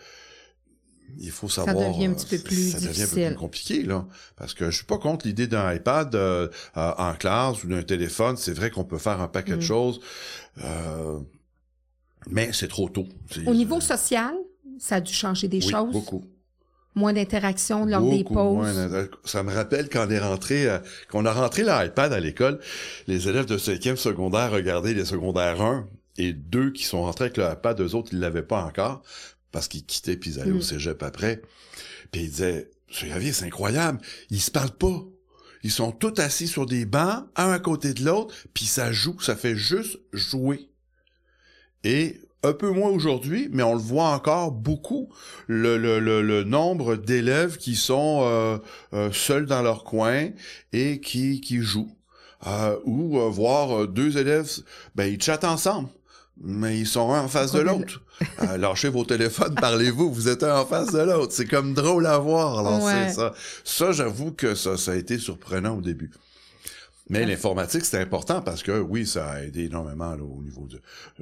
il 1.19 1.31
faut 1.31 1.49
savoir... 1.49 1.93
devient 1.93 2.07
un 2.07 2.15
petit 2.15 2.27
peu 2.27 2.37
euh, 2.37 2.43
plus 2.45 2.73
Ça 2.73 2.81
devient 2.81 3.03
un 3.03 3.07
peu 3.07 3.27
plus 3.27 3.35
compliqué, 3.37 3.83
là. 3.83 4.07
Parce 4.37 4.53
que 4.55 4.71
je 4.71 4.77
suis 4.77 4.87
pas 4.87 4.99
contre 4.99 5.27
l'idée 5.27 5.47
d'un 5.47 5.73
iPad 5.73 6.15
euh, 6.15 6.49
euh, 6.77 6.93
en 6.99 7.15
classe 7.15 7.63
ou 7.63 7.69
d'un 7.69 7.83
téléphone. 7.83 8.37
C'est 8.37 8.53
vrai 8.55 8.71
qu'on 8.71 8.85
peut 8.85 8.99
faire 8.99 9.21
un 9.21 9.29
paquet 9.29 9.53
de 9.53 9.57
Mm. 9.59 9.61
choses. 9.63 10.01
euh, 10.63 11.21
mais 12.27 12.53
c'est 12.53 12.69
trop 12.69 12.89
tôt. 12.89 13.07
Au 13.47 13.55
niveau 13.55 13.81
social, 13.81 14.35
ça 14.79 14.97
a 14.97 15.01
dû 15.01 15.13
changer 15.13 15.47
des 15.47 15.63
oui, 15.65 15.71
choses? 15.71 15.93
beaucoup. 15.93 16.25
Moins 16.95 17.13
d'interaction 17.13 17.85
lors 17.87 18.09
des 18.09 18.23
pauses. 18.23 18.35
moins 18.77 19.09
Ça 19.25 19.43
me 19.43 19.53
rappelle 19.53 19.89
quand 19.89 20.07
on 20.07 20.11
est 20.11 20.19
rentré, 20.21 20.69
euh, 20.69 20.79
qu'on 21.11 21.25
a 21.27 21.33
rentré 21.33 21.63
l'iPad 21.65 22.13
à 22.13 22.21
l'école, 22.21 22.61
les 23.09 23.29
élèves 23.29 23.47
de 23.47 23.59
cinquième 23.59 23.97
secondaire 23.97 24.53
regardaient 24.53 24.95
les 24.95 25.05
secondaires 25.05 25.61
1 25.61 25.89
et 26.19 26.33
2 26.33 26.71
qui 26.71 26.85
sont 26.85 27.03
rentrés 27.03 27.25
avec 27.25 27.37
l'iPad, 27.37 27.81
eux 27.81 27.95
autres, 27.95 28.11
ils 28.13 28.21
l'avaient 28.21 28.43
pas 28.43 28.63
encore 28.63 29.03
parce 29.51 29.67
qu'ils 29.69 29.85
quittaient 29.85 30.17
puis 30.17 30.31
ils 30.31 30.41
allaient 30.41 30.53
Mm. 30.53 30.59
au 30.59 30.63
cégep 30.63 31.03
après. 31.03 31.43
Puis 32.13 32.23
ils 32.23 32.31
disaient, 32.31 32.71
c'est 32.93 33.09
Javier, 33.09 33.33
c'est 33.33 33.47
incroyable, 33.47 33.99
ils 34.31 34.41
se 34.41 34.51
parlent 34.53 34.71
pas. 34.71 35.03
Ils 35.65 35.71
sont 35.73 35.91
tous 35.93 36.21
assis 36.21 36.47
sur 36.47 36.67
des 36.67 36.85
bancs, 36.85 37.25
un 37.37 37.51
à 37.51 37.59
côté 37.59 37.95
de 37.95 38.05
l'autre, 38.05 38.35
puis 38.53 38.67
ça 38.67 38.93
joue, 38.93 39.19
ça 39.21 39.35
fait 39.35 39.57
juste 39.57 39.99
jouer. 40.13 40.69
Et 41.83 42.21
un 42.45 42.53
peu 42.53 42.71
moins 42.71 42.91
aujourd'hui, 42.91 43.49
mais 43.53 43.63
on 43.63 43.75
le 43.75 43.81
voit 43.81 44.09
encore 44.11 44.53
beaucoup, 44.53 45.09
le, 45.47 45.77
le, 45.79 45.99
le, 45.99 46.23
le 46.23 46.45
nombre 46.45 46.97
d'élèves 46.97 47.57
qui 47.57 47.75
sont 47.75 48.21
euh, 48.23 48.59
euh, 48.93 49.11
seuls 49.13 49.47
dans 49.47 49.63
leur 49.63 49.85
coin 49.85 50.29
et 50.73 51.01
qui, 51.01 51.41
qui 51.41 51.59
jouent. 51.59 51.91
Euh, 52.47 52.77
ou 52.85 53.19
euh, 53.19 53.29
voir 53.31 53.89
deux 53.89 54.19
élèves, 54.19 54.51
ben 54.95 55.07
ils 55.07 55.21
chattent 55.23 55.45
ensemble, 55.45 55.89
mais 56.43 56.79
ils 56.79 56.87
sont 56.87 57.11
un 57.13 57.23
en 57.23 57.29
face 57.29 57.53
de 57.53 57.61
l'autre. 57.61 58.03
Euh, 58.43 58.59
lâchez 58.59 58.91
vos 58.91 59.05
téléphones, 59.05 59.55
parlez-vous, 59.55 60.13
vous 60.13 60.29
êtes 60.29 60.43
un 60.43 60.59
en 60.61 60.67
face 60.67 60.93
de 60.93 61.01
l'autre. 61.01 61.33
C'est 61.33 61.47
comme 61.47 61.73
drôle 61.75 62.07
à 62.07 62.19
voir. 62.19 62.59
Alors 62.59 62.83
Ouais. 62.85 63.11
ça. 63.11 63.33
Ça, 63.65 63.93
j'avoue 63.93 64.33
que 64.33 64.55
ça, 64.55 64.77
ça 64.77 64.93
a 64.93 64.95
été 64.97 65.19
surprenant 65.19 65.79
au 65.79 65.81
début. 65.81 66.11
Mais 67.11 67.19
Ouais. 67.21 67.27
l'informatique, 67.27 67.85
c'est 67.85 68.01
important 68.01 68.41
parce 68.41 68.63
que 68.63 68.81
oui, 68.81 69.07
ça 69.07 69.29
a 69.31 69.43
aidé 69.43 69.65
énormément 69.65 70.15
là, 70.15 70.23
au 70.25 70.43
niveau 70.43 70.67
de, 70.67 70.81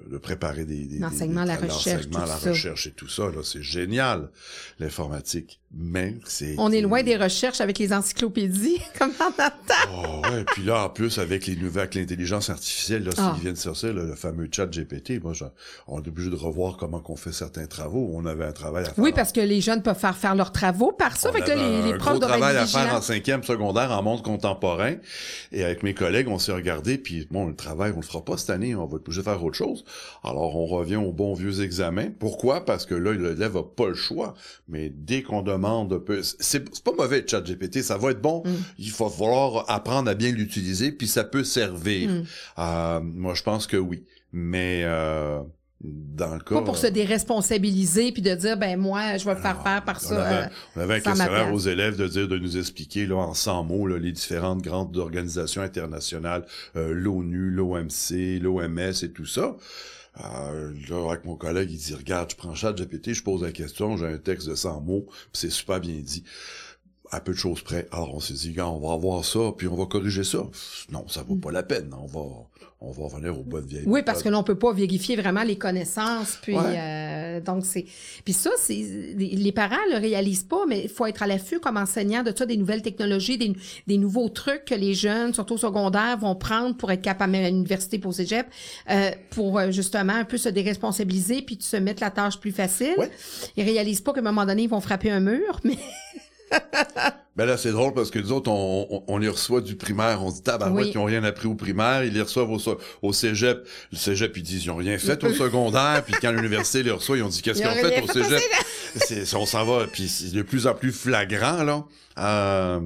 de 0.08 0.18
préparer 0.18 0.64
des, 0.64 0.86
des 0.86 0.98
L'enseignement, 0.98 1.44
la 1.44 1.56
recherche, 1.56 2.04
l'enseignement, 2.06 2.20
tout 2.20 2.26
la 2.28 2.36
recherche 2.50 2.86
et 2.86 2.92
tout 2.92 3.08
ça. 3.08 3.24
Là, 3.30 3.42
c'est 3.42 3.62
génial 3.62 4.30
l'informatique. 4.78 5.60
Mais 5.74 6.16
c'est 6.26 6.54
On 6.58 6.70
est 6.70 6.82
loin 6.82 7.02
des 7.02 7.16
recherches 7.16 7.62
avec 7.62 7.78
les 7.78 7.94
encyclopédies, 7.94 8.78
comme 8.98 9.12
on 9.20 9.24
entend. 9.24 9.90
Oh, 9.90 10.20
ouais, 10.30 10.44
puis 10.44 10.64
là, 10.64 10.84
en 10.84 10.90
plus, 10.90 11.18
avec 11.18 11.46
les 11.46 11.56
nouvelles, 11.56 11.84
avec 11.84 11.94
l'intelligence 11.94 12.50
artificielle, 12.50 13.04
là, 13.04 13.10
Ah. 13.16 13.32
s'ils 13.34 13.42
viennent 13.44 13.56
sortir, 13.56 13.94
là, 13.94 14.02
le 14.04 14.14
fameux 14.14 14.48
chat 14.52 14.66
GPT, 14.70 15.18
moi, 15.22 15.32
je- 15.32 15.44
on 15.88 16.02
est 16.02 16.08
obligé 16.08 16.28
de 16.28 16.36
revoir 16.36 16.76
comment 16.76 17.00
qu'on 17.00 17.16
fait 17.16 17.32
certains 17.32 17.66
travaux. 17.66 18.10
On 18.12 18.26
avait 18.26 18.44
un 18.44 18.52
travail 18.52 18.82
à 18.84 18.90
faire. 18.90 18.98
Oui, 19.02 19.12
parce 19.14 19.32
que 19.32 19.40
les 19.40 19.62
jeunes 19.62 19.82
peuvent 19.82 19.98
faire 19.98 20.16
faire 20.16 20.34
leurs 20.34 20.52
travaux 20.52 20.92
par 20.92 21.16
ça. 21.16 21.30
On 21.30 21.32
fait 21.32 21.40
que 21.40 21.48
là, 21.48 21.54
les, 21.56 21.82
les 21.82 21.92
un 21.94 21.98
profs 21.98 22.18
gros 22.18 22.28
travail 22.28 22.54
à 22.58 22.66
faire 22.66 22.94
en 22.94 23.00
cinquième 23.00 23.42
secondaire 23.42 23.92
en 23.92 24.02
monde 24.02 24.22
contemporain. 24.22 24.96
Et 25.52 25.64
avec 25.64 25.82
mes 25.82 25.94
collègues, 25.94 26.28
on 26.28 26.38
s'est 26.38 26.52
regardé, 26.52 26.98
puis 26.98 27.26
bon, 27.30 27.46
le 27.46 27.56
travail, 27.56 27.92
on 27.96 28.00
le 28.00 28.06
fera 28.06 28.22
pas 28.22 28.36
cette 28.36 28.50
année, 28.50 28.74
on 28.74 28.84
va 28.84 28.96
être 28.96 29.02
obligé 29.08 29.20
de 29.20 29.24
faire 29.24 29.42
autre 29.42 29.56
chose. 29.56 29.86
Alors, 30.22 30.54
on 30.54 30.66
revient 30.66 30.96
au 30.96 31.12
bon 31.12 31.32
vieux 31.32 31.62
examen. 31.62 32.10
Pourquoi? 32.18 32.66
Parce 32.66 32.84
que 32.84 32.94
là, 32.94 33.12
l'élève 33.14 33.56
a 33.56 33.62
pas 33.62 33.88
le 33.88 33.94
choix. 33.94 34.34
Mais 34.68 34.92
dès 34.94 35.22
qu'on 35.22 35.40
demande 35.40 35.61
demande. 35.62 36.02
C'est 36.40 36.82
pas 36.82 36.92
mauvais, 36.92 37.24
ChatGPT, 37.26 37.82
ça 37.82 37.96
va 37.96 38.10
être 38.10 38.20
bon. 38.20 38.42
Mm. 38.44 38.50
Il 38.78 38.92
va 38.92 39.08
falloir 39.08 39.70
apprendre 39.70 40.10
à 40.10 40.14
bien 40.14 40.30
l'utiliser, 40.32 40.92
puis 40.92 41.06
ça 41.06 41.24
peut 41.24 41.44
servir. 41.44 42.10
Mm. 42.10 42.24
Euh, 42.58 43.00
moi, 43.02 43.34
je 43.34 43.42
pense 43.42 43.66
que 43.66 43.76
oui. 43.76 44.04
Mais 44.32 44.82
euh, 44.84 45.40
dans 45.82 46.34
le 46.34 46.40
cas... 46.40 46.54
Pas 46.54 46.62
pour 46.62 46.76
se 46.76 46.86
déresponsabiliser 46.86 48.12
puis 48.12 48.22
de 48.22 48.34
dire, 48.34 48.56
ben 48.56 48.78
moi, 48.78 49.16
je 49.16 49.24
vais 49.24 49.34
le 49.34 49.40
faire 49.40 49.62
faire 49.62 49.84
par 49.84 49.96
on 49.96 50.08
ça. 50.08 50.24
avait, 50.24 50.44
euh, 50.44 50.48
on 50.76 50.80
avait 50.80 50.94
un 50.94 51.00
questionnaire 51.00 51.52
aux 51.52 51.58
élèves 51.58 51.96
de 51.96 52.06
dire 52.06 52.28
de 52.28 52.38
nous 52.38 52.56
expliquer 52.56 53.06
là 53.06 53.16
en 53.16 53.34
100 53.34 53.64
mots 53.64 53.86
là, 53.86 53.98
les 53.98 54.12
différentes 54.12 54.62
grandes 54.62 54.96
organisations 54.96 55.62
internationales, 55.62 56.46
euh, 56.76 56.92
l'ONU, 56.92 57.50
l'OMC, 57.50 58.40
l'OMS 58.40 58.92
et 59.02 59.10
tout 59.12 59.26
ça. 59.26 59.56
Euh, 60.20 60.74
là, 60.88 61.10
avec 61.10 61.24
mon 61.24 61.36
collègue, 61.36 61.70
il 61.70 61.78
dit 61.78 61.94
regarde, 61.94 62.30
je 62.30 62.36
prends 62.36 62.54
chat 62.54 62.72
GPT, 62.72 63.14
je 63.14 63.22
pose 63.22 63.42
la 63.42 63.52
question, 63.52 63.96
j'ai 63.96 64.06
un 64.06 64.18
texte 64.18 64.48
de 64.48 64.54
100 64.54 64.80
mots, 64.82 65.06
puis 65.08 65.28
c'est 65.32 65.50
super 65.50 65.80
bien 65.80 65.94
dit. 65.94 66.22
À 67.14 67.20
peu 67.20 67.32
de 67.32 67.36
choses 67.38 67.60
près. 67.60 67.86
Alors 67.92 68.14
on 68.14 68.20
s'est 68.20 68.32
dit, 68.32 68.54
on 68.60 68.78
va 68.80 68.94
avoir 68.94 69.22
ça, 69.24 69.38
puis 69.56 69.68
on 69.68 69.76
va 69.76 69.84
corriger 69.84 70.24
ça. 70.24 70.38
Non, 70.90 71.04
ça 71.08 71.22
vaut 71.22 71.36
pas 71.36 71.52
la 71.52 71.62
peine. 71.62 71.92
On 72.02 72.06
va, 72.06 72.24
on 72.80 72.90
va 72.90 73.04
revenir 73.04 73.38
aux 73.38 73.42
bonnes 73.42 73.66
vieilles. 73.66 73.84
Oui, 73.86 74.02
parce 74.02 74.20
que 74.22 74.28
méthodes. 74.28 74.38
l'on 74.38 74.42
peut 74.44 74.58
pas 74.58 74.72
vérifier 74.72 75.14
vraiment 75.16 75.42
les 75.42 75.56
connaissances, 75.58 76.38
puis 76.40 76.56
Ouais. 76.56 76.62
euh, 76.78 77.40
donc 77.42 77.66
c'est, 77.66 77.84
puis 78.24 78.32
ça 78.32 78.50
c'est 78.58 78.74
les 79.14 79.52
parents 79.52 79.76
le 79.90 79.98
réalisent 79.98 80.42
pas, 80.44 80.64
mais 80.66 80.84
il 80.84 80.88
faut 80.88 81.04
être 81.04 81.22
à 81.22 81.26
l'affût 81.26 81.60
comme 81.60 81.76
enseignant 81.76 82.22
de 82.22 82.32
ça 82.36 82.46
des 82.46 82.56
nouvelles 82.56 82.80
technologies, 82.82 83.36
des, 83.36 83.52
des 83.86 83.98
nouveaux 83.98 84.30
trucs 84.30 84.64
que 84.64 84.74
les 84.74 84.94
jeunes, 84.94 85.34
surtout 85.34 85.54
au 85.54 85.58
secondaire, 85.58 86.16
vont 86.18 86.34
prendre 86.34 86.74
pour 86.78 86.90
être 86.92 87.02
capables 87.02 87.34
à 87.36 87.50
l'université 87.50 87.98
pour 87.98 88.14
cégep, 88.14 88.46
euh, 88.90 89.10
pour 89.30 89.58
euh, 89.58 89.70
justement 89.70 90.14
un 90.14 90.24
peu 90.24 90.38
se 90.38 90.48
déresponsabiliser 90.48 91.42
puis 91.42 91.56
de 91.58 91.62
se 91.62 91.76
mettre 91.76 92.02
la 92.02 92.10
tâche 92.10 92.40
plus 92.40 92.52
facile. 92.52 92.94
Ouais. 92.96 93.10
Ils 93.58 93.64
réalisent 93.64 94.00
pas 94.00 94.14
qu'à 94.14 94.20
un 94.20 94.24
moment 94.24 94.46
donné 94.46 94.62
ils 94.62 94.70
vont 94.70 94.80
frapper 94.80 95.10
un 95.10 95.20
mur, 95.20 95.60
mais 95.64 95.76
Ben 97.34 97.46
là, 97.46 97.56
c'est 97.56 97.70
drôle 97.72 97.94
parce 97.94 98.10
que 98.10 98.18
nous 98.18 98.30
autres, 98.30 98.50
on, 98.50 98.86
on, 98.90 99.04
on 99.08 99.16
les 99.16 99.30
reçoit 99.30 99.62
du 99.62 99.74
primaire. 99.74 100.22
On 100.22 100.28
se 100.28 100.34
dit, 100.36 100.42
tabarouette, 100.42 100.84
Oui. 100.84 100.90
ils 100.94 100.98
ont 100.98 101.04
rien 101.04 101.24
appris 101.24 101.46
au 101.48 101.54
primaire. 101.54 102.04
Ils 102.04 102.12
les 102.12 102.20
reçoivent 102.20 102.50
au, 102.50 102.58
au 103.00 103.12
cégep. 103.14 103.66
Le 103.90 103.96
cégep, 103.96 104.36
ils 104.36 104.42
disent, 104.42 104.66
ils 104.66 104.70
ont 104.70 104.76
rien 104.76 104.98
fait 104.98 105.24
au 105.24 105.32
secondaire. 105.32 106.02
Puis 106.04 106.14
quand 106.20 106.30
l'université 106.30 106.82
les 106.82 106.90
reçoit, 106.90 107.16
ils 107.16 107.22
ont 107.22 107.28
dit, 107.28 107.40
qu'est-ce 107.40 107.60
Ils 107.60 107.68
qu'ils 107.68 107.70
ont 107.86 107.88
fait 107.88 108.02
au 108.02 108.06
cégep? 108.06 108.42
C'est, 108.96 109.34
on 109.34 109.46
s'en 109.46 109.64
va. 109.64 109.86
Puis 109.86 110.08
c'est 110.08 110.30
de 110.34 110.42
plus 110.42 110.66
en 110.66 110.74
plus 110.74 110.92
flagrant, 110.92 111.62
là. 111.62 111.84
Euh, 112.18 112.80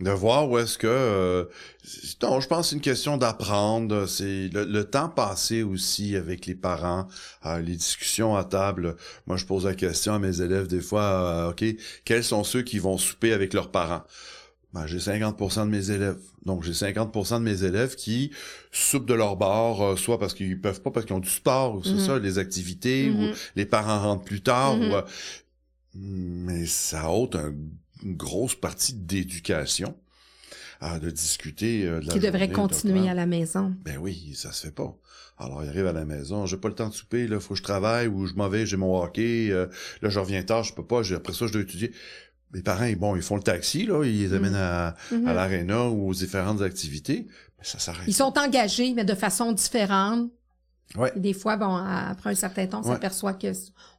de 0.00 0.10
voir 0.10 0.48
où 0.50 0.58
est-ce 0.58 0.76
que... 0.76 0.86
euh, 0.86 1.44
non, 2.22 2.40
je 2.40 2.48
pense 2.48 2.68
c'est 2.70 2.76
une 2.76 2.82
question 2.82 3.16
d'apprendre. 3.16 4.06
C'est 4.06 4.48
le, 4.52 4.64
le 4.64 4.84
temps 4.84 5.08
passé 5.08 5.62
aussi 5.62 6.16
avec 6.16 6.44
les 6.46 6.54
parents, 6.54 7.08
euh, 7.46 7.60
les 7.60 7.76
discussions 7.76 8.36
à 8.36 8.44
table. 8.44 8.96
Moi, 9.26 9.36
je 9.38 9.46
pose 9.46 9.64
la 9.64 9.74
question 9.74 10.12
à 10.14 10.18
mes 10.18 10.40
élèves 10.42 10.66
des 10.66 10.80
fois, 10.82 11.02
euh, 11.02 11.50
OK, 11.50 11.64
quels 12.04 12.24
sont 12.24 12.44
ceux 12.44 12.62
qui 12.62 12.78
vont 12.78 12.98
souper 12.98 13.32
avec 13.32 13.54
leurs 13.54 13.70
parents? 13.70 14.02
Ben, 14.74 14.86
j'ai 14.86 14.98
50% 14.98 15.64
de 15.64 15.70
mes 15.70 15.90
élèves. 15.90 16.18
Donc, 16.44 16.62
j'ai 16.62 16.74
50% 16.74 17.38
de 17.38 17.44
mes 17.44 17.64
élèves 17.64 17.94
qui 17.94 18.30
soupent 18.72 19.06
de 19.06 19.14
leur 19.14 19.36
bord, 19.36 19.82
euh, 19.82 19.96
soit 19.96 20.18
parce 20.18 20.34
qu'ils 20.34 20.60
peuvent 20.60 20.82
pas, 20.82 20.90
parce 20.90 21.06
qu'ils 21.06 21.16
ont 21.16 21.20
du 21.20 21.30
sport, 21.30 21.76
ou 21.76 21.82
c'est 21.82 21.94
Mhm. 21.94 21.98
ça, 22.00 22.18
les 22.18 22.36
activités, 22.38 23.10
ou 23.10 23.30
les 23.54 23.64
parents 23.64 24.00
rentrent 24.00 24.24
plus 24.24 24.42
tard. 24.42 24.78
Ou, 24.78 24.94
euh, 24.96 25.02
mais 25.94 26.66
ça 26.66 27.10
ôte 27.10 27.36
un- 27.36 27.54
une 28.02 28.16
grosse 28.16 28.54
partie 28.54 28.94
d'éducation 28.94 29.94
de 31.00 31.10
discuter 31.10 31.86
euh, 31.86 32.00
de 32.00 32.06
la 32.06 32.12
qui 32.12 32.20
journée, 32.20 32.52
continuer 32.52 33.00
de- 33.00 33.06
à 33.08 33.14
la 33.14 33.24
maison. 33.26 33.74
ben 33.82 33.96
oui, 33.98 34.34
ça 34.36 34.52
se 34.52 34.66
fait 34.66 34.72
pas. 34.74 34.94
Alors, 35.38 35.62
il 35.64 35.68
arrive 35.70 35.86
à 35.86 35.92
la 35.92 36.04
maison, 36.04 36.44
j'ai 36.46 36.58
pas 36.58 36.68
le 36.68 36.74
temps 36.74 36.88
de 36.88 36.94
souper, 36.94 37.26
là, 37.26 37.40
faut 37.40 37.54
que 37.54 37.58
je 37.58 37.62
travaille, 37.62 38.08
ou 38.08 38.26
je 38.26 38.34
m'en 38.34 38.48
vais, 38.48 38.66
j'ai 38.66 38.76
mon 38.76 39.02
hockey, 39.02 39.48
euh, 39.50 39.66
là, 40.02 40.08
je 40.10 40.18
reviens 40.18 40.42
tard, 40.42 40.64
je 40.64 40.74
peux 40.74 40.84
pas, 40.84 41.00
après 41.14 41.32
ça, 41.32 41.46
je 41.46 41.52
dois 41.52 41.62
étudier. 41.62 41.92
Les 42.52 42.62
parents, 42.62 42.90
bon, 42.98 43.16
ils 43.16 43.22
font 43.22 43.36
le 43.36 43.42
taxi, 43.42 43.86
là, 43.86 44.04
ils 44.04 44.18
les 44.20 44.34
amènent 44.34 44.54
à, 44.54 44.94
Mhm. 45.10 45.26
à 45.26 45.32
l'aréna 45.34 45.88
ou 45.88 46.08
aux 46.08 46.14
différentes 46.14 46.60
activités, 46.62 47.26
mais 47.58 47.64
ça 47.64 47.78
s'arrête. 47.78 48.04
Ils 48.06 48.14
sont 48.14 48.32
engagés, 48.38 48.92
mais 48.94 49.04
de 49.04 49.14
façon 49.14 49.52
différente. 49.52 50.30
Ouais. 50.94 51.10
Et 51.16 51.20
des 51.20 51.32
fois, 51.32 51.56
bon, 51.56 51.74
après 51.74 52.30
un 52.30 52.34
certain 52.34 52.66
temps, 52.66 52.80
on 52.84 52.88
Ouais. 52.88 52.94
s'aperçoit 52.94 53.32
que 53.34 53.48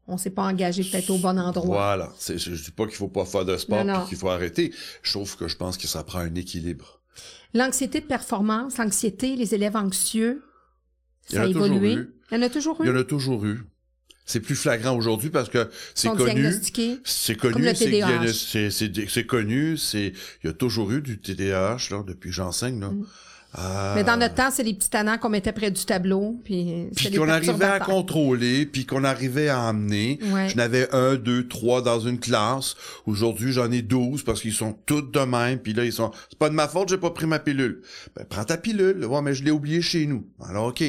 on 0.08 0.17
s'est 0.17 0.30
pas 0.30 0.43
engagé 0.43 0.84
peut-être 0.84 1.10
au 1.10 1.17
bon 1.17 1.38
endroit. 1.38 1.65
Voilà. 1.65 2.13
C'est, 2.17 2.38
je 2.38 2.52
dis 2.63 2.72
pas 2.72 2.86
qu'il 2.86 2.96
faut 2.96 3.08
pas 3.10 3.26
faire 3.26 3.46
de 3.46 3.58
sport 3.58 3.86
puis 3.86 4.10
qu'il 4.10 4.17
faut 4.17 4.30
arrêter. 4.30 4.74
Je 5.04 5.12
trouve 5.12 5.36
que 5.38 5.48
je 5.48 5.56
pense 5.58 5.78
que 5.78 5.88
ça 5.88 6.04
prend 6.04 6.20
un 6.20 6.34
équilibre. 6.36 7.02
L'anxiété 7.54 8.02
de 8.02 8.06
performance, 8.06 8.78
l'anxiété, 8.78 9.36
les 9.36 9.54
élèves 9.56 9.76
anxieux, 9.76 10.43
ça 11.30 11.43
a 11.43 11.48
évolué. 11.48 11.93
eu. 11.96 12.13
Il 12.32 12.38
y 12.38 12.39
en 12.39 12.43
a 12.43 12.50
toujours 12.50 12.78
Il 12.82 12.86
y 12.86 12.89
eu? 12.89 12.93
en 12.93 13.00
a 13.00 13.04
toujours 13.04 13.46
eu. 13.46 13.63
C'est 14.26 14.41
plus 14.41 14.56
flagrant 14.56 14.96
aujourd'hui 14.96 15.30
parce 15.30 15.48
que 15.50 15.70
c'est 15.96 16.10
connu. 16.10 16.52
C'est 17.06 17.36
connu, 17.36 17.74
c'est 17.76 19.26
connu, 19.26 19.78
c'est 19.78 20.13
il 20.43 20.48
y 20.48 20.50
a 20.50 20.54
toujours 20.54 20.91
eu 20.91 21.02
du 21.02 21.20
TDAH 21.22 21.78
là 21.91 22.04
depuis 22.06 22.30
que 22.30 22.36
j'enseigne 22.36 22.80
là. 22.82 22.91
Euh, 23.57 23.95
Mais 23.95 24.03
dans 24.03 24.17
notre 24.17 24.36
temps, 24.36 24.51
c'est 24.51 24.62
les 24.62 24.73
petits 24.73 24.89
tannants 24.89 25.17
qu'on 25.17 25.29
mettait 25.29 25.53
près 25.53 25.71
du 25.71 25.83
tableau. 25.86 26.39
Puis, 26.43 26.89
qu'on 27.15 27.27
arrivait 27.29 27.65
à 27.65 27.79
contrôler, 27.79 28.65
puis 28.65 28.86
qu'on 28.86 29.03
arrivait 29.03 29.47
à 29.49 29.62
emmener. 29.62 30.19
Ouais. 30.31 30.49
Je 30.49 30.57
n'avais 30.57 30.93
un, 30.93 31.15
deux, 31.15 31.47
trois 31.47 31.81
dans 31.81 31.99
une 31.99 32.19
classe. 32.19 32.75
Aujourd'hui, 33.05 33.51
j'en 33.53 33.71
ai 33.71 33.81
douze 33.81 34.23
parce 34.23 34.41
qu'ils 34.41 34.53
sont 34.53 34.73
tous 34.86 35.01
de 35.01 35.19
même. 35.21 35.60
Puis 35.60 35.73
là, 35.73 35.86
ils 35.86 35.93
sont. 35.93 36.12
C'est 36.29 36.38
pas 36.38 36.49
de 36.49 36.53
ma 36.55 36.67
faute, 36.67 36.89
j'ai 36.89 36.97
pas 36.97 37.10
pris 37.12 37.25
ma 37.25 37.39
pilule. 37.39 37.81
Ben, 38.15 38.25
prends 38.29 38.43
ta 38.43 38.57
pilule. 38.57 39.03
Ouais, 39.05 39.21
mais 39.21 39.33
je 39.33 39.43
l'ai 39.43 39.51
oublié 39.51 39.81
chez 39.81 40.05
nous. 40.05 40.27
Alors, 40.47 40.67
ok. 40.67 40.83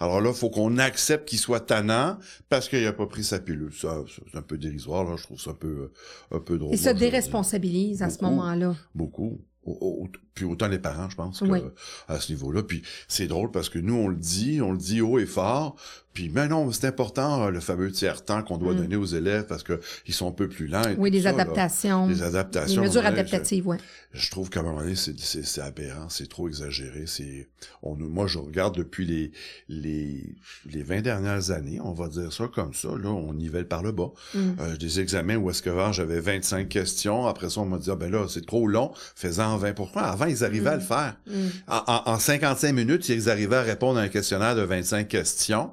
Alors 0.00 0.20
là, 0.20 0.32
faut 0.32 0.50
qu'on 0.50 0.78
accepte 0.78 1.28
qu'il 1.28 1.38
soit 1.40 1.60
tannant 1.60 2.16
parce 2.48 2.68
qu'il 2.68 2.86
a 2.86 2.92
pas 2.92 3.06
pris 3.06 3.24
sa 3.24 3.38
pilule. 3.40 3.72
Ça, 3.78 4.02
c'est 4.32 4.38
un 4.38 4.42
peu 4.42 4.56
dérisoire. 4.56 5.04
Là, 5.04 5.16
je 5.18 5.24
trouve 5.24 5.40
ça 5.40 5.50
un 5.50 5.54
peu, 5.54 5.90
un 6.30 6.38
peu 6.38 6.58
drôle. 6.58 6.72
Ils 6.74 6.78
se 6.78 6.90
déresponsabilisent 6.90 8.02
à 8.02 8.08
ce 8.08 8.22
moment-là. 8.22 8.74
Beaucoup. 8.94 9.40
Au- 9.64 9.72
au- 10.04 10.08
puis 10.34 10.44
autant 10.44 10.68
les 10.68 10.78
parents, 10.78 11.08
je 11.10 11.16
pense, 11.16 11.40
que, 11.40 11.44
Oui. 11.44 11.60
à 12.08 12.18
ce 12.20 12.32
niveau-là. 12.32 12.62
Puis 12.62 12.82
c'est 13.08 13.26
drôle 13.26 13.50
parce 13.50 13.68
que 13.68 13.78
nous, 13.78 13.94
on 13.94 14.08
le 14.08 14.16
dit, 14.16 14.60
on 14.60 14.72
le 14.72 14.78
dit 14.78 15.00
haut 15.00 15.18
et 15.18 15.26
fort. 15.26 15.76
Puis, 16.12 16.28
mais 16.32 16.46
non, 16.46 16.70
c'est 16.70 16.86
important, 16.86 17.42
euh, 17.46 17.50
le 17.50 17.58
fameux 17.58 17.90
tiers-temps 17.90 18.44
qu'on 18.44 18.56
doit 18.56 18.72
Mm. 18.72 18.76
donner 18.76 18.94
aux 18.96 19.04
élèves 19.04 19.46
parce 19.48 19.64
que 19.64 19.80
ils 20.06 20.14
sont 20.14 20.28
un 20.28 20.32
peu 20.32 20.48
plus 20.48 20.68
lents. 20.68 20.84
et 20.88 20.94
Oui, 20.96 21.10
là. 21.10 21.30
adaptations. 21.30 22.06
Des 22.06 22.14
Des 22.14 22.22
adaptations. 22.22 22.82
mesures 22.82 23.00
ouais, 23.00 23.08
adaptatives, 23.08 23.66
oui. 23.66 23.76
Je, 24.12 24.30
trouve 24.30 24.48
qu'à 24.48 24.60
un 24.60 24.62
moment 24.62 24.78
donné, 24.78 24.94
c'est, 24.94 25.18
c'est, 25.18 25.44
c'est 25.44 25.60
aberrant, 25.60 26.08
c'est 26.08 26.28
trop 26.28 26.46
exagéré. 26.46 27.06
C'est, 27.08 27.48
on, 27.82 27.96
moi, 27.96 28.28
je 28.28 28.38
regarde 28.38 28.76
depuis 28.76 29.04
les, 29.06 29.32
les, 29.68 30.36
les 30.66 30.82
20 30.84 31.00
dernières 31.00 31.50
années, 31.50 31.80
on 31.82 31.92
va 31.94 32.06
dire 32.06 32.32
ça 32.32 32.46
comme 32.46 32.74
ça, 32.74 32.88
là, 32.90 33.08
on 33.08 33.34
nivelle 33.34 33.66
par 33.66 33.82
le 33.82 33.90
bas. 33.90 34.12
Mm. 34.34 34.38
Euh, 34.60 34.76
des 34.76 35.00
examens 35.00 35.34
où 35.36 35.50
est-ce 35.50 35.62
que 35.62 35.70
avant, 35.70 35.90
j'avais 35.90 36.20
25 36.20 36.68
questions. 36.68 37.26
Après 37.26 37.50
ça, 37.50 37.60
on 37.60 37.66
m'a 37.66 37.78
dit, 37.78 37.90
ah, 37.90 37.96
ben 37.96 38.10
là, 38.12 38.26
c'est 38.28 38.46
trop 38.46 38.68
long, 38.68 38.92
fais-en 39.16 39.56
20 39.56 39.74
Avant, 39.96 40.23
ils 40.26 40.44
arrivaient 40.44 40.70
à 40.70 40.74
le 40.76 40.80
faire. 40.80 41.16
Mm. 41.26 41.32
En, 41.68 41.82
en- 41.86 42.02
en 42.12 42.18
55 42.18 42.72
minutes, 42.72 43.08
ils 43.08 43.30
arrivaient 43.30 43.56
à 43.56 43.62
répondre 43.62 43.98
à 43.98 44.02
un 44.02 44.08
questionnaire 44.08 44.54
de 44.56 44.62
25 44.62 45.08
questions. 45.08 45.70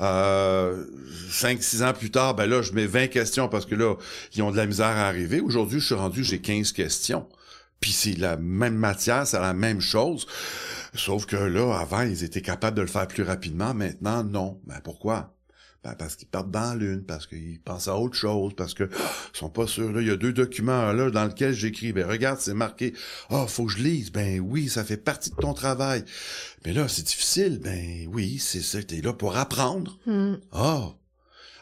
Euh, 0.00 0.84
5-6 1.30 1.82
ans 1.84 1.92
plus 1.92 2.10
tard, 2.10 2.34
ben 2.34 2.46
là, 2.46 2.62
je 2.62 2.72
mets 2.72 2.86
20 2.86 3.08
questions 3.08 3.48
parce 3.48 3.66
que 3.66 3.74
là, 3.74 3.94
ils 4.34 4.42
ont 4.42 4.50
de 4.52 4.56
la 4.56 4.66
misère 4.66 4.86
à 4.86 5.06
arriver. 5.08 5.40
Aujourd'hui, 5.40 5.80
je 5.80 5.86
suis 5.86 5.94
rendu, 5.94 6.22
j'ai 6.24 6.40
15 6.40 6.72
questions. 6.72 7.26
Puis 7.80 7.92
c'est 7.92 8.18
la 8.18 8.36
même 8.36 8.74
matière, 8.74 9.26
c'est 9.26 9.38
la 9.40 9.54
même 9.54 9.80
chose. 9.80 10.26
Sauf 10.94 11.26
que 11.26 11.36
là, 11.36 11.78
avant, 11.78 12.02
ils 12.02 12.24
étaient 12.24 12.40
capables 12.42 12.76
de 12.76 12.82
le 12.82 12.88
faire 12.88 13.06
plus 13.06 13.22
rapidement. 13.22 13.74
Maintenant, 13.74 14.24
non. 14.24 14.60
Ben 14.66 14.80
pourquoi? 14.82 15.34
Ben, 15.84 15.94
parce 15.94 16.16
qu'ils 16.16 16.26
partent 16.26 16.50
dans 16.50 16.74
l'une, 16.76 17.04
parce 17.04 17.28
qu'ils 17.28 17.60
pensent 17.60 17.86
à 17.86 17.96
autre 17.96 18.16
chose, 18.16 18.52
parce 18.56 18.74
que 18.74 18.84
ils 19.34 19.38
sont 19.38 19.48
pas 19.48 19.66
sûrs. 19.68 19.92
Là, 19.92 20.00
il 20.00 20.08
y 20.08 20.10
a 20.10 20.16
deux 20.16 20.32
documents 20.32 20.92
là 20.92 21.10
dans 21.10 21.24
lesquels 21.26 21.54
j'écris. 21.54 21.92
Ben 21.92 22.04
regarde, 22.06 22.40
c'est 22.40 22.52
marqué. 22.54 22.94
Ah, 23.30 23.46
faut 23.46 23.66
que 23.66 23.72
je 23.72 23.78
lise. 23.78 24.10
Ben 24.10 24.40
oui, 24.40 24.68
ça 24.68 24.84
fait 24.84 24.96
partie 24.96 25.30
de 25.30 25.36
ton 25.36 25.54
travail. 25.54 26.04
Mais 26.66 26.72
là, 26.72 26.88
c'est 26.88 27.04
difficile. 27.04 27.60
Ben 27.62 28.08
oui, 28.12 28.38
c'est 28.40 28.60
ça. 28.60 28.82
T'es 28.82 29.00
là 29.00 29.12
pour 29.12 29.36
apprendre. 29.36 29.98
Mm. 30.06 30.34
Ah. 30.52 30.94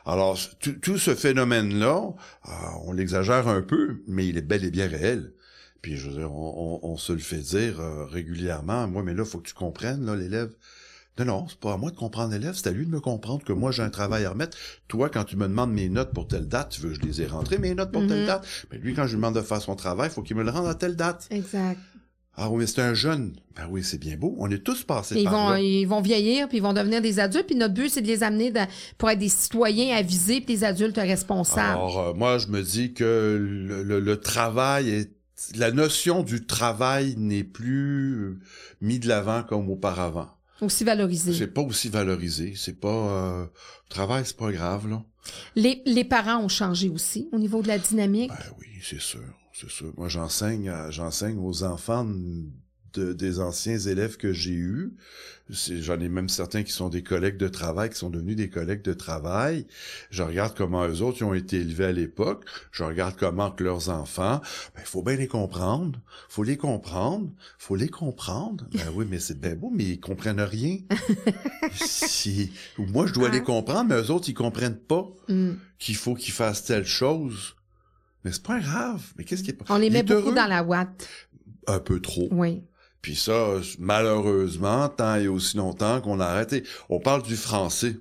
Alors, 0.07 0.39
tout, 0.61 0.73
tout 0.75 0.99
ce 0.99 1.15
phénomène-là, 1.15 2.11
ah, 2.45 2.75
on 2.85 2.93
l'exagère 2.93 3.49
un 3.49 3.61
peu, 3.61 4.03
mais 4.07 4.27
il 4.27 4.39
est 4.39 4.43
bel 4.43 4.65
et 4.65 4.71
bien 4.71 4.87
réel. 4.89 5.33
Puis, 5.83 5.97
je 5.97 6.09
veux 6.09 6.17
dire, 6.19 6.33
on, 6.33 6.81
on- 6.83 6.91
on 6.93 6.97
se 6.97 7.13
le 7.13 7.19
fait 7.19 7.39
dire 7.39 7.81
euh, 7.81 8.07
régulièrement. 8.07 8.89
Moi, 8.89 9.03
mais 9.03 9.15
là, 9.15 9.25
faut 9.25 9.39
que 9.39 9.49
tu 9.49 9.55
comprennes, 9.55 10.07
là, 10.07 10.17
l'élève. 10.17 10.55
Non, 11.19 11.25
non, 11.25 11.47
c'est 11.49 11.59
pas 11.59 11.73
à 11.73 11.77
moi 11.79 11.91
de 11.91 11.97
comprendre 11.97 12.33
l'élève, 12.33 12.55
c'est 12.55 12.69
à 12.69 12.73
lui 12.73 12.85
de 12.85 12.91
me 12.91 13.01
comprendre 13.01 13.43
que 13.43 13.53
moi, 13.55 13.71
j'ai 13.73 13.83
un 13.83 13.89
travail 13.91 14.25
à 14.27 14.31
remettre. 14.31 14.57
Toi, 14.89 15.09
quand 15.09 15.25
tu 15.25 15.37
me 15.37 15.49
demandes 15.49 15.73
mes 15.73 15.89
notes 15.89 16.13
pour 16.13 16.29
telle 16.29 16.47
date, 16.47 16.71
tu 16.71 16.83
veux 16.83 16.91
que 16.91 16.97
je 16.97 17.01
les 17.01 17.23
ai 17.23 17.27
rentrées, 17.27 17.59
mes 17.59 17.75
notes 17.75 17.91
pour 17.93 18.07
telle 18.07 18.27
date? 18.27 18.47
Mais 18.71 18.79
lui, 18.79 18.93
quand 18.95 19.05
je 19.07 19.11
lui 19.13 19.17
demande 19.17 19.35
de 19.35 19.41
faire 19.41 19.63
son 19.63 19.77
travail, 19.77 20.11
il 20.11 20.13
faut 20.15 20.23
qu'il 20.23 20.37
me 20.37 20.43
le 20.45 20.51
rende 20.51 20.67
à 20.67 20.75
telle 20.75 20.95
date. 20.97 21.27
Exact. 21.31 21.79
Ah 22.39 22.51
oui, 22.51 22.59
mais 22.59 22.67
c'est 22.67 22.83
un 22.83 22.93
jeune. 22.93 23.35
Ben 23.57 23.67
oui, 23.71 23.83
c'est 23.83 23.97
bien 23.97 24.19
beau. 24.19 24.35
On 24.39 24.51
est 24.51 24.59
tous 24.59 24.83
passés 24.85 25.15
Ils 25.17 25.25
par 25.25 25.33
vont, 25.33 25.49
là. 25.53 25.59
ils 25.61 25.87
vont 25.87 26.03
vieillir, 26.03 26.49
puis 26.49 26.59
ils 26.59 26.63
vont 26.63 26.75
devenir 26.75 27.01
des 27.01 27.19
adultes. 27.19 27.47
Puis 27.47 27.57
notre 27.57 27.73
but, 27.73 27.89
c'est 27.89 28.03
de 28.03 28.07
les 28.07 28.23
amener 28.23 28.51
dans- 28.51 28.69
pour 28.99 29.09
être 29.09 29.19
des 29.19 29.31
citoyens 29.31 29.97
avisés, 29.97 30.43
puis 30.43 30.57
des 30.57 30.65
adultes 30.65 30.99
responsables. 30.99 31.61
Alors, 31.79 31.99
euh, 31.99 32.13
moi, 32.13 32.37
je 32.37 32.49
me 32.49 32.61
dis 32.63 32.93
que 32.93 33.39
le, 33.41 33.83
le- 33.83 34.01
le 34.01 34.17
travail 34.21 34.91
est... 34.91 35.11
La 35.57 35.71
notion 35.71 36.23
du 36.23 36.45
travail 36.47 37.15
n'est 37.17 37.45
plus 37.45 38.15
euh, 38.17 38.39
mis 38.83 38.99
de 38.99 39.09
l'avant 39.09 39.43
comme 39.43 39.71
auparavant. 39.71 40.29
Aussi 40.61 40.85
valorisé. 40.85 41.35
C'est 41.35 41.47
pas 41.49 41.61
aussi 41.63 41.89
valorisé. 41.89 42.55
C'est 42.57 42.81
pas 42.81 42.89
euh, 42.89 43.43
le 43.45 43.89
travail, 43.91 44.23
c'est 44.25 44.37
pas 44.37 44.51
grave 44.53 44.89
là. 44.89 45.03
Les, 45.57 45.83
les 45.87 46.05
parents 46.05 46.39
ont 46.39 46.49
changé 46.49 46.89
aussi 46.89 47.29
au 47.33 47.39
niveau 47.39 47.61
de 47.61 47.69
la 47.69 47.79
dynamique. 47.79 48.31
Ben 48.31 48.55
oui, 48.61 48.67
c'est 48.83 49.01
sûr, 49.01 49.21
c'est 49.53 49.69
sûr. 49.69 49.93
Moi, 49.97 50.09
j'enseigne, 50.09 50.69
à- 50.69 50.91
j'enseigne 50.91 51.39
aux 51.39 51.63
enfants 51.65 52.07
de, 52.99 53.13
des 53.13 53.41
anciens 53.41 53.79
élèves 53.79 54.17
que 54.17 54.33
j'ai 54.33 54.53
eus. 54.53 54.93
J'en 55.49 56.01
ai 56.01 56.09
même 56.09 56.29
certains 56.29 56.65
qui 56.65 56.73
sont 56.73 56.89
des 56.89 57.05
collègues 57.05 57.37
de 57.37 57.47
travail, 57.47 57.91
qui 57.91 57.97
sont 57.97 58.11
devenus 58.11 58.35
des 58.35 58.51
collègues 58.51 58.83
de 58.83 58.93
travail. 58.95 59.67
Je 60.11 60.25
regarde 60.25 60.57
comment 60.57 60.85
eux 60.89 61.03
autres 61.03 61.19
ils 61.21 61.25
ont 61.25 61.35
été 61.35 61.59
élevés 61.61 61.85
à 61.85 61.93
l'époque. 61.93 62.45
Je 62.73 62.83
regarde 62.83 63.15
comment 63.17 63.53
que 63.53 63.63
leurs 63.63 63.89
enfants. 63.89 64.41
Ben, 64.75 64.83
faut 64.85 65.03
bien 65.03 65.15
les 65.15 65.29
comprendre. 65.29 66.01
Faut 66.29 66.43
les 66.43 66.57
comprendre. 66.57 67.31
Faut 67.59 67.77
les 67.77 67.89
comprendre. 67.89 68.67
Ben 68.73 68.89
oui, 68.95 69.07
mais 69.09 69.21
c'est 69.21 69.39
bien 69.41 69.55
beau, 69.55 69.71
mais 69.73 69.85
ils 69.85 70.01
comprennent 70.01 70.41
rien. 70.41 70.79
si, 71.73 72.51
moi, 72.79 73.07
je 73.07 73.13
dois 73.13 73.29
Ah. 73.31 73.35
les 73.35 73.43
comprendre, 73.43 73.91
mais 73.95 74.01
eux 74.03 74.11
autres, 74.11 74.29
ils 74.29 74.35
comprennent 74.35 74.79
pas 74.79 75.07
Hmm. 75.29 75.55
qu'il 75.79 75.97
faut 75.97 76.15
qu'ils 76.15 76.33
fassent 76.35 76.65
telle 76.65 76.87
chose. 76.87 77.55
Mais 78.25 78.33
c'est 78.33 78.43
pas 78.43 78.59
grave. 78.59 79.03
Mais 79.17 79.25
qu'est-ce 79.25 79.43
qui 79.45 79.51
est 79.51 79.55
pas... 79.55 79.65
On 79.69 79.79
les 79.79 79.87
Il 79.87 79.93
met 79.93 80.03
beaucoup 80.03 80.27
heureux. 80.29 80.35
dans 80.35 80.47
la 80.49 80.65
ouate. 80.65 81.09
Un 81.69 81.79
peu 81.79 82.01
trop. 82.01 82.29
Oui. 82.33 82.63
Puis 83.07 83.15
ça, 83.15 83.61
malheureusement, 83.79 84.89
tant 84.89 85.15
et 85.15 85.29
aussi 85.29 85.57
longtemps 85.57 86.01
qu'on 86.01 86.19
a 86.19 86.25
arrêté. 86.25 86.65
On 86.89 86.99
parle 86.99 87.23
du 87.23 87.37
français. 87.37 87.95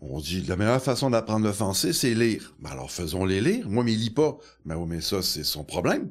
On 0.00 0.20
dit 0.20 0.40
la 0.48 0.56
meilleure 0.56 0.82
façon 0.82 1.10
d'apprendre 1.10 1.44
le 1.44 1.52
français, 1.52 1.92
c'est 1.92 2.14
lire. 2.14 2.54
Ben 2.60 2.70
alors 2.70 2.90
faisons-les 2.90 3.42
lire. 3.42 3.68
Moi, 3.68 3.84
mais 3.84 3.92
il 3.92 3.98
lit 3.98 4.08
pas. 4.08 4.38
Ben 4.64 4.76
oui, 4.76 4.86
mais 4.88 5.00
ça, 5.02 5.20
c'est 5.20 5.44
son 5.44 5.64
problème. 5.64 6.08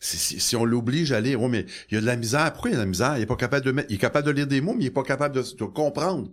Si, 0.00 0.56
on 0.56 0.64
l'oblige 0.64 1.12
à 1.12 1.20
lire, 1.20 1.42
oui, 1.42 1.50
mais 1.50 1.66
il 1.90 1.96
y 1.96 1.98
a 1.98 2.00
de 2.00 2.06
la 2.06 2.16
misère. 2.16 2.50
Pourquoi 2.54 2.70
il 2.70 2.72
y 2.72 2.76
a 2.76 2.78
de 2.78 2.84
la 2.84 2.88
misère? 2.88 3.18
Il 3.18 3.24
est 3.24 3.26
pas 3.26 3.36
capable 3.36 3.66
de 3.66 3.84
il 3.90 3.96
est 3.96 3.98
capable 3.98 4.26
de 4.28 4.32
lire 4.32 4.46
des 4.46 4.62
mots, 4.62 4.72
mais 4.72 4.84
il 4.84 4.86
est 4.86 4.90
pas 4.90 5.02
capable 5.02 5.34
de, 5.34 5.64
comprendre. 5.64 6.30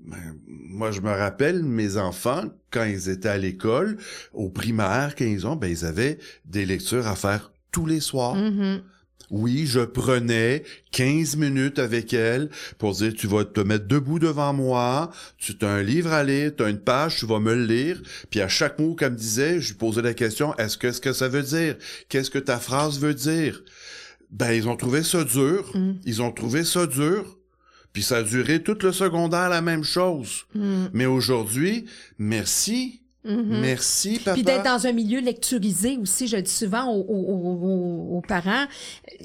Ben, 0.00 0.36
moi, 0.48 0.90
je 0.90 1.02
me 1.02 1.12
rappelle, 1.12 1.62
mes 1.62 1.98
enfants, 1.98 2.46
quand 2.72 2.82
ils 2.82 3.10
étaient 3.10 3.28
à 3.28 3.38
l'école, 3.38 3.96
au 4.32 4.48
primaire, 4.50 5.14
15 5.14 5.44
ans, 5.44 5.54
ben, 5.54 5.70
ils 5.70 5.84
avaient 5.84 6.18
des 6.46 6.66
lectures 6.66 7.06
à 7.06 7.14
faire 7.14 7.52
tous 7.70 7.86
les 7.86 8.00
soirs. 8.00 8.34
Mhm. 8.34 8.82
Oui, 9.30 9.66
je 9.66 9.80
prenais 9.80 10.64
15 10.92 11.36
minutes 11.36 11.78
avec 11.78 12.12
elle 12.12 12.50
pour 12.78 12.92
dire 12.94 13.14
tu 13.14 13.26
vas 13.26 13.44
te 13.44 13.60
mettre 13.60 13.86
debout 13.86 14.18
devant 14.18 14.52
moi, 14.52 15.10
tu 15.38 15.54
as 15.62 15.68
un 15.68 15.82
livre 15.82 16.12
à 16.12 16.24
lire, 16.24 16.52
tu 16.56 16.64
as 16.64 16.68
une 16.68 16.80
page, 16.80 17.18
tu 17.18 17.26
vas 17.26 17.38
me 17.40 17.54
le 17.54 17.64
lire, 17.64 18.02
puis 18.30 18.40
à 18.40 18.48
chaque 18.48 18.78
mot 18.78 18.94
qu'elle 18.94 19.12
me 19.12 19.16
disait, 19.16 19.60
je 19.60 19.68
lui 19.68 19.76
posais 19.78 20.02
la 20.02 20.14
question 20.14 20.54
est-ce 20.56 20.76
que 20.76 20.90
ce 20.92 21.00
que 21.00 21.12
ça 21.12 21.28
veut 21.28 21.42
dire? 21.42 21.76
Qu'est-ce 22.08 22.30
que 22.30 22.38
ta 22.40 22.58
phrase 22.58 22.98
veut 23.00 23.14
dire? 23.14 23.62
Ben 24.30 24.52
ils 24.52 24.68
ont 24.68 24.76
trouvé 24.76 25.02
ça 25.02 25.24
dur, 25.24 25.70
Mm. 25.74 25.92
ils 26.04 26.22
ont 26.22 26.32
trouvé 26.32 26.64
ça 26.64 26.86
dur. 26.86 27.36
Puis 27.92 28.04
ça 28.04 28.18
a 28.18 28.22
duré 28.22 28.62
tout 28.62 28.78
le 28.82 28.92
secondaire 28.92 29.48
la 29.48 29.62
même 29.62 29.82
chose. 29.82 30.44
Mm. 30.54 30.86
Mais 30.92 31.06
aujourd'hui, 31.06 31.86
merci, 32.18 33.02
Mhm. 33.22 33.60
merci 33.60 34.18
papa. 34.18 34.32
Puis 34.32 34.42
d'être 34.42 34.64
dans 34.64 34.86
un 34.86 34.92
milieu 34.92 35.20
lecturisé 35.20 35.98
aussi, 36.00 36.26
je 36.26 36.36
le 36.36 36.42
dis 36.42 36.50
souvent 36.50 36.86
aux, 36.90 37.00
aux- 37.06 38.14
aux- 38.14 38.16
aux 38.16 38.22
parents, 38.26 38.64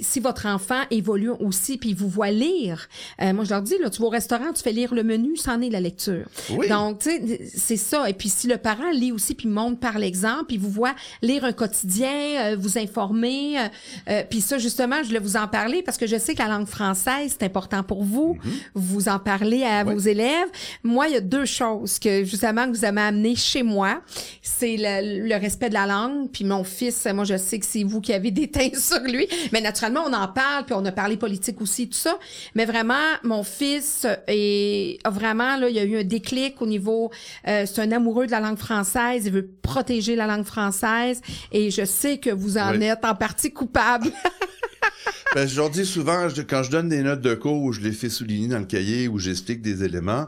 si 0.01 0.19
votre 0.19 0.47
enfant 0.47 0.81
évolue 0.91 1.29
aussi, 1.39 1.77
puis 1.77 1.89
il 1.91 1.95
vous 1.95 2.09
voit 2.09 2.29
lire, 2.31 2.87
euh, 3.21 3.31
moi 3.33 3.45
je 3.45 3.51
leur 3.51 3.61
dis, 3.61 3.75
là, 3.81 3.89
tu 3.89 4.01
vas 4.01 4.07
au 4.07 4.09
restaurant, 4.09 4.51
tu 4.53 4.61
fais 4.61 4.73
lire 4.73 4.93
le 4.93 5.03
menu, 5.03 5.37
c'en 5.37 5.61
est 5.61 5.69
la 5.69 5.79
lecture. 5.79 6.25
Oui. 6.51 6.67
Donc, 6.67 6.99
tu 6.99 7.09
sais, 7.09 7.49
c'est 7.55 7.77
ça. 7.77 8.09
Et 8.09 8.13
puis 8.13 8.27
si 8.27 8.47
le 8.47 8.57
parent 8.57 8.91
lit 8.91 9.13
aussi, 9.13 9.33
puis 9.33 9.47
montre 9.47 9.79
par 9.79 9.97
l'exemple, 9.97 10.45
puis 10.49 10.57
vous 10.57 10.69
voit 10.69 10.93
lire 11.21 11.45
un 11.45 11.53
quotidien, 11.53 12.11
euh, 12.51 12.55
vous 12.59 12.77
informer, 12.77 13.57
euh, 13.59 13.61
euh, 14.09 14.23
puis 14.29 14.41
ça, 14.41 14.57
justement, 14.57 14.97
je 15.03 15.07
voulais 15.07 15.19
vous 15.19 15.37
en 15.37 15.47
parler 15.47 15.81
parce 15.83 15.97
que 15.97 16.05
je 16.07 16.17
sais 16.17 16.33
que 16.35 16.39
la 16.41 16.49
langue 16.49 16.67
française, 16.67 17.35
c'est 17.39 17.45
important 17.45 17.81
pour 17.83 18.03
vous. 18.03 18.37
Vous 18.73 19.07
en 19.07 19.19
parlez 19.19 19.63
à 19.63 19.83
Oui. 19.85 19.93
vos 19.93 19.99
élèves. 19.99 20.49
Moi, 20.83 21.07
il 21.07 21.13
y 21.13 21.17
a 21.17 21.21
deux 21.21 21.45
choses 21.45 21.97
que, 21.97 22.25
justement, 22.25 22.65
que 22.69 22.75
vous 22.75 22.83
avez 22.83 22.99
amené 23.01 23.35
chez 23.35 23.63
moi. 23.63 23.84
C'est 24.41 24.75
le, 24.77 25.27
le 25.27 25.36
respect 25.36 25.69
de 25.69 25.73
la 25.73 25.86
langue. 25.86 26.29
Puis 26.31 26.43
mon 26.43 26.63
fils, 26.63 27.05
moi, 27.13 27.23
je 27.25 27.38
sais 27.38 27.59
que 27.59 27.65
c'est 27.65 27.83
vous 27.83 28.01
qui 28.01 28.13
avez 28.13 28.31
déteint 28.31 28.69
sur 28.77 28.99
lui. 28.99 29.27
Mais 29.51 29.61
naturellement, 29.61 30.03
on 30.05 30.13
en 30.13 30.27
parle, 30.27 30.65
puis 30.65 30.75
on 30.77 30.86
a 30.86 30.91
parlé 30.91 31.17
politique 31.17 31.61
aussi, 31.61 31.88
tout 31.89 31.97
ça. 31.97 32.17
Mais 32.55 32.65
vraiment, 32.65 32.93
mon 33.23 33.43
fils 33.43 34.05
est 34.27 34.97
vraiment, 35.07 35.57
là, 35.57 35.69
il 35.69 35.75
y 35.75 35.79
a 35.79 35.83
eu 35.83 35.97
un 35.99 36.03
déclic 36.03 36.61
au 36.61 36.67
niveau... 36.67 37.11
euh, 37.47 37.65
c'est 37.65 37.81
un 37.81 37.91
amoureux 37.91 38.25
de 38.27 38.31
la 38.31 38.39
langue 38.39 38.57
française. 38.57 39.23
Il 39.25 39.31
veut 39.31 39.49
protéger 39.61 40.15
la 40.15 40.27
langue 40.27 40.45
française. 40.45 41.21
Et 41.51 41.71
je 41.71 41.86
sais 41.86 42.17
que 42.17 42.29
vous 42.29 42.57
en 42.57 42.71
Oui. 42.77 42.83
êtes 42.83 43.03
en 43.05 43.15
partie 43.15 43.51
coupable. 43.51 44.11
Ben, 45.33 45.45
je 45.49 45.57
leur 45.57 45.69
dis 45.69 45.86
souvent, 45.86 46.29
je- 46.29 46.41
quand 46.41 46.63
je 46.63 46.71
donne 46.71 46.88
des 46.88 47.01
notes 47.03 47.19
de 47.19 47.33
cours 47.33 47.61
où 47.61 47.73
je 47.73 47.81
les 47.81 47.91
fais 47.91 48.07
souligner 48.09 48.47
dans 48.47 48.59
le 48.59 48.65
cahier, 48.65 49.09
où 49.09 49.19
j'explique 49.19 49.61
des 49.61 49.83
éléments, 49.83 50.27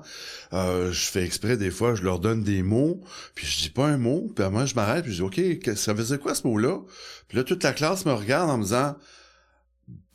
euh, 0.52 0.92
je 0.92 1.06
fais 1.06 1.24
exprès 1.24 1.56
des 1.56 1.72
fois, 1.72 1.96
je 1.96 2.04
leur 2.04 2.20
donne 2.20 2.44
des 2.44 2.62
mots, 2.62 3.00
puis 3.34 3.47
je 3.48 3.62
dis 3.62 3.70
pas 3.70 3.88
un 3.88 3.98
mot, 3.98 4.32
puis 4.36 4.46
moi 4.50 4.66
je 4.66 4.76
m'arrête, 4.76 5.04
puis 5.04 5.14
je 5.14 5.24
dis 5.24 5.60
OK, 5.60 5.78
ça 5.78 5.96
faisait 5.96 6.18
quoi 6.18 6.36
ce 6.36 6.48
mot-là? 6.48 6.80
Puis 7.28 7.38
là 7.38 7.44
toute 7.44 7.64
la 7.64 7.74
classe 7.74 8.06
me 8.06 8.14
regarde 8.14 8.50
en 8.50 8.58
me 8.58 8.64
disant 8.64 8.96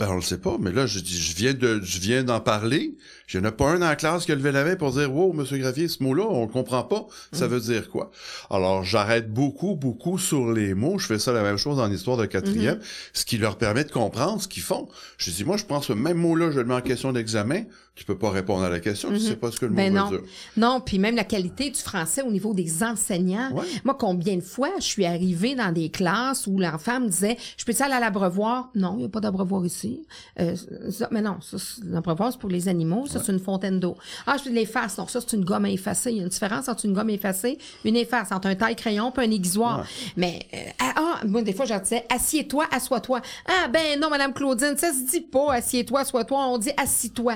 ben 0.06 0.12
on 0.12 0.16
le 0.16 0.22
sait 0.22 0.38
pas, 0.38 0.56
mais 0.60 0.72
là 0.72 0.86
je 0.86 0.98
dis 0.98 1.16
je 1.16 1.34
viens 1.36 1.54
de 1.54 1.80
je 1.82 1.98
viens 2.00 2.24
d'en 2.24 2.40
parler. 2.40 2.96
Il 3.32 3.40
n'y 3.40 3.46
en 3.46 3.48
a 3.48 3.52
pas 3.52 3.70
un 3.70 3.78
dans 3.78 3.86
la 3.88 3.96
classe 3.96 4.26
qui 4.26 4.32
a 4.32 4.34
levé 4.34 4.52
la 4.52 4.62
main 4.62 4.76
pour 4.76 4.90
dire 4.92 5.14
Wow, 5.14 5.32
monsieur 5.32 5.56
Gravier, 5.56 5.88
ce 5.88 6.02
mot-là, 6.02 6.24
on 6.28 6.42
le 6.42 6.52
comprend 6.52 6.82
pas. 6.82 7.06
Ça 7.32 7.46
veut 7.46 7.60
dire 7.60 7.88
quoi? 7.88 8.10
Alors 8.50 8.84
j'arrête 8.84 9.32
beaucoup, 9.32 9.74
beaucoup 9.74 10.18
sur 10.18 10.52
les 10.52 10.74
mots. 10.74 10.98
Je 10.98 11.06
fais 11.06 11.18
ça 11.18 11.32
la 11.32 11.42
même 11.42 11.56
chose 11.56 11.78
en 11.78 11.90
histoire 11.90 12.18
de 12.18 12.26
quatrième, 12.26 12.78
ce 13.14 13.24
qui 13.24 13.38
leur 13.38 13.56
permet 13.56 13.84
de 13.84 13.90
comprendre 13.90 14.42
ce 14.42 14.48
qu'ils 14.48 14.62
font. 14.62 14.86
Je 15.16 15.30
dis 15.30 15.44
moi 15.44 15.56
je 15.56 15.64
prends 15.64 15.80
ce 15.80 15.92
même 15.94 16.18
mot-là, 16.18 16.50
je 16.50 16.58
le 16.58 16.66
mets 16.66 16.74
en 16.74 16.82
question 16.82 17.12
d'examen, 17.12 17.62
tu 17.94 18.04
peux 18.04 18.18
pas 18.18 18.30
répondre 18.30 18.64
à 18.64 18.70
la 18.70 18.80
question, 18.80 19.10
tu 19.10 19.20
sais 19.20 19.36
pas 19.36 19.50
ce 19.50 19.58
que 19.60 19.66
le 19.66 19.70
mot 19.72 19.76
Ben 19.76 19.92
veut 19.92 19.98
non. 19.98 20.08
dire. 20.10 20.20
Non, 20.56 20.80
puis 20.84 20.98
même 20.98 21.16
la 21.16 21.24
qualité 21.24 21.70
du 21.70 21.80
français 21.80 22.22
au 22.22 22.30
niveau 22.30 22.54
des 22.54 22.82
enseignants. 22.82 23.50
Ouais. 23.52 23.64
Moi, 23.84 23.96
combien 23.98 24.36
de 24.36 24.42
fois 24.42 24.70
je 24.78 24.84
suis 24.84 25.04
arrivée 25.06 25.54
dans 25.54 25.72
des 25.72 25.90
classes 25.90 26.46
où 26.46 26.58
l'enfant 26.58 27.00
me 27.00 27.08
disait 27.08 27.36
Je 27.56 27.64
peux-tu 27.64 27.82
aller 27.82 27.94
à 27.94 28.00
l'abreuvoir? 28.00 28.70
Non, 28.74 28.94
il 28.96 29.00
n'y 29.00 29.04
a 29.04 29.08
pas 29.08 29.20
d'abreuvoir 29.20 29.64
ici. 29.64 29.91
Euh, 30.40 30.56
ça- 30.90 31.08
mais 31.10 31.22
non, 31.22 31.36
ça, 31.40 31.56
c'est- 31.58 32.38
pour 32.38 32.48
les 32.50 32.68
animaux, 32.68 33.06
ça, 33.06 33.20
c'est 33.22 33.32
une 33.32 33.38
fontaine 33.40 33.80
d'eau. 33.80 33.96
Ah, 34.26 34.36
je 34.44 34.50
l'efface. 34.50 34.98
Non, 34.98 35.06
ça, 35.06 35.20
c'est 35.20 35.36
une 35.36 35.44
gomme 35.44 35.64
à 35.64 35.70
effacer. 35.70 36.10
Il 36.10 36.16
y 36.16 36.20
a 36.20 36.22
une 36.24 36.28
différence 36.28 36.68
entre 36.68 36.84
une 36.86 36.92
gomme 36.94 37.10
effacée, 37.10 37.58
une 37.84 37.96
efface, 37.96 38.32
entre 38.32 38.48
un 38.48 38.54
taille-crayon 38.54 39.12
et 39.16 39.20
un 39.20 39.30
aiguisoir. 39.30 39.80
Ouais. 39.80 39.84
Mais, 40.16 40.40
euh, 40.54 40.58
ah, 40.80 40.92
ah, 40.96 41.20
moi, 41.26 41.42
des 41.42 41.52
fois, 41.52 41.64
je 41.64 41.74
disais 41.74 42.04
Assieds-toi, 42.10 42.66
assois-toi. 42.70 43.20
Ah, 43.46 43.68
ben 43.68 43.98
non, 44.00 44.08
Madame 44.10 44.32
Claudine, 44.32 44.76
ça 44.76 44.92
se 44.92 45.04
dit 45.10 45.20
pas 45.20 45.52
Assieds-toi, 45.54 46.00
assois-toi. 46.00 46.46
On 46.48 46.58
dit 46.58 46.70
Assis-toi. 46.76 47.34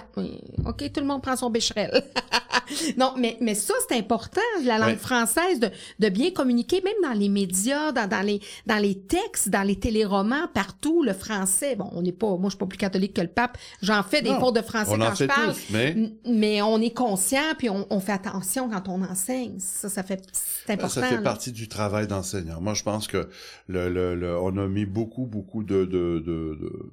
OK, 0.67 0.93
tout 0.93 1.01
le 1.01 1.07
monde 1.07 1.23
prend 1.23 1.37
son 1.37 1.51
bécherel. 1.51 2.03
non, 2.97 3.13
mais, 3.17 3.37
mais 3.41 3.55
ça, 3.55 3.75
c'est 3.89 3.97
important, 3.97 4.41
la 4.65 4.79
langue 4.79 4.87
Ouais. 4.91 4.97
française, 4.97 5.61
de, 5.61 5.69
de 5.99 6.09
bien 6.09 6.31
communiquer, 6.31 6.81
même 6.83 6.95
dans 7.03 7.19
les 7.19 7.29
médias, 7.29 7.93
dans, 7.93 8.09
dans, 8.09 8.25
les, 8.25 8.41
dans 8.67 8.77
les 8.79 8.95
textes, 8.99 9.49
dans 9.49 9.63
les 9.63 9.77
téléromans, 9.79 10.49
partout, 10.55 11.03
le 11.03 11.13
français. 11.13 11.77
Bon, 11.77 11.89
on 11.93 12.03
n'est 12.03 12.13
pas, 12.13 12.36
moi, 12.39 12.49
je 12.49 12.55
suis 12.55 12.59
pas 12.59 12.67
plus 12.67 12.79
catholique 12.79 13.15
que 13.15 13.21
le 13.21 13.29
pape. 13.29 13.59
J'en 13.83 14.03
fais 14.03 14.23
des 14.23 14.31
Non, 14.31 14.39
cours 14.39 14.53
de 14.53 14.63
français 14.63 14.91
on 14.93 15.01
en 15.01 15.07
quand 15.07 15.11
je 15.13 15.17
fait 15.17 15.27
parle. 15.27 15.53
tous, 15.55 15.73
mais- 15.73 16.63
on 16.63 16.81
est 16.81 16.91
conscient, 16.95 17.55
puis 17.59 17.71
on, 17.71 17.87
on 17.91 18.01
fait 18.01 18.13
attention 18.13 18.69
quand 18.71 18.89
on 18.89 19.03
enseigne. 19.03 19.55
Ça, 19.59 19.89
ça 19.89 20.03
fait, 20.03 20.23
c'est 20.33 20.73
important. 20.73 20.95
Ça 20.95 21.03
fait 21.03 21.17
là. 21.17 21.23
partie 21.23 21.53
du 21.53 21.69
travail 21.69 22.07
d'enseignant. 22.07 22.61
Moi, 22.61 22.75
je 22.75 22.83
pense 22.83 23.07
que 23.07 23.29
le, 23.69 23.89
le, 23.89 24.15
le- 24.15 24.39
on 24.39 24.57
a 24.57 24.67
mis 24.67 24.87
beaucoup, 24.87 25.27
beaucoup 25.27 25.63
de, 25.63 25.85
de, 25.85 26.19
de, 26.19 26.59
de, 26.61 26.91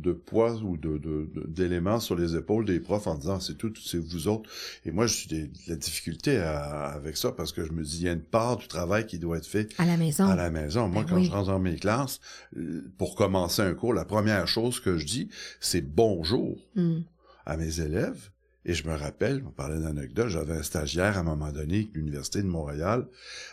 de 0.00 0.12
poids 0.12 0.54
ou 0.62 0.76
de, 0.76 0.98
de, 0.98 1.28
de- 1.34 1.44
d'éléments 1.46 2.00
sur 2.00 2.16
les 2.16 2.34
épaules 2.36 2.64
des 2.64 2.80
profs 2.80 3.06
en 3.06 3.14
disant 3.16 3.38
c'est 3.40 3.54
tout, 3.56 3.72
c'est 3.84 3.98
vous 3.98 4.28
autres. 4.28 4.48
Et 4.84 4.90
moi, 4.90 5.06
je 5.06 5.14
suis 5.14 5.28
de 5.28 5.48
la 5.68 5.76
difficulté 5.76 6.38
à- 6.38 6.86
avec 6.86 7.16
ça 7.16 7.32
parce 7.32 7.52
que 7.52 7.64
je 7.64 7.72
me 7.72 7.82
dis 7.84 7.98
il 7.98 8.04
y 8.04 8.08
a 8.08 8.12
une 8.12 8.20
part 8.22 8.56
du 8.56 8.66
travail 8.68 9.06
qui 9.06 9.18
doit 9.18 9.36
être 9.38 9.46
fait 9.46 9.68
À 9.78 9.84
la 9.86 9.96
maison. 9.96 10.26
à 10.26 10.34
la 10.36 10.50
maison. 10.50 10.88
Moi, 10.88 11.02
Ben 11.02 11.08
quand 11.10 11.16
oui. 11.16 11.24
je 11.26 11.30
rentre 11.30 11.48
dans 11.48 11.58
mes 11.58 11.76
classes, 11.76 12.20
euh, 12.56 12.90
pour 12.98 13.14
commencer 13.14 13.62
un 13.62 13.74
cours, 13.74 13.94
la 13.94 14.04
première 14.04 14.46
chose 14.48 14.80
que 14.80 14.96
je 14.98 15.06
dis, 15.06 15.28
c'est 15.60 15.82
bonjour 15.82 16.56
Hmm. 16.74 17.00
à 17.46 17.56
mes 17.56 17.80
élèves. 17.80 18.30
Et 18.66 18.74
je 18.74 18.86
me 18.86 18.94
rappelle, 18.94 19.42
on 19.46 19.50
parlait 19.50 19.80
d'anecdote, 19.80 20.28
j'avais 20.28 20.52
un 20.52 20.62
stagiaire 20.62 21.16
à 21.16 21.20
un 21.20 21.22
moment 21.22 21.50
donné 21.50 21.84
de 21.84 21.98
l'Université 21.98 22.42
de 22.42 22.46
Montréal 22.46 23.06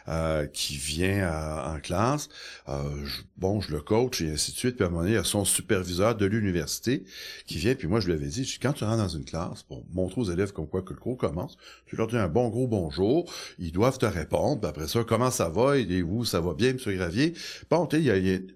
euh, 0.10 0.48
qui 0.48 0.76
vient 0.76 1.32
en 1.66 1.80
classe. 1.80 2.28
Euh, 2.68 3.06
bon, 3.38 3.62
je 3.62 3.72
le 3.72 3.80
coach 3.80 4.22
et 4.22 4.30
ainsi 4.30 4.52
de 4.52 4.58
suite. 4.58 4.76
Puis 4.76 4.84
à 4.84 4.88
un 4.88 4.90
moment 4.90 5.04
donné, 5.04 5.14
il 5.14 5.18
y 5.18 5.20
a 5.20 5.24
son 5.24 5.46
superviseur 5.46 6.16
de 6.16 6.26
l'université 6.26 7.06
qui 7.46 7.58
vient. 7.58 7.74
Puis 7.76 7.88
moi, 7.88 8.02
je 8.02 8.08
lui 8.08 8.14
avais 8.14 8.28
dit, 8.28 8.58
quand 8.62 8.74
tu 8.74 8.84
rentres 8.84 8.98
dans 8.98 9.08
une 9.08 9.24
classe, 9.24 9.64
pour 9.64 9.86
montrer 9.94 10.22
aux 10.22 10.30
élèves 10.30 10.52
comme 10.52 10.68
quoi 10.68 10.82
que 10.82 10.94
le 10.94 11.00
cours 11.00 11.18
commence, 11.18 11.58
tu 11.86 11.96
leur 11.96 12.08
dis 12.08 12.18
un 12.18 12.28
bon 12.28 12.50
gros 12.50 12.68
bonjour. 12.68 13.32
Ils 13.60 13.72
doivent 13.72 13.98
te 13.98 14.06
répondre. 14.06 14.60
Puis 14.60 14.70
après 14.70 14.88
ça, 14.90 15.06
comment 15.06 15.32
ça 15.32 15.48
va? 15.48 15.78
Et 15.78 16.02
vous, 16.02 16.26
ça 16.26 16.42
va 16.42 16.54
bien, 16.54 16.74
Monsieur 16.74 16.94
Gravier? 16.94 17.34
Bon, 17.70 17.86
tu 17.86 17.98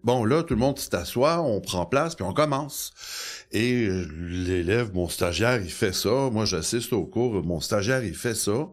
bon, 0.03 0.25
là, 0.25 0.43
tout 0.43 0.53
le 0.55 0.59
monde 0.59 0.77
s'assoit, 0.79 1.41
on 1.41 1.61
prend 1.61 1.85
place, 1.85 2.15
puis 2.15 2.25
on 2.25 2.33
commence. 2.33 2.91
Et 3.53 3.85
euh, 3.85 4.05
l'élève, 4.19 4.93
mon 4.93 5.07
stagiaire, 5.07 5.61
il 5.61 5.71
fait 5.71 5.93
ça. 5.93 6.29
J'assiste 6.45 6.93
au 6.93 7.05
cours. 7.05 7.43
Mon 7.43 7.59
stagiaire, 7.59 8.03
il 8.03 8.15
fait 8.15 8.35
ça. 8.35 8.69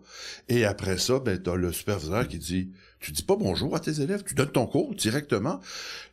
Et 0.48 0.64
après 0.64 0.98
ça, 0.98 1.18
ben, 1.18 1.40
t'as 1.40 1.54
le 1.54 1.72
superviseur 1.72 2.26
qui 2.28 2.38
dit, 2.38 2.70
tu 3.00 3.12
dis 3.12 3.22
pas 3.22 3.36
bonjour 3.36 3.74
à 3.76 3.80
tes 3.80 4.00
élèves, 4.00 4.24
tu 4.24 4.34
donnes 4.34 4.50
ton 4.50 4.66
cours 4.66 4.94
directement. 4.94 5.60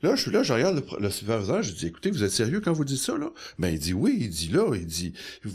Là, 0.03 0.16
je 0.16 0.22
suis 0.22 0.32
là, 0.32 0.43
je 0.43 0.53
regarde 0.53 0.84
le, 0.99 1.10
superviseur, 1.10 1.64
je 1.64 1.74
dis, 1.74 1.88
écoutez, 1.88 2.12
vous 2.12 2.24
êtes 2.24 2.32
sérieux 2.32 2.62
quand 2.62 2.74
vous 2.74 2.86
dites 2.86 2.99
ça, 2.99 3.18
là? 3.18 3.32
Ben, 3.60 3.70
il 3.70 3.80
dit 3.80 3.93
oui, 3.93 4.18
il 4.20 4.30
dit 4.30 4.49
là, 4.49 4.74
il 4.76 4.86
dit, 4.86 5.14
vous, 5.43 5.51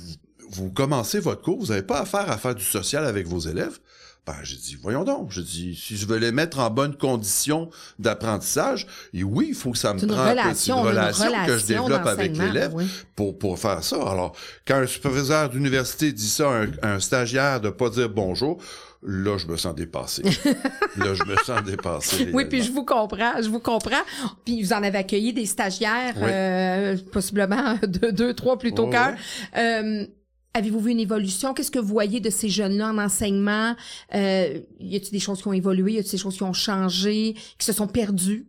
vous 0.51 0.71
commencez 0.71 1.21
votre 1.21 1.43
cours, 1.43 1.59
vous 1.59 1.67
n'avez 1.67 1.83
pas 1.83 2.01
affaire 2.01 2.31
à 2.31 2.39
faire 2.39 2.55
du 2.55 2.65
social 2.65 3.05
avec 3.05 3.27
vos 3.27 3.41
élèves. 3.41 3.79
Ben, 4.27 4.37
j'ai 4.43 4.57
dit, 4.57 4.77
voyons 4.81 5.03
donc. 5.05 5.31
J'ai 5.31 5.43
dit, 5.43 5.75
si 5.75 5.97
je 5.97 6.07
veux 6.07 6.19
les 6.19 6.31
mettre 6.31 6.59
en 6.61 6.71
bonne 6.71 6.95
condition 6.97 7.71
d'apprentissage, 7.99 8.87
et 9.15 9.25
oui, 9.25 9.47
il 9.49 9.55
faut 9.55 9.73
que 9.73 9.79
ça 9.79 9.95
me 9.95 10.01
une 10.01 10.09
prenne 10.09 10.31
relation, 10.39 10.79
une 10.83 10.89
relation, 10.89 11.35
une 11.35 11.47
que 11.47 11.57
je 11.59 11.67
développe 11.67 12.07
avec 12.07 12.37
l'élève 12.37 12.73
oui. 12.75 12.87
pour, 13.17 13.39
pour 13.39 13.59
faire 13.59 13.83
ça. 13.83 13.97
Alors, 13.97 14.37
quand 14.67 14.77
un 14.77 14.87
superviseur 14.87 15.49
d'université 15.49 16.13
dit 16.13 16.29
ça 16.29 16.51
à 16.51 16.55
un, 16.63 16.69
à 16.83 16.93
un 16.95 17.01
stagiaire 17.01 17.61
de 17.61 17.71
pas 17.71 17.89
dire 17.91 18.09
bonjour, 18.11 18.63
là, 19.03 19.39
je 19.39 19.47
me 19.47 19.57
sens 19.57 19.75
dépassé. 19.75 20.23
là, 20.97 21.15
je 21.15 21.25
me 21.25 21.37
sens 21.37 21.65
dépassé. 21.65 22.31
Oui, 22.33 22.45
puis 22.45 22.63
je 22.63 22.71
vous 22.71 22.85
comprends, 22.85 23.41
je 23.43 23.49
vous 23.49 23.61
comprends. 23.61 24.03
Puis 24.45 24.63
vous 24.63 24.73
en 24.73 24.83
avez 24.83 24.99
accueilli 24.99 25.33
des 25.33 25.47
stagiaires, 25.47 26.15
Oui. 26.17 26.29
euh, 26.31 26.97
possiblement 27.11 27.77
de 27.83 28.11
deux, 28.11 28.35
trois 28.35 28.59
plutôt 28.59 28.85
Oui, 28.85 28.91
qu'un. 28.91 29.17
Euh, 29.57 30.07
Avez-vous 30.55 30.81
vu 30.81 30.91
une 30.91 31.01
évolution? 31.01 31.55
Qu'est-ce 31.55 31.71
que 31.71 31.79
vous 31.79 31.89
voyez 31.93 32.19
de 32.21 32.31
ces 32.31 32.49
jeunes-là 32.49 32.89
en 32.89 32.99
enseignement? 32.99 33.77
Euh, 34.15 34.59
y 34.81 34.97
a-t-il 34.97 35.13
des 35.13 35.21
choses 35.21 35.41
qui 35.43 35.49
ont 35.49 35.53
évolué? 35.53 35.93
Y 35.93 35.99
a-t-il 35.99 36.13
des 36.13 36.19
choses 36.19 36.37
qui 36.37 36.43
ont 36.43 36.53
changé, 36.53 37.35
qui 37.59 37.65
se 37.67 37.73
sont 37.73 37.87
perdues? 37.87 38.47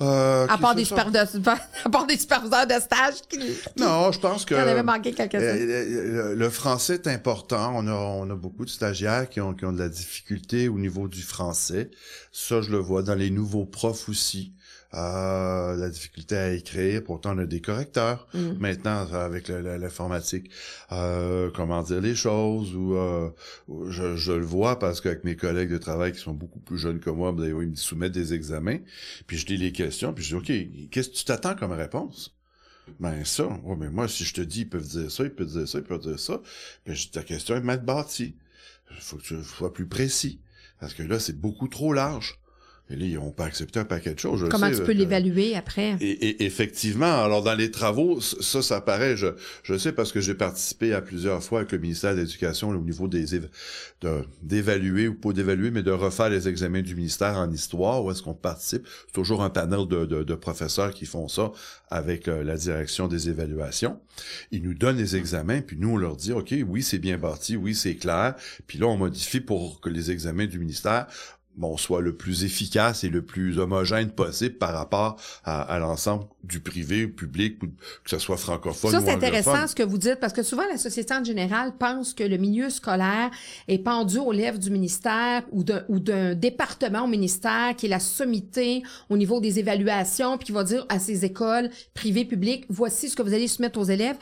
Euh, 0.00 0.46
À 0.48 0.58
part, 0.58 0.76
des 0.76 0.84
sont- 0.84 0.94
à 1.84 1.90
part 1.90 2.06
des 2.06 2.16
superviseurs 2.16 2.66
de 2.68 2.74
stage 2.74 3.14
qui, 3.28 3.38
Non, 3.78 4.12
je 4.12 4.20
pense 4.20 4.44
que 4.44 4.54
en 4.54 4.58
avaient 4.58 4.82
manqué 4.84 5.12
quelques-uns. 5.12 5.40
Euh, 5.40 6.28
le, 6.28 6.34
le 6.36 6.50
français 6.50 6.94
est 6.94 7.08
important. 7.08 7.72
On 7.74 7.86
a, 7.88 7.92
on 7.94 8.30
a 8.30 8.34
beaucoup 8.36 8.64
de 8.64 8.70
stagiaires 8.70 9.28
qui 9.28 9.40
ont, 9.40 9.54
qui 9.54 9.64
ont 9.64 9.72
de 9.72 9.78
la 9.80 9.88
difficulté 9.88 10.68
au 10.68 10.78
niveau 10.78 11.08
du 11.08 11.22
français. 11.22 11.90
Ça, 12.30 12.60
je 12.62 12.70
le 12.70 12.78
vois 12.78 13.02
dans 13.02 13.16
les 13.16 13.30
nouveaux 13.30 13.64
profs 13.64 14.08
aussi. 14.08 14.52
Euh, 14.94 15.76
la 15.76 15.90
difficulté 15.90 16.34
à 16.36 16.52
écrire. 16.52 17.04
Pourtant, 17.04 17.34
on 17.34 17.38
a 17.38 17.46
des 17.46 17.60
correcteurs 17.60 18.26
Mm. 18.32 18.58
maintenant 18.58 19.06
avec 19.12 19.48
l'informatique. 19.48 20.50
Euh, 20.92 21.50
comment 21.54 21.82
dire 21.82 22.00
les 22.00 22.14
choses 22.14 22.74
ou 22.74 22.94
euh, 22.96 23.30
je, 23.88 24.16
je 24.16 24.32
le 24.32 24.44
vois 24.46 24.78
parce 24.78 25.02
qu'avec 25.02 25.24
mes 25.24 25.36
collègues 25.36 25.70
de 25.70 25.76
travail 25.78 26.12
qui 26.12 26.20
sont 26.20 26.32
beaucoup 26.32 26.60
plus 26.60 26.78
jeunes 26.78 27.00
que 27.00 27.10
moi, 27.10 27.32
ben, 27.32 27.44
ils 27.44 27.68
me 27.68 27.74
soumettent 27.74 28.12
des 28.12 28.32
examens. 28.32 28.78
Puis 29.26 29.36
je 29.36 29.46
lis 29.46 29.58
les 29.58 29.72
questions. 29.72 30.14
Puis 30.14 30.24
je 30.24 30.36
dis, 30.38 30.68
OK, 30.86 30.90
qu'est-ce 30.90 31.10
que 31.10 31.16
tu 31.16 31.24
t'attends 31.24 31.54
comme 31.54 31.72
réponse? 31.72 32.34
Ben 32.98 33.22
ça, 33.26 33.46
ouais, 33.46 33.76
mais 33.78 33.90
moi, 33.90 34.08
si 34.08 34.24
je 34.24 34.32
te 34.32 34.40
dis, 34.40 34.62
ils 34.62 34.68
peuvent 34.68 34.88
dire 34.88 35.10
ça, 35.10 35.22
ils 35.24 35.30
peuvent 35.30 35.46
dire 35.52 35.68
ça, 35.68 35.78
ils 35.78 35.84
peuvent 35.84 36.00
dire 36.00 36.18
ça, 36.18 36.40
ben 36.86 36.94
je 36.94 37.02
dis, 37.02 37.10
ta 37.10 37.22
question 37.22 37.54
est 37.56 37.60
mal 37.60 37.84
bâtie. 37.84 38.34
Il 38.90 38.96
faut 39.02 39.18
que 39.18 39.22
tu 39.22 39.44
sois 39.44 39.74
plus 39.74 39.86
précis. 39.86 40.40
Parce 40.80 40.94
que 40.94 41.02
là, 41.02 41.18
c'est 41.18 41.38
beaucoup 41.38 41.68
trop 41.68 41.92
large. 41.92 42.38
Et 42.90 42.96
là, 42.96 43.04
ils 43.04 43.14
n'ont 43.16 43.30
pas 43.32 43.44
accepté 43.44 43.78
un 43.78 43.84
paquet 43.84 44.14
de 44.14 44.18
choses. 44.18 44.40
je 44.40 44.46
Comment 44.46 44.68
sais, 44.70 44.76
tu 44.78 44.82
peux 44.82 44.92
euh, 44.92 44.94
l'évaluer 44.94 45.54
après? 45.54 45.96
et, 46.00 46.10
et- 46.10 46.44
effectivement, 46.44 47.22
alors 47.22 47.42
dans 47.42 47.54
les 47.54 47.70
travaux, 47.70 48.20
ça, 48.20 48.62
ça 48.62 48.80
paraît, 48.80 49.16
je, 49.16 49.26
je 49.62 49.76
sais 49.76 49.92
parce 49.92 50.10
que 50.10 50.20
j'ai 50.20 50.34
participé 50.34 50.94
à 50.94 51.02
plusieurs 51.02 51.42
fois 51.42 51.60
avec 51.60 51.72
le 51.72 51.78
ministère 51.78 52.14
de 52.14 52.20
l'Éducation 52.20 52.70
au 52.70 52.76
niveau 52.78 53.06
des 53.08 53.38
év- 53.38 53.48
de- 54.00 54.24
d'évaluer 54.42 55.06
ou 55.08 55.14
pas 55.14 55.32
d'évaluer, 55.32 55.70
mais 55.70 55.82
de 55.82 55.90
refaire 55.90 56.30
les 56.30 56.48
examens 56.48 56.80
du 56.82 56.94
ministère 56.94 57.36
en 57.36 57.50
histoire, 57.50 58.02
où 58.04 58.10
est-ce 58.10 58.22
qu'on 58.22 58.34
participe. 58.34 58.86
C'est 59.06 59.12
toujours 59.12 59.42
un 59.42 59.50
panel 59.50 59.86
de, 59.86 60.06
de- 60.06 60.22
de 60.24 60.34
professeurs 60.34 60.94
qui 60.94 61.04
font 61.04 61.28
ça 61.28 61.52
avec 61.90 62.26
euh, 62.28 62.42
la 62.42 62.56
direction 62.56 63.06
des 63.08 63.28
évaluations. 63.28 63.98
Ils 64.50 64.62
nous 64.62 64.74
donnent 64.74 64.96
les 64.98 65.14
examens, 65.16 65.60
puis 65.60 65.76
nous, 65.78 65.90
on 65.90 65.96
leur 65.96 66.16
dit, 66.16 66.32
OK, 66.32 66.54
oui, 66.66 66.82
c'est 66.82 66.98
bien 66.98 67.18
bâti, 67.18 67.56
oui, 67.56 67.74
c'est 67.74 67.96
clair. 67.96 68.34
Puis 68.66 68.78
là, 68.78 68.86
on 68.86 68.96
modifie 68.96 69.40
pour 69.40 69.80
que 69.80 69.88
les 69.90 70.10
examens 70.10 70.46
du 70.46 70.58
ministère 70.58 71.06
bon, 71.58 71.76
soit 71.76 72.00
le 72.00 72.14
plus 72.14 72.44
efficace 72.44 73.04
et 73.04 73.08
le 73.08 73.22
plus 73.22 73.58
homogène 73.58 74.10
possible 74.10 74.54
par 74.54 74.72
rapport 74.72 75.20
à, 75.44 75.60
à 75.62 75.78
l'ensemble 75.78 76.24
du 76.44 76.60
privé, 76.60 77.08
public, 77.08 77.62
ou 77.62 77.66
que 77.66 78.10
ce 78.10 78.18
soit 78.18 78.36
francophone 78.36 78.90
Ça, 78.90 79.00
ou 79.00 79.04
c'est 79.04 79.10
intéressant 79.10 79.66
ce 79.66 79.74
que 79.74 79.82
vous 79.82 79.98
dites, 79.98 80.20
parce 80.20 80.32
que 80.32 80.42
souvent, 80.42 80.62
la 80.70 80.78
société 80.78 81.12
en 81.12 81.24
général 81.24 81.72
pense 81.78 82.14
que 82.14 82.22
le 82.24 82.36
milieu 82.36 82.70
scolaire 82.70 83.30
est 83.66 83.78
pendu 83.78 84.18
aux 84.18 84.32
lèvres 84.32 84.58
du 84.58 84.70
ministère 84.70 85.42
ou 85.50 85.64
d'un, 85.64 85.82
ou 85.88 85.98
d'un 85.98 86.34
département 86.34 87.04
au 87.04 87.08
ministère 87.08 87.74
qui 87.76 87.86
est 87.86 87.90
la 87.90 88.00
sommité 88.00 88.82
au 89.10 89.16
niveau 89.16 89.40
des 89.40 89.58
évaluations, 89.58 90.38
puis 90.38 90.46
qui 90.46 90.52
va 90.52 90.64
dire 90.64 90.86
à 90.88 90.98
ces 90.98 91.24
écoles 91.24 91.70
privées, 91.92 92.24
publiques, 92.24 92.64
voici 92.68 93.08
ce 93.08 93.16
que 93.16 93.22
vous 93.22 93.34
allez 93.34 93.48
soumettre 93.48 93.78
aux 93.78 93.84
élèves. 93.84 94.16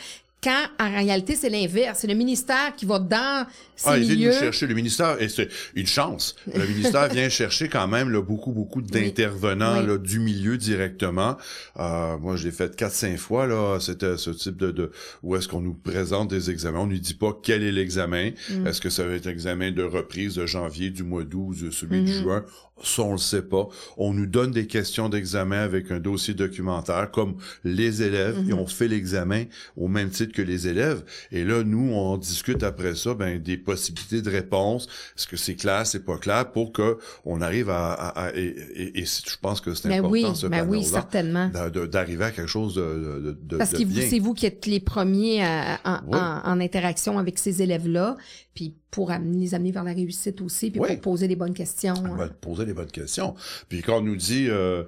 Quand, 0.46 0.66
en 0.78 0.90
réalité, 0.90 1.34
c'est 1.34 1.48
l'inverse. 1.50 1.98
C'est 2.00 2.06
le 2.06 2.14
ministère 2.14 2.72
qui 2.76 2.86
va 2.86 3.00
dans 3.00 3.44
ces 3.74 3.88
Ah, 3.88 3.98
il 3.98 4.04
vient 4.04 4.14
milieux. 4.14 4.32
nous 4.32 4.38
chercher 4.38 4.66
le 4.68 4.74
ministère, 4.74 5.20
et 5.20 5.28
c'est 5.28 5.48
une 5.74 5.88
chance. 5.88 6.36
Le 6.54 6.64
ministère 6.66 7.08
vient 7.08 7.28
chercher 7.28 7.68
quand 7.68 7.88
même 7.88 8.10
là, 8.10 8.22
beaucoup, 8.22 8.52
beaucoup 8.52 8.80
d'intervenants 8.80 9.84
Oui. 9.84 9.98
du 9.98 10.20
milieu 10.20 10.56
directement. 10.56 11.36
Euh, 11.80 12.16
moi, 12.18 12.36
je 12.36 12.44
l'ai 12.44 12.52
fait 12.52 12.76
quatre, 12.76 12.92
cinq 12.92 13.16
fois. 13.18 13.48
là. 13.48 13.78
C'était 13.80 14.16
ce 14.16 14.30
type 14.30 14.56
de, 14.56 14.70
de 14.70 14.90
où 15.24 15.34
est-ce 15.34 15.48
qu'on 15.48 15.60
nous 15.60 15.74
présente 15.74 16.30
des 16.30 16.48
examens. 16.50 16.80
On 16.80 16.86
nous 16.86 16.98
dit 16.98 17.14
pas 17.14 17.36
quel 17.42 17.64
est 17.64 17.72
l'examen. 17.72 18.30
Mm. 18.48 18.66
Est-ce 18.68 18.80
que 18.80 18.88
ça 18.90 19.04
va 19.04 19.14
être 19.14 19.26
l'examen 19.26 19.72
de 19.72 19.82
reprise 19.82 20.36
de 20.36 20.46
janvier, 20.46 20.90
du 20.90 21.02
mois 21.02 21.24
d'août, 21.24 21.56
celui 21.72 22.02
de 22.04 22.08
Mhm. 22.08 22.22
juin? 22.22 22.44
Ça, 22.82 23.02
on 23.02 23.12
le 23.12 23.18
sait 23.18 23.42
pas. 23.42 23.68
On 23.96 24.12
nous 24.12 24.26
donne 24.26 24.50
des 24.50 24.66
questions 24.66 25.08
d'examen 25.08 25.62
avec 25.62 25.90
un 25.90 25.98
dossier 25.98 26.34
documentaire, 26.34 27.10
comme 27.10 27.36
les 27.64 28.02
élèves, 28.02 28.38
Mhm. 28.40 28.50
et 28.50 28.52
on 28.52 28.66
fait 28.66 28.86
l'examen 28.86 29.44
au 29.78 29.88
même 29.88 30.10
titre 30.10 30.34
que 30.34 30.42
les 30.42 30.68
élèves. 30.68 31.02
Et 31.32 31.42
là, 31.44 31.64
nous, 31.64 31.90
on 31.94 32.18
discute 32.18 32.62
après 32.62 32.94
ça, 32.94 33.14
ben, 33.14 33.38
des 33.40 33.56
possibilités 33.56 34.20
de 34.20 34.28
réponse. 34.30 34.88
Est-ce 35.16 35.26
que 35.26 35.36
c'est 35.38 35.54
clair, 35.54 35.86
c'est 35.86 36.04
pas 36.04 36.18
clair, 36.18 36.52
pour 36.52 36.72
que 36.72 36.98
on 37.24 37.40
arrive 37.40 37.70
à, 37.70 37.92
à- 37.94 38.26
à- 38.26 38.34
et, 38.36 38.44
et- 38.74 38.98
et 39.00 39.04
je 39.06 39.36
pense 39.40 39.62
que 39.62 39.74
c'est 39.74 39.88
Ben 39.88 40.00
important 40.00 40.10
oui, 40.12 40.26
ce 40.36 40.46
ben 40.46 40.66
oui, 40.68 40.84
certainement. 40.84 41.50
d'arriver 41.90 42.24
à 42.24 42.30
quelque 42.30 42.46
chose 42.46 42.74
de, 42.74 42.82
de, 42.82 43.38
de, 43.42 43.56
Parce 43.56 43.70
de 43.72 43.78
que 43.84 44.00
c'est 44.02 44.18
vous 44.18 44.34
qui 44.34 44.44
êtes 44.44 44.66
les 44.66 44.80
premiers 44.80 45.42
à- 45.42 46.02
Oui. 46.06 46.18
en- 46.18 46.42
en 46.52 46.60
interaction 46.60 47.18
avec 47.18 47.38
ces 47.38 47.62
élèves-là, 47.62 48.16
puis 48.56 48.74
pour 48.90 49.10
amener, 49.12 49.38
les 49.38 49.54
amener 49.54 49.70
vers 49.70 49.84
la 49.84 49.92
réussite 49.92 50.40
aussi, 50.40 50.70
puis 50.72 50.80
Oui. 50.80 50.88
pour 50.94 51.12
poser 51.12 51.28
les 51.28 51.36
bonnes 51.36 51.54
questions. 51.54 51.94
On 52.04 52.16
va 52.16 52.28
te 52.28 52.34
poser 52.34 52.64
les 52.64 52.72
bonnes 52.74 52.90
questions. 52.90 53.34
Puis 53.68 53.82
quand 53.82 53.98
on 53.98 54.02
nous 54.02 54.16
dit 54.16 54.46
euh, 54.48 54.82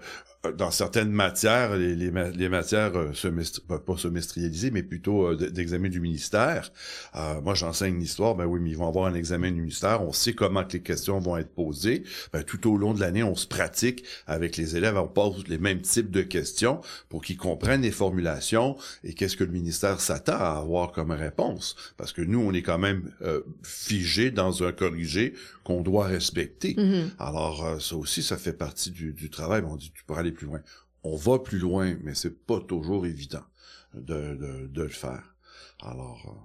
dans 0.57 0.71
certaines 0.71 1.11
matières, 1.11 1.77
les, 1.77 1.97
les, 1.97 2.13
les 2.13 2.49
matières 2.49 2.97
euh, 2.97 3.13
semestri- 3.13 3.61
pas 3.67 3.97
semestrialisées, 3.97 4.71
mais 4.71 4.85
plutôt 4.85 5.33
euh, 5.33 5.37
d'examen 5.37 5.89
du 5.89 6.01
ministère. 6.01 6.73
euh, 7.17 7.41
moi, 7.41 7.55
j'enseigne 7.55 7.99
l'histoire. 7.99 8.37
Ben 8.37 8.47
oui, 8.47 8.61
mais 8.63 8.71
ils 8.71 8.77
vont 8.77 8.87
avoir 8.87 9.07
un 9.07 9.15
examen 9.15 9.51
du 9.51 9.61
ministère. 9.61 10.03
On 10.03 10.13
sait 10.13 10.35
comment 10.35 10.63
que 10.65 10.75
les 10.75 10.81
questions 10.83 11.19
vont 11.19 11.37
être 11.37 11.53
posées. 11.53 12.05
Ben, 12.33 12.45
tout 12.45 12.71
au 12.71 12.77
long 12.77 12.95
de 12.95 13.01
l'année, 13.01 13.25
on 13.25 13.35
se 13.35 13.49
pratique 13.49 14.05
avec 14.29 14.57
les 14.57 14.77
élèves. 14.77 14.97
On 14.97 15.09
pose 15.09 15.45
les 15.49 15.59
mêmes 15.59 15.83
types 15.83 16.11
de 16.11 16.23
questions 16.23 16.81
pour 17.09 17.23
qu'ils 17.23 17.37
comprennent 17.37 17.83
les 17.83 17.91
formulations 17.91 18.77
et 19.03 19.15
qu'est-ce 19.15 19.37
que 19.37 19.45
le 19.45 19.51
ministère 19.53 20.01
s'attend 20.01 20.39
à 20.39 20.59
avoir 20.59 20.93
comme 20.93 21.11
réponse. 21.11 21.75
Parce 21.97 22.13
que 22.13 22.23
nous, 22.23 22.41
on 22.41 22.53
est 22.53 22.63
quand 22.63 22.79
même 22.79 23.11
euh, 23.23 23.41
figé 23.65 24.31
dans 24.31 24.63
un 24.63 24.71
corrigé 24.71 25.35
qu'on 25.69 25.83
doit 25.83 26.07
respecter. 26.07 26.75
Mhm. 26.79 27.11
Alors, 27.19 27.63
euh, 27.63 27.79
ça 27.79 27.95
aussi, 27.95 28.23
ça 28.23 28.39
fait 28.39 28.55
partie 28.55 28.91
du, 28.91 29.13
du 29.13 29.29
travail. 29.29 29.63
On 29.67 29.77
dit, 29.77 29.93
tu 29.95 30.03
pourrais 30.05 30.21
aller 30.21 30.33
plus 30.33 30.47
loin. 30.47 30.61
On 31.05 31.15
va 31.15 31.39
plus 31.39 31.59
loin, 31.59 31.95
mais 32.03 32.15
c'est 32.15 32.47
pas 32.47 32.59
toujours 32.61 33.05
évident 33.05 33.45
de, 33.93 34.35
de, 34.35 34.67
de 34.67 34.83
le 34.83 34.89
faire. 34.89 35.35
Alors, 35.83 36.23
euh, 36.27 36.41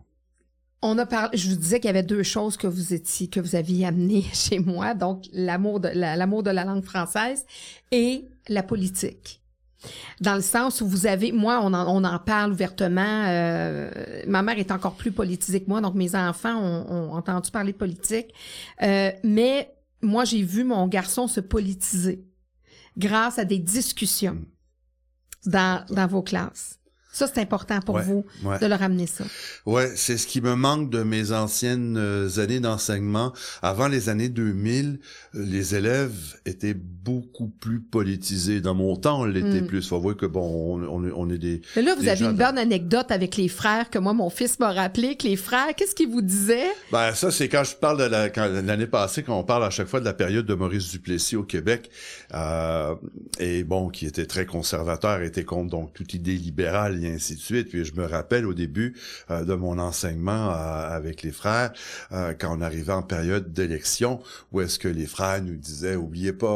On 0.81 0.97
a 0.97 1.05
parlé, 1.05 1.37
je 1.37 1.49
vous 1.49 1.55
disais 1.55 1.79
qu'il 1.79 1.87
y 1.87 1.89
avait 1.89 2.03
deux 2.03 2.23
choses 2.23 2.57
que 2.57 2.67
vous 2.67 2.93
étiez, 2.93 3.29
que 3.29 3.39
vous 3.39 3.55
aviez 3.55 3.85
amenées 3.85 4.23
chez 4.33 4.59
moi, 4.59 4.93
donc 4.93 5.23
l'amour 5.31 5.79
de 5.79 5.87
la, 5.87 6.17
l'amour 6.17 6.43
de 6.43 6.51
la 6.51 6.65
langue 6.65 6.83
française 6.83 7.45
et 7.91 8.27
la 8.49 8.61
politique. 8.61 9.41
Dans 10.21 10.35
le 10.35 10.41
sens 10.41 10.81
où 10.81 10.87
vous 10.87 11.05
avez, 11.05 11.31
moi, 11.31 11.59
on 11.63 11.73
en, 11.73 11.87
on 11.87 12.03
en 12.03 12.19
parle 12.19 12.51
ouvertement. 12.51 13.25
euh, 13.27 13.91
ma 14.27 14.41
mère 14.41 14.57
est 14.57 14.71
encore 14.71 14.95
plus 14.95 15.11
politisée 15.11 15.63
que 15.63 15.69
moi, 15.69 15.81
donc 15.81 15.95
mes 15.95 16.15
enfants 16.15 16.57
ont, 16.57 16.91
ont 16.91 17.13
entendu 17.13 17.51
parler 17.51 17.73
de 17.73 17.77
politique. 17.77 18.33
Euh, 18.81 19.11
mais 19.23 19.73
moi, 20.01 20.25
j'ai 20.25 20.43
vu 20.43 20.63
mon 20.63 20.87
garçon 20.87 21.27
se 21.27 21.39
politiser 21.39 22.25
grâce 22.97 23.39
à 23.39 23.45
des 23.45 23.59
discussions 23.59 24.41
dans, 25.45 25.85
dans 25.89 26.07
vos 26.07 26.21
classes. 26.21 26.79
Ça, 27.13 27.27
c'est 27.33 27.39
important 27.39 27.79
pour 27.79 27.95
Ouais, 27.95 28.01
vous 28.03 28.25
ouais. 28.43 28.57
de 28.59 28.65
leur 28.65 28.81
amener 28.81 29.05
ça. 29.07 29.23
Ouais, 29.67 29.91
c'est 29.95 30.17
ce 30.17 30.25
qui 30.27 30.41
me 30.41 30.55
manque 30.55 30.89
de 30.89 31.03
mes 31.03 31.31
anciennes 31.31 31.95
euh, 31.97 32.27
années 32.39 32.59
d'enseignement. 32.59 33.31
Avant 33.61 33.87
les 33.87 34.09
années 34.09 34.29
2000, 34.29 34.99
euh, 35.35 35.45
les 35.45 35.75
élèves 35.75 36.11
étaient 36.45 36.73
beaucoup 36.73 37.47
plus 37.47 37.79
politisés. 37.79 38.61
Dans 38.61 38.73
mon 38.73 38.95
temps, 38.95 39.21
on 39.21 39.25
l'était 39.25 39.61
Mm. 39.61 39.67
plus. 39.67 39.87
Faut 39.87 39.99
voir 39.99 40.15
que 40.17 40.25
bon, 40.25 40.79
on, 40.89 41.11
on, 41.15 41.29
est- 41.29 41.37
des. 41.37 41.61
Mais 41.75 41.83
là, 41.83 41.93
vous 41.95 42.01
des 42.01 42.09
avez 42.09 42.25
une 42.25 42.33
bonne 42.35 42.57
anecdote 42.57 43.11
avec 43.11 43.37
les 43.37 43.47
frères 43.47 43.89
que 43.91 43.99
moi, 43.99 44.13
mon 44.13 44.29
fils 44.31 44.59
m'a 44.59 44.71
rappelé 44.71 45.15
que 45.15 45.27
les 45.27 45.35
frères, 45.35 45.67
qu'est-ce 45.77 45.93
qu'ils 45.95 46.09
vous 46.09 46.21
disaient? 46.21 46.71
Ben 46.91 47.13
ça, 47.13 47.29
c'est 47.31 47.47
quand 47.47 47.63
je 47.63 47.75
parle 47.75 47.99
de 47.99 48.03
la 48.05 48.29
quand- 48.29 48.47
l'année 48.65 48.87
passée, 48.87 49.21
quand 49.23 49.37
on 49.39 49.43
parle 49.43 49.63
à 49.65 49.69
chaque 49.69 49.87
fois 49.87 49.99
de 49.99 50.05
la 50.05 50.13
période 50.13 50.45
de 50.47 50.53
Maurice 50.55 50.89
Duplessis 50.89 51.35
au 51.35 51.43
Québec, 51.43 51.89
euh, 52.33 52.95
et 53.39 53.63
bon, 53.63 53.89
qui 53.89 54.05
était 54.07 54.25
très 54.25 54.45
conservateur, 54.47 55.21
était 55.21 55.43
contre 55.43 55.69
donc 55.69 55.93
toute 55.93 56.13
idée 56.15 56.35
libérale 56.35 57.02
et 57.03 57.13
ainsi 57.13 57.35
de 57.35 57.39
suite. 57.39 57.69
Puis 57.69 57.85
je 57.85 57.93
me 57.95 58.05
rappelle 58.05 58.45
au 58.45 58.53
début 58.53 58.95
euh, 59.31 59.43
de 59.45 59.53
mon 59.53 59.77
enseignement 59.79 60.51
euh, 60.51 60.89
avec 60.95 61.21
les 61.23 61.31
frères, 61.31 61.71
euh, 62.11 62.33
quand 62.39 62.55
on 62.57 62.61
arrivait 62.61 62.93
en 62.93 63.03
période 63.03 63.53
d'élection, 63.53 64.21
où 64.51 64.61
est-ce 64.61 64.79
que 64.79 64.87
les 64.87 65.05
frères 65.05 65.41
nous 65.43 65.55
disaient, 65.55 65.95
oubliez 65.95 66.33
pas, 66.33 66.47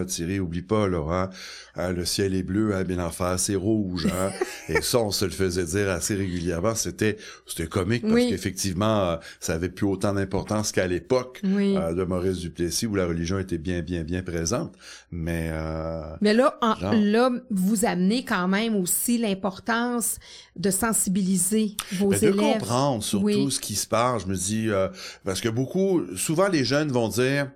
hein, 0.00 0.04
Thierry, 0.04 0.40
oublie 0.40 0.62
pas, 0.62 0.88
là, 0.88 1.04
hein, 1.10 1.30
hein, 1.76 1.92
le 1.92 2.04
ciel 2.04 2.34
est 2.34 2.42
bleu, 2.42 2.74
hein, 2.74 2.84
bien 2.84 2.98
en 2.98 3.10
face, 3.10 3.44
c'est 3.44 3.54
rouge, 3.54 4.06
hein. 4.06 4.30
et 4.68 4.82
ça, 4.82 4.98
on 4.98 5.10
se 5.10 5.24
le 5.24 5.30
faisait 5.30 5.64
dire 5.64 5.90
assez 5.90 6.14
régulièrement. 6.14 6.74
C'était, 6.74 7.16
c'était 7.46 7.66
comique 7.68 8.02
parce 8.02 8.14
Oui. 8.14 8.28
qu'effectivement, 8.30 9.18
ça 9.40 9.54
avait 9.54 9.68
plus 9.68 9.86
autant 9.86 10.12
d'importance 10.12 10.72
qu'à 10.72 10.86
l'époque 10.86 11.40
Oui. 11.44 11.74
de 11.74 12.04
Maurice 12.04 12.38
Duplessis 12.38 12.86
où 12.86 12.94
la 12.94 13.06
religion 13.06 13.38
était 13.38 13.58
bien, 13.58 13.82
bien, 13.82 14.02
bien 14.02 14.22
présente. 14.22 14.74
Mais 15.10 15.50
euh, 15.52 16.02
Mais 16.20 16.34
là, 16.34 16.56
en- 16.60 16.74
là, 16.92 17.30
vous 17.50 17.84
amenez 17.84 18.24
quand 18.24 18.48
même 18.48 18.74
aussi 18.76 19.18
l'importance 19.18 19.85
de 20.56 20.70
sensibiliser 20.70 21.76
vos 21.92 22.08
Ben, 22.10 22.18
de 22.20 22.26
élèves. 22.26 22.36
comprendre 22.36 23.02
surtout 23.02 23.24
Oui. 23.26 23.50
ce 23.50 23.60
qui 23.60 23.74
se 23.74 23.86
passe. 23.86 24.22
Je 24.22 24.26
me 24.28 24.36
dis 24.36 24.68
euh, 24.70 24.88
parce 25.24 25.40
que 25.40 25.48
beaucoup, 25.48 26.02
souvent 26.16 26.48
les 26.48 26.64
jeunes 26.64 26.90
vont 26.90 27.08
dire. 27.08 27.50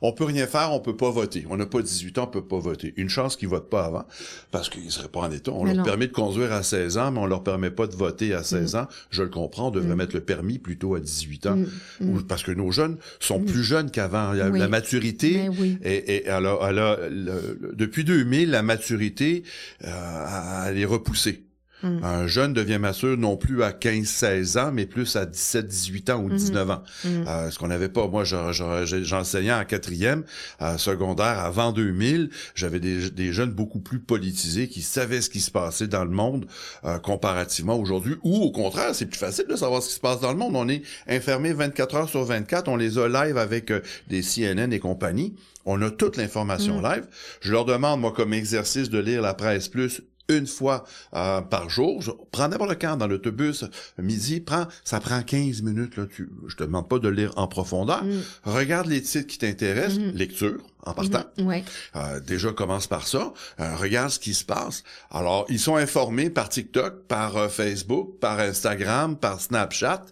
On 0.00 0.10
peut 0.14 0.24
rien 0.24 0.46
faire, 0.46 0.72
on 0.72 0.80
peut 0.80 0.96
pas 0.96 1.10
voter. 1.10 1.44
On 1.50 1.58
n'a 1.58 1.66
pas 1.66 1.82
18 1.82 2.16
ans, 2.16 2.24
on 2.24 2.26
peut 2.28 2.46
pas 2.46 2.58
voter. 2.58 2.94
Une 2.96 3.10
chance 3.10 3.36
qu'ils 3.36 3.48
votent 3.48 3.68
pas 3.68 3.84
avant, 3.84 4.04
parce 4.50 4.70
qu'ils 4.70 4.90
seraient 4.90 5.08
pas 5.10 5.20
en 5.20 5.30
état. 5.30 5.52
On 5.52 5.64
Mais 5.64 5.74
leur 5.74 5.78
non. 5.80 5.84
permet 5.84 6.06
de 6.06 6.12
conduire 6.12 6.50
à 6.50 6.62
16 6.62 6.96
ans, 6.96 7.10
mais 7.12 7.18
on 7.18 7.26
leur 7.26 7.42
permet 7.44 7.70
pas 7.70 7.86
de 7.86 7.94
voter 7.94 8.32
à 8.32 8.42
16 8.42 8.74
ans. 8.74 8.86
Je 9.10 9.22
le 9.22 9.28
comprends, 9.28 9.68
on 9.68 9.70
devrait 9.70 9.92
Mm. 9.94 9.98
mettre 9.98 10.14
le 10.14 10.22
permis 10.22 10.58
plutôt 10.58 10.94
à 10.94 11.00
18 11.00 11.44
ans. 11.44 11.58
Mm, 12.00 12.22
Parce 12.22 12.42
que 12.42 12.52
nos 12.52 12.70
jeunes 12.70 12.96
sont 13.20 13.38
plus 13.40 13.62
jeunes 13.64 13.90
qu'avant. 13.90 14.32
La, 14.32 14.48
Oui. 14.48 14.58
la 14.58 14.68
maturité, 14.68 15.50
oui. 15.58 15.76
et, 15.84 16.16
et 16.24 16.28
alors, 16.30 16.64
alors, 16.64 16.96
le- 17.10 17.58
le- 17.60 17.72
depuis 17.74 18.04
2000, 18.04 18.48
la 18.50 18.62
maturité, 18.62 19.42
euh, 19.84 20.64
elle 20.68 20.78
est 20.78 20.86
repoussée. 20.86 21.42
Mm. 21.82 22.02
Un 22.04 22.26
jeune 22.26 22.52
devient 22.54 22.78
mature 22.78 23.16
non 23.18 23.36
plus 23.36 23.62
à 23.62 23.70
15-16 23.72 24.58
ans, 24.58 24.70
mais 24.72 24.86
plus 24.86 25.14
à 25.16 25.26
17-18 25.26 26.10
ans 26.10 26.22
ou 26.22 26.30
19 26.30 26.70
ans. 26.70 26.82
Mm. 27.04 27.08
Euh, 27.28 27.50
ce 27.50 27.58
qu'on 27.58 27.68
n'avait 27.68 27.88
pas. 27.90 28.06
Moi, 28.08 28.24
je- 28.24 28.52
je- 28.52 28.84
je- 28.86 29.02
j'enseignais 29.04 29.52
en 29.52 29.64
quatrième, 29.64 30.24
euh, 30.62 30.78
secondaire, 30.78 31.38
avant 31.40 31.72
2000. 31.72 32.30
J'avais 32.54 32.80
des, 32.80 33.10
des 33.10 33.32
jeunes 33.32 33.50
beaucoup 33.50 33.80
plus 33.80 33.98
politisés 34.00 34.68
qui 34.68 34.80
savaient 34.82 35.20
ce 35.20 35.28
qui 35.30 35.40
se 35.40 35.50
passait 35.50 35.86
dans 35.86 36.04
le 36.04 36.10
monde 36.10 36.46
euh, 36.84 36.98
comparativement 36.98 37.78
aujourd'hui. 37.78 38.16
Ou 38.22 38.36
au 38.36 38.50
contraire, 38.52 38.94
c'est 38.94 39.06
plus 39.06 39.18
facile 39.18 39.46
de 39.48 39.56
savoir 39.56 39.82
ce 39.82 39.88
qui 39.88 39.94
se 39.94 40.00
passe 40.00 40.20
dans 40.20 40.32
le 40.32 40.38
monde. 40.38 40.56
On 40.56 40.68
est 40.68 40.82
enfermé 41.10 41.52
24 41.52 41.94
heures 41.96 42.08
sur 42.08 42.24
24. 42.24 42.68
On 42.68 42.76
les 42.76 42.98
a 42.98 43.06
live 43.08 43.36
avec 43.36 43.70
euh, 43.70 43.80
des 44.08 44.22
CNN 44.22 44.72
et 44.72 44.78
compagnie. 44.78 45.34
On 45.66 45.82
a 45.82 45.90
toute 45.90 46.16
l'information 46.16 46.80
live. 46.80 47.04
Je 47.40 47.52
leur 47.52 47.64
demande, 47.64 48.00
moi, 48.00 48.12
comme 48.12 48.32
exercice, 48.32 48.88
de 48.88 48.98
lire 48.98 49.20
la 49.20 49.34
presse 49.34 49.68
plus 49.68 50.00
une 50.28 50.46
fois 50.46 50.84
euh, 51.14 51.40
par 51.40 51.70
jour. 51.70 52.02
Je 52.02 52.10
prends 52.32 52.48
n'importe 52.48 52.80
quand 52.80 52.96
dans 52.96 53.06
l'autobus, 53.06 53.64
midi, 53.98 54.40
prends, 54.40 54.66
ça 54.84 55.00
prend 55.00 55.22
15 55.22 55.62
minutes. 55.62 55.96
Là, 55.96 56.04
tu, 56.14 56.28
je 56.48 56.56
te 56.56 56.64
demande 56.64 56.88
pas 56.88 56.98
de 56.98 57.08
lire 57.08 57.32
en 57.36 57.46
profondeur. 57.48 58.04
Mm. 58.04 58.20
Regarde 58.44 58.86
les 58.88 59.02
titres 59.02 59.26
qui 59.26 59.38
t'intéressent, 59.38 59.98
Mhm. 59.98 60.12
lecture 60.14 60.58
en 60.84 60.92
partant. 60.94 61.24
Ouais. 61.38 61.64
Euh, 61.96 62.20
déjà 62.20 62.52
commence 62.52 62.86
par 62.86 63.06
ça. 63.08 63.32
Euh, 63.60 63.76
regarde 63.76 64.10
ce 64.10 64.18
qui 64.18 64.34
se 64.34 64.44
passe. 64.44 64.84
Alors, 65.10 65.44
ils 65.48 65.58
sont 65.58 65.76
informés 65.76 66.30
par 66.30 66.48
TikTok, 66.48 67.04
par 67.08 67.36
euh, 67.36 67.48
Facebook, 67.48 68.18
par 68.20 68.38
Instagram, 68.38 69.16
par 69.16 69.40
Snapchat. 69.40 70.04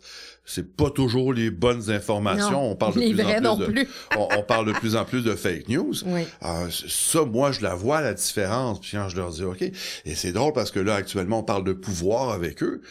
C'est 0.45 0.76
pas 0.76 0.90
toujours 0.90 1.32
les 1.32 1.51
bonnes 1.51 1.90
informations. 1.90 2.51
Non, 2.51 2.70
on 2.72 2.76
parle 2.76 2.95
de 2.95 3.01
plus 3.01 3.20
en 3.22 3.40
non 3.40 3.57
plus 3.57 3.66
de, 3.66 3.72
plus. 3.72 3.88
on, 4.18 4.28
on 4.38 4.42
parle 4.42 4.66
de 4.66 4.72
plus 4.72 4.95
en 4.97 5.05
plus 5.05 5.22
de 5.22 5.34
fake 5.34 5.68
news. 5.68 5.95
Oui. 6.07 6.26
Ça, 6.70 7.24
moi, 7.24 7.53
je 7.53 7.62
la 7.62 7.74
vois, 7.74 8.03
la 8.03 8.14
différence. 8.14 8.80
Puis 8.80 8.90
quand 8.92 9.09
je 9.09 9.16
leur 9.16 9.30
dis, 9.30 9.42
OK, 9.42 9.62
et 9.62 10.14
c'est 10.14 10.32
drôle 10.32 10.53
parce 10.53 10.70
que 10.70 10.80
là, 10.80 10.97
actuellement, 10.97 11.38
on 11.38 11.45
parle 11.45 11.64
de 11.64 11.72
pouvoir 11.72 12.30
avec 12.30 12.62
eux. 12.62 12.82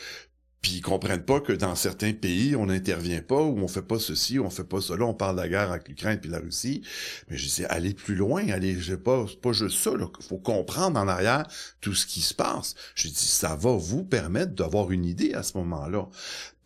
Puis 0.64 0.76
ils 0.76 0.82
comprennent 0.82 1.26
pas 1.26 1.42
que 1.42 1.52
dans 1.52 1.76
certains 1.76 2.14
pays, 2.14 2.56
on 2.56 2.68
n'intervient 2.68 3.22
pas, 3.22 3.42
ou 3.42 3.60
on 3.60 3.68
fait 3.68 3.82
pas 3.82 4.00
ceci, 4.00 4.40
ou 4.40 4.46
on 4.46 4.50
fait 4.50 4.64
pas 4.64 4.80
cela, 4.80 5.04
on 5.04 5.14
parle 5.14 5.36
de 5.36 5.42
la 5.42 5.50
guerre 5.50 5.72
avec 5.72 5.90
l'Ukraine 5.90 6.20
puis 6.22 6.32
la 6.32 6.40
Russie. 6.40 6.82
Mais 7.30 7.36
je 7.36 7.46
dis, 7.48 7.66
allez 7.66 7.94
plus 7.94 8.16
loin, 8.16 8.48
allez, 8.48 8.80
je 8.80 8.94
sais 8.94 8.98
pas, 8.98 9.26
c'est 9.28 9.42
pas 9.42 9.52
juste 9.52 9.78
ça, 9.78 9.92
là. 9.92 10.08
Faut 10.22 10.38
comprendre 10.38 10.98
en 10.98 11.08
arrière 11.10 11.46
tout 11.82 11.94
ce 11.94 12.08
qui 12.08 12.22
se 12.22 12.34
passe. 12.34 12.76
Je 12.96 13.10
dis, 13.10 13.16
ça 13.16 13.58
va 13.58 13.72
vous 13.74 14.06
permettre 14.06 14.54
d'avoir 14.54 14.90
une 14.92 15.04
idée 15.04 15.34
à 15.34 15.44
ce 15.44 15.58
moment-là. 15.58 16.08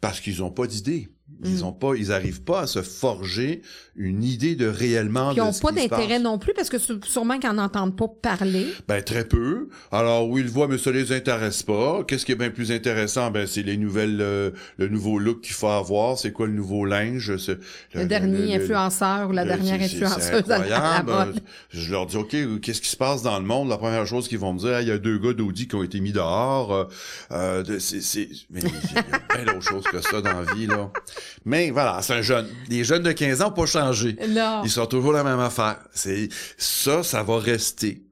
Parce 0.01 0.19
qu'ils 0.19 0.43
ont 0.43 0.51
pas 0.51 0.67
d'idée. 0.67 1.09
Ils 1.43 1.59
Mm. 1.59 1.63
ont 1.65 1.73
pas, 1.73 1.93
ils 1.95 2.13
arrivent 2.13 2.41
pas 2.41 2.61
à 2.61 2.67
se 2.67 2.81
forger 2.81 3.61
une 3.97 4.23
idée 4.23 4.55
de 4.55 4.65
réellement 4.65 5.33
Puis 5.33 5.37
ils 5.41 5.43
n'ont 5.43 5.51
pas 5.51 5.73
d'intérêt 5.73 6.19
non 6.19 6.39
plus 6.39 6.53
parce 6.53 6.69
que 6.69 6.77
sû- 6.77 7.03
sûrement 7.03 7.37
qu'ils 7.37 7.51
n'entendent 7.51 7.97
pas 7.97 8.07
parler. 8.07 8.65
Ben 8.87 9.03
très 9.03 9.25
peu. 9.25 9.67
Alors 9.91 10.29
oui, 10.29 10.39
ils 10.41 10.45
le 10.45 10.49
voient, 10.49 10.69
mais 10.69 10.77
ça 10.77 10.89
les 10.91 11.11
intéresse 11.11 11.63
pas. 11.63 12.03
Qu'est-ce 12.07 12.25
qui 12.25 12.31
est 12.31 12.35
bien 12.35 12.49
plus 12.49 12.71
intéressant? 12.71 13.29
Ben 13.29 13.45
c'est 13.45 13.61
les 13.61 13.75
nouvelles, 13.75 14.19
euh, 14.21 14.51
le 14.77 14.87
nouveau 14.87 15.19
look 15.19 15.41
qu'il 15.41 15.53
faut 15.53 15.67
avoir. 15.67 16.17
C'est 16.17 16.31
quoi 16.31 16.47
le 16.47 16.53
nouveau 16.53 16.85
linge? 16.85 17.29
Le, 17.93 18.05
dernier 18.05 18.55
influenceur 18.55 19.27
ou 19.29 19.33
la 19.33 19.43
dernière 19.43 19.81
influenceuse 19.81 20.49
à 20.49 20.65
la- 20.65 21.03
mode. 21.03 21.41
Je 21.71 21.91
leur 21.91 22.05
dis 22.05 22.15
ok, 22.15 22.61
qu'est-ce 22.61 22.81
qui 22.81 22.89
se 22.89 22.97
passe 22.97 23.21
dans 23.21 23.37
le 23.37 23.45
monde? 23.45 23.67
La 23.67 23.77
première 23.77 24.07
chose 24.07 24.29
qu'ils 24.29 24.39
vont 24.39 24.53
me 24.53 24.59
dire, 24.59 24.79
il 24.79 24.87
y 24.87 24.91
a 24.91 24.97
deux 24.97 25.17
gars 25.19 25.33
d'Audi 25.33 25.67
qui 25.67 25.75
ont 25.75 25.83
été 25.83 25.99
mis 25.99 26.13
dehors. 26.13 26.71
euh, 26.73 26.83
euh, 27.31 27.79
c'est, 27.79 28.01
c'est, 28.01 28.29
mais 28.49 28.61
il 28.61 28.95
y 28.95 28.97
a 28.97 29.03
plein 29.19 29.43
d'autres 29.53 29.67
choses 29.67 29.83
que 29.83 29.96
ça 30.01 30.21
dans 30.21 30.41
la 30.41 30.53
vie 30.53 30.67
là. 30.67 30.91
Mais 31.45 31.71
voilà, 31.71 32.01
c'est 32.01 32.13
un 32.13 32.21
jeune. 32.21 32.47
Les 32.69 32.83
jeunes 32.83 33.03
de 33.03 33.11
15 33.11 33.41
ans 33.41 33.45
n'ont 33.49 33.53
pas 33.53 33.65
changé. 33.65 34.17
Non. 34.29 34.61
Ils 34.63 34.69
sont 34.69 34.85
toujours 34.85 35.11
la 35.13 35.23
même 35.23 35.39
affaire. 35.39 35.79
C'est 35.93 36.29
ça, 36.57 37.03
ça 37.03 37.23
va 37.23 37.39
rester. 37.39 38.03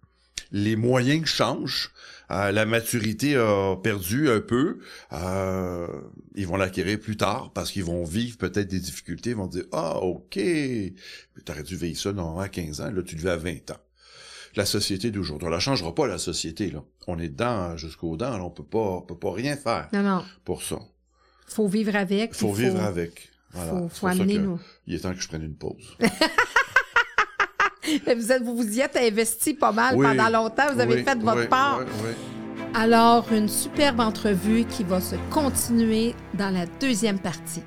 Les 0.51 0.75
moyens 0.75 1.25
changent. 1.25 1.91
Euh, 2.31 2.51
la 2.51 2.65
maturité 2.65 3.35
a 3.35 3.75
perdu 3.75 4.29
un 4.31 4.39
peu. 4.39 4.79
Euh, 5.13 5.87
ils 6.33 6.47
vont 6.47 6.57
l'acquérir 6.57 6.99
plus 6.99 7.17
tard 7.17 7.51
parce 7.53 7.71
qu'ils 7.71 7.83
vont 7.83 8.03
vivre 8.03 8.37
peut-être 8.37 8.67
des 8.67 8.79
difficultés. 8.79 9.31
Ils 9.31 9.35
vont 9.35 9.45
dire 9.47 9.65
ah 9.71 9.97
ok, 9.99 10.39
t'aurais 11.45 11.63
dû 11.63 11.75
vivre 11.75 11.99
ça 11.99 12.13
normalement 12.13 12.39
à 12.41 12.49
15 12.49 12.81
ans. 12.81 12.91
Là 12.91 13.01
tu 13.03 13.15
le 13.15 13.21
vis 13.21 13.27
à 13.29 13.37
20 13.37 13.71
ans. 13.71 13.77
La 14.55 14.65
société 14.65 15.11
d'aujourd'hui, 15.11 15.47
on 15.47 15.51
la 15.51 15.59
changera 15.59 15.93
pas 15.93 16.07
la 16.07 16.17
société 16.17 16.71
là. 16.71 16.81
On 17.07 17.19
est 17.19 17.27
dedans 17.27 17.75
jusqu'aux 17.77 18.15
dents. 18.17 18.37
là. 18.37 18.43
On 18.43 18.49
peut 18.49 18.63
pas, 18.63 18.79
on 18.79 19.01
peut 19.01 19.19
pas 19.19 19.33
rien 19.33 19.55
faire 19.57 19.89
Non, 19.93 20.01
non. 20.01 20.23
pour 20.45 20.63
ça. 20.63 20.79
Faut 21.47 21.67
vivre 21.67 21.95
avec. 21.95 22.33
Faut 22.33 22.51
puis 22.51 22.63
vivre 22.65 22.81
avec. 22.83 23.29
Voilà. 23.51 23.71
Faut, 23.71 23.89
faut 23.89 24.07
amener 24.07 24.37
nous. 24.37 24.59
Il 24.87 24.95
est 24.95 24.99
temps 24.99 25.13
que 25.13 25.21
je 25.21 25.27
prenne 25.27 25.43
une 25.43 25.55
pause. 25.55 25.95
Vous, 28.07 28.31
êtes, 28.31 28.41
vous 28.41 28.55
vous 28.55 28.77
y 28.77 28.81
êtes 28.81 28.97
investi 28.97 29.53
pas 29.53 29.71
mal 29.71 29.95
Oui. 29.95 30.05
pendant 30.07 30.29
longtemps. 30.29 30.73
Vous 30.73 30.79
avez 30.79 30.95
Oui, 30.95 31.03
fait 31.03 31.15
votre 31.19 31.41
oui, 31.41 31.47
part. 31.47 31.79
oui, 31.81 31.85
oui. 32.05 32.11
Alors, 32.73 33.31
une 33.31 33.47
superbe 33.47 33.99
entrevue 33.99 34.65
qui 34.65 34.83
va 34.83 34.99
se 34.99 35.15
continuer 35.29 36.15
dans 36.33 36.49
la 36.49 36.65
deuxième 36.65 37.19
partie. 37.19 37.61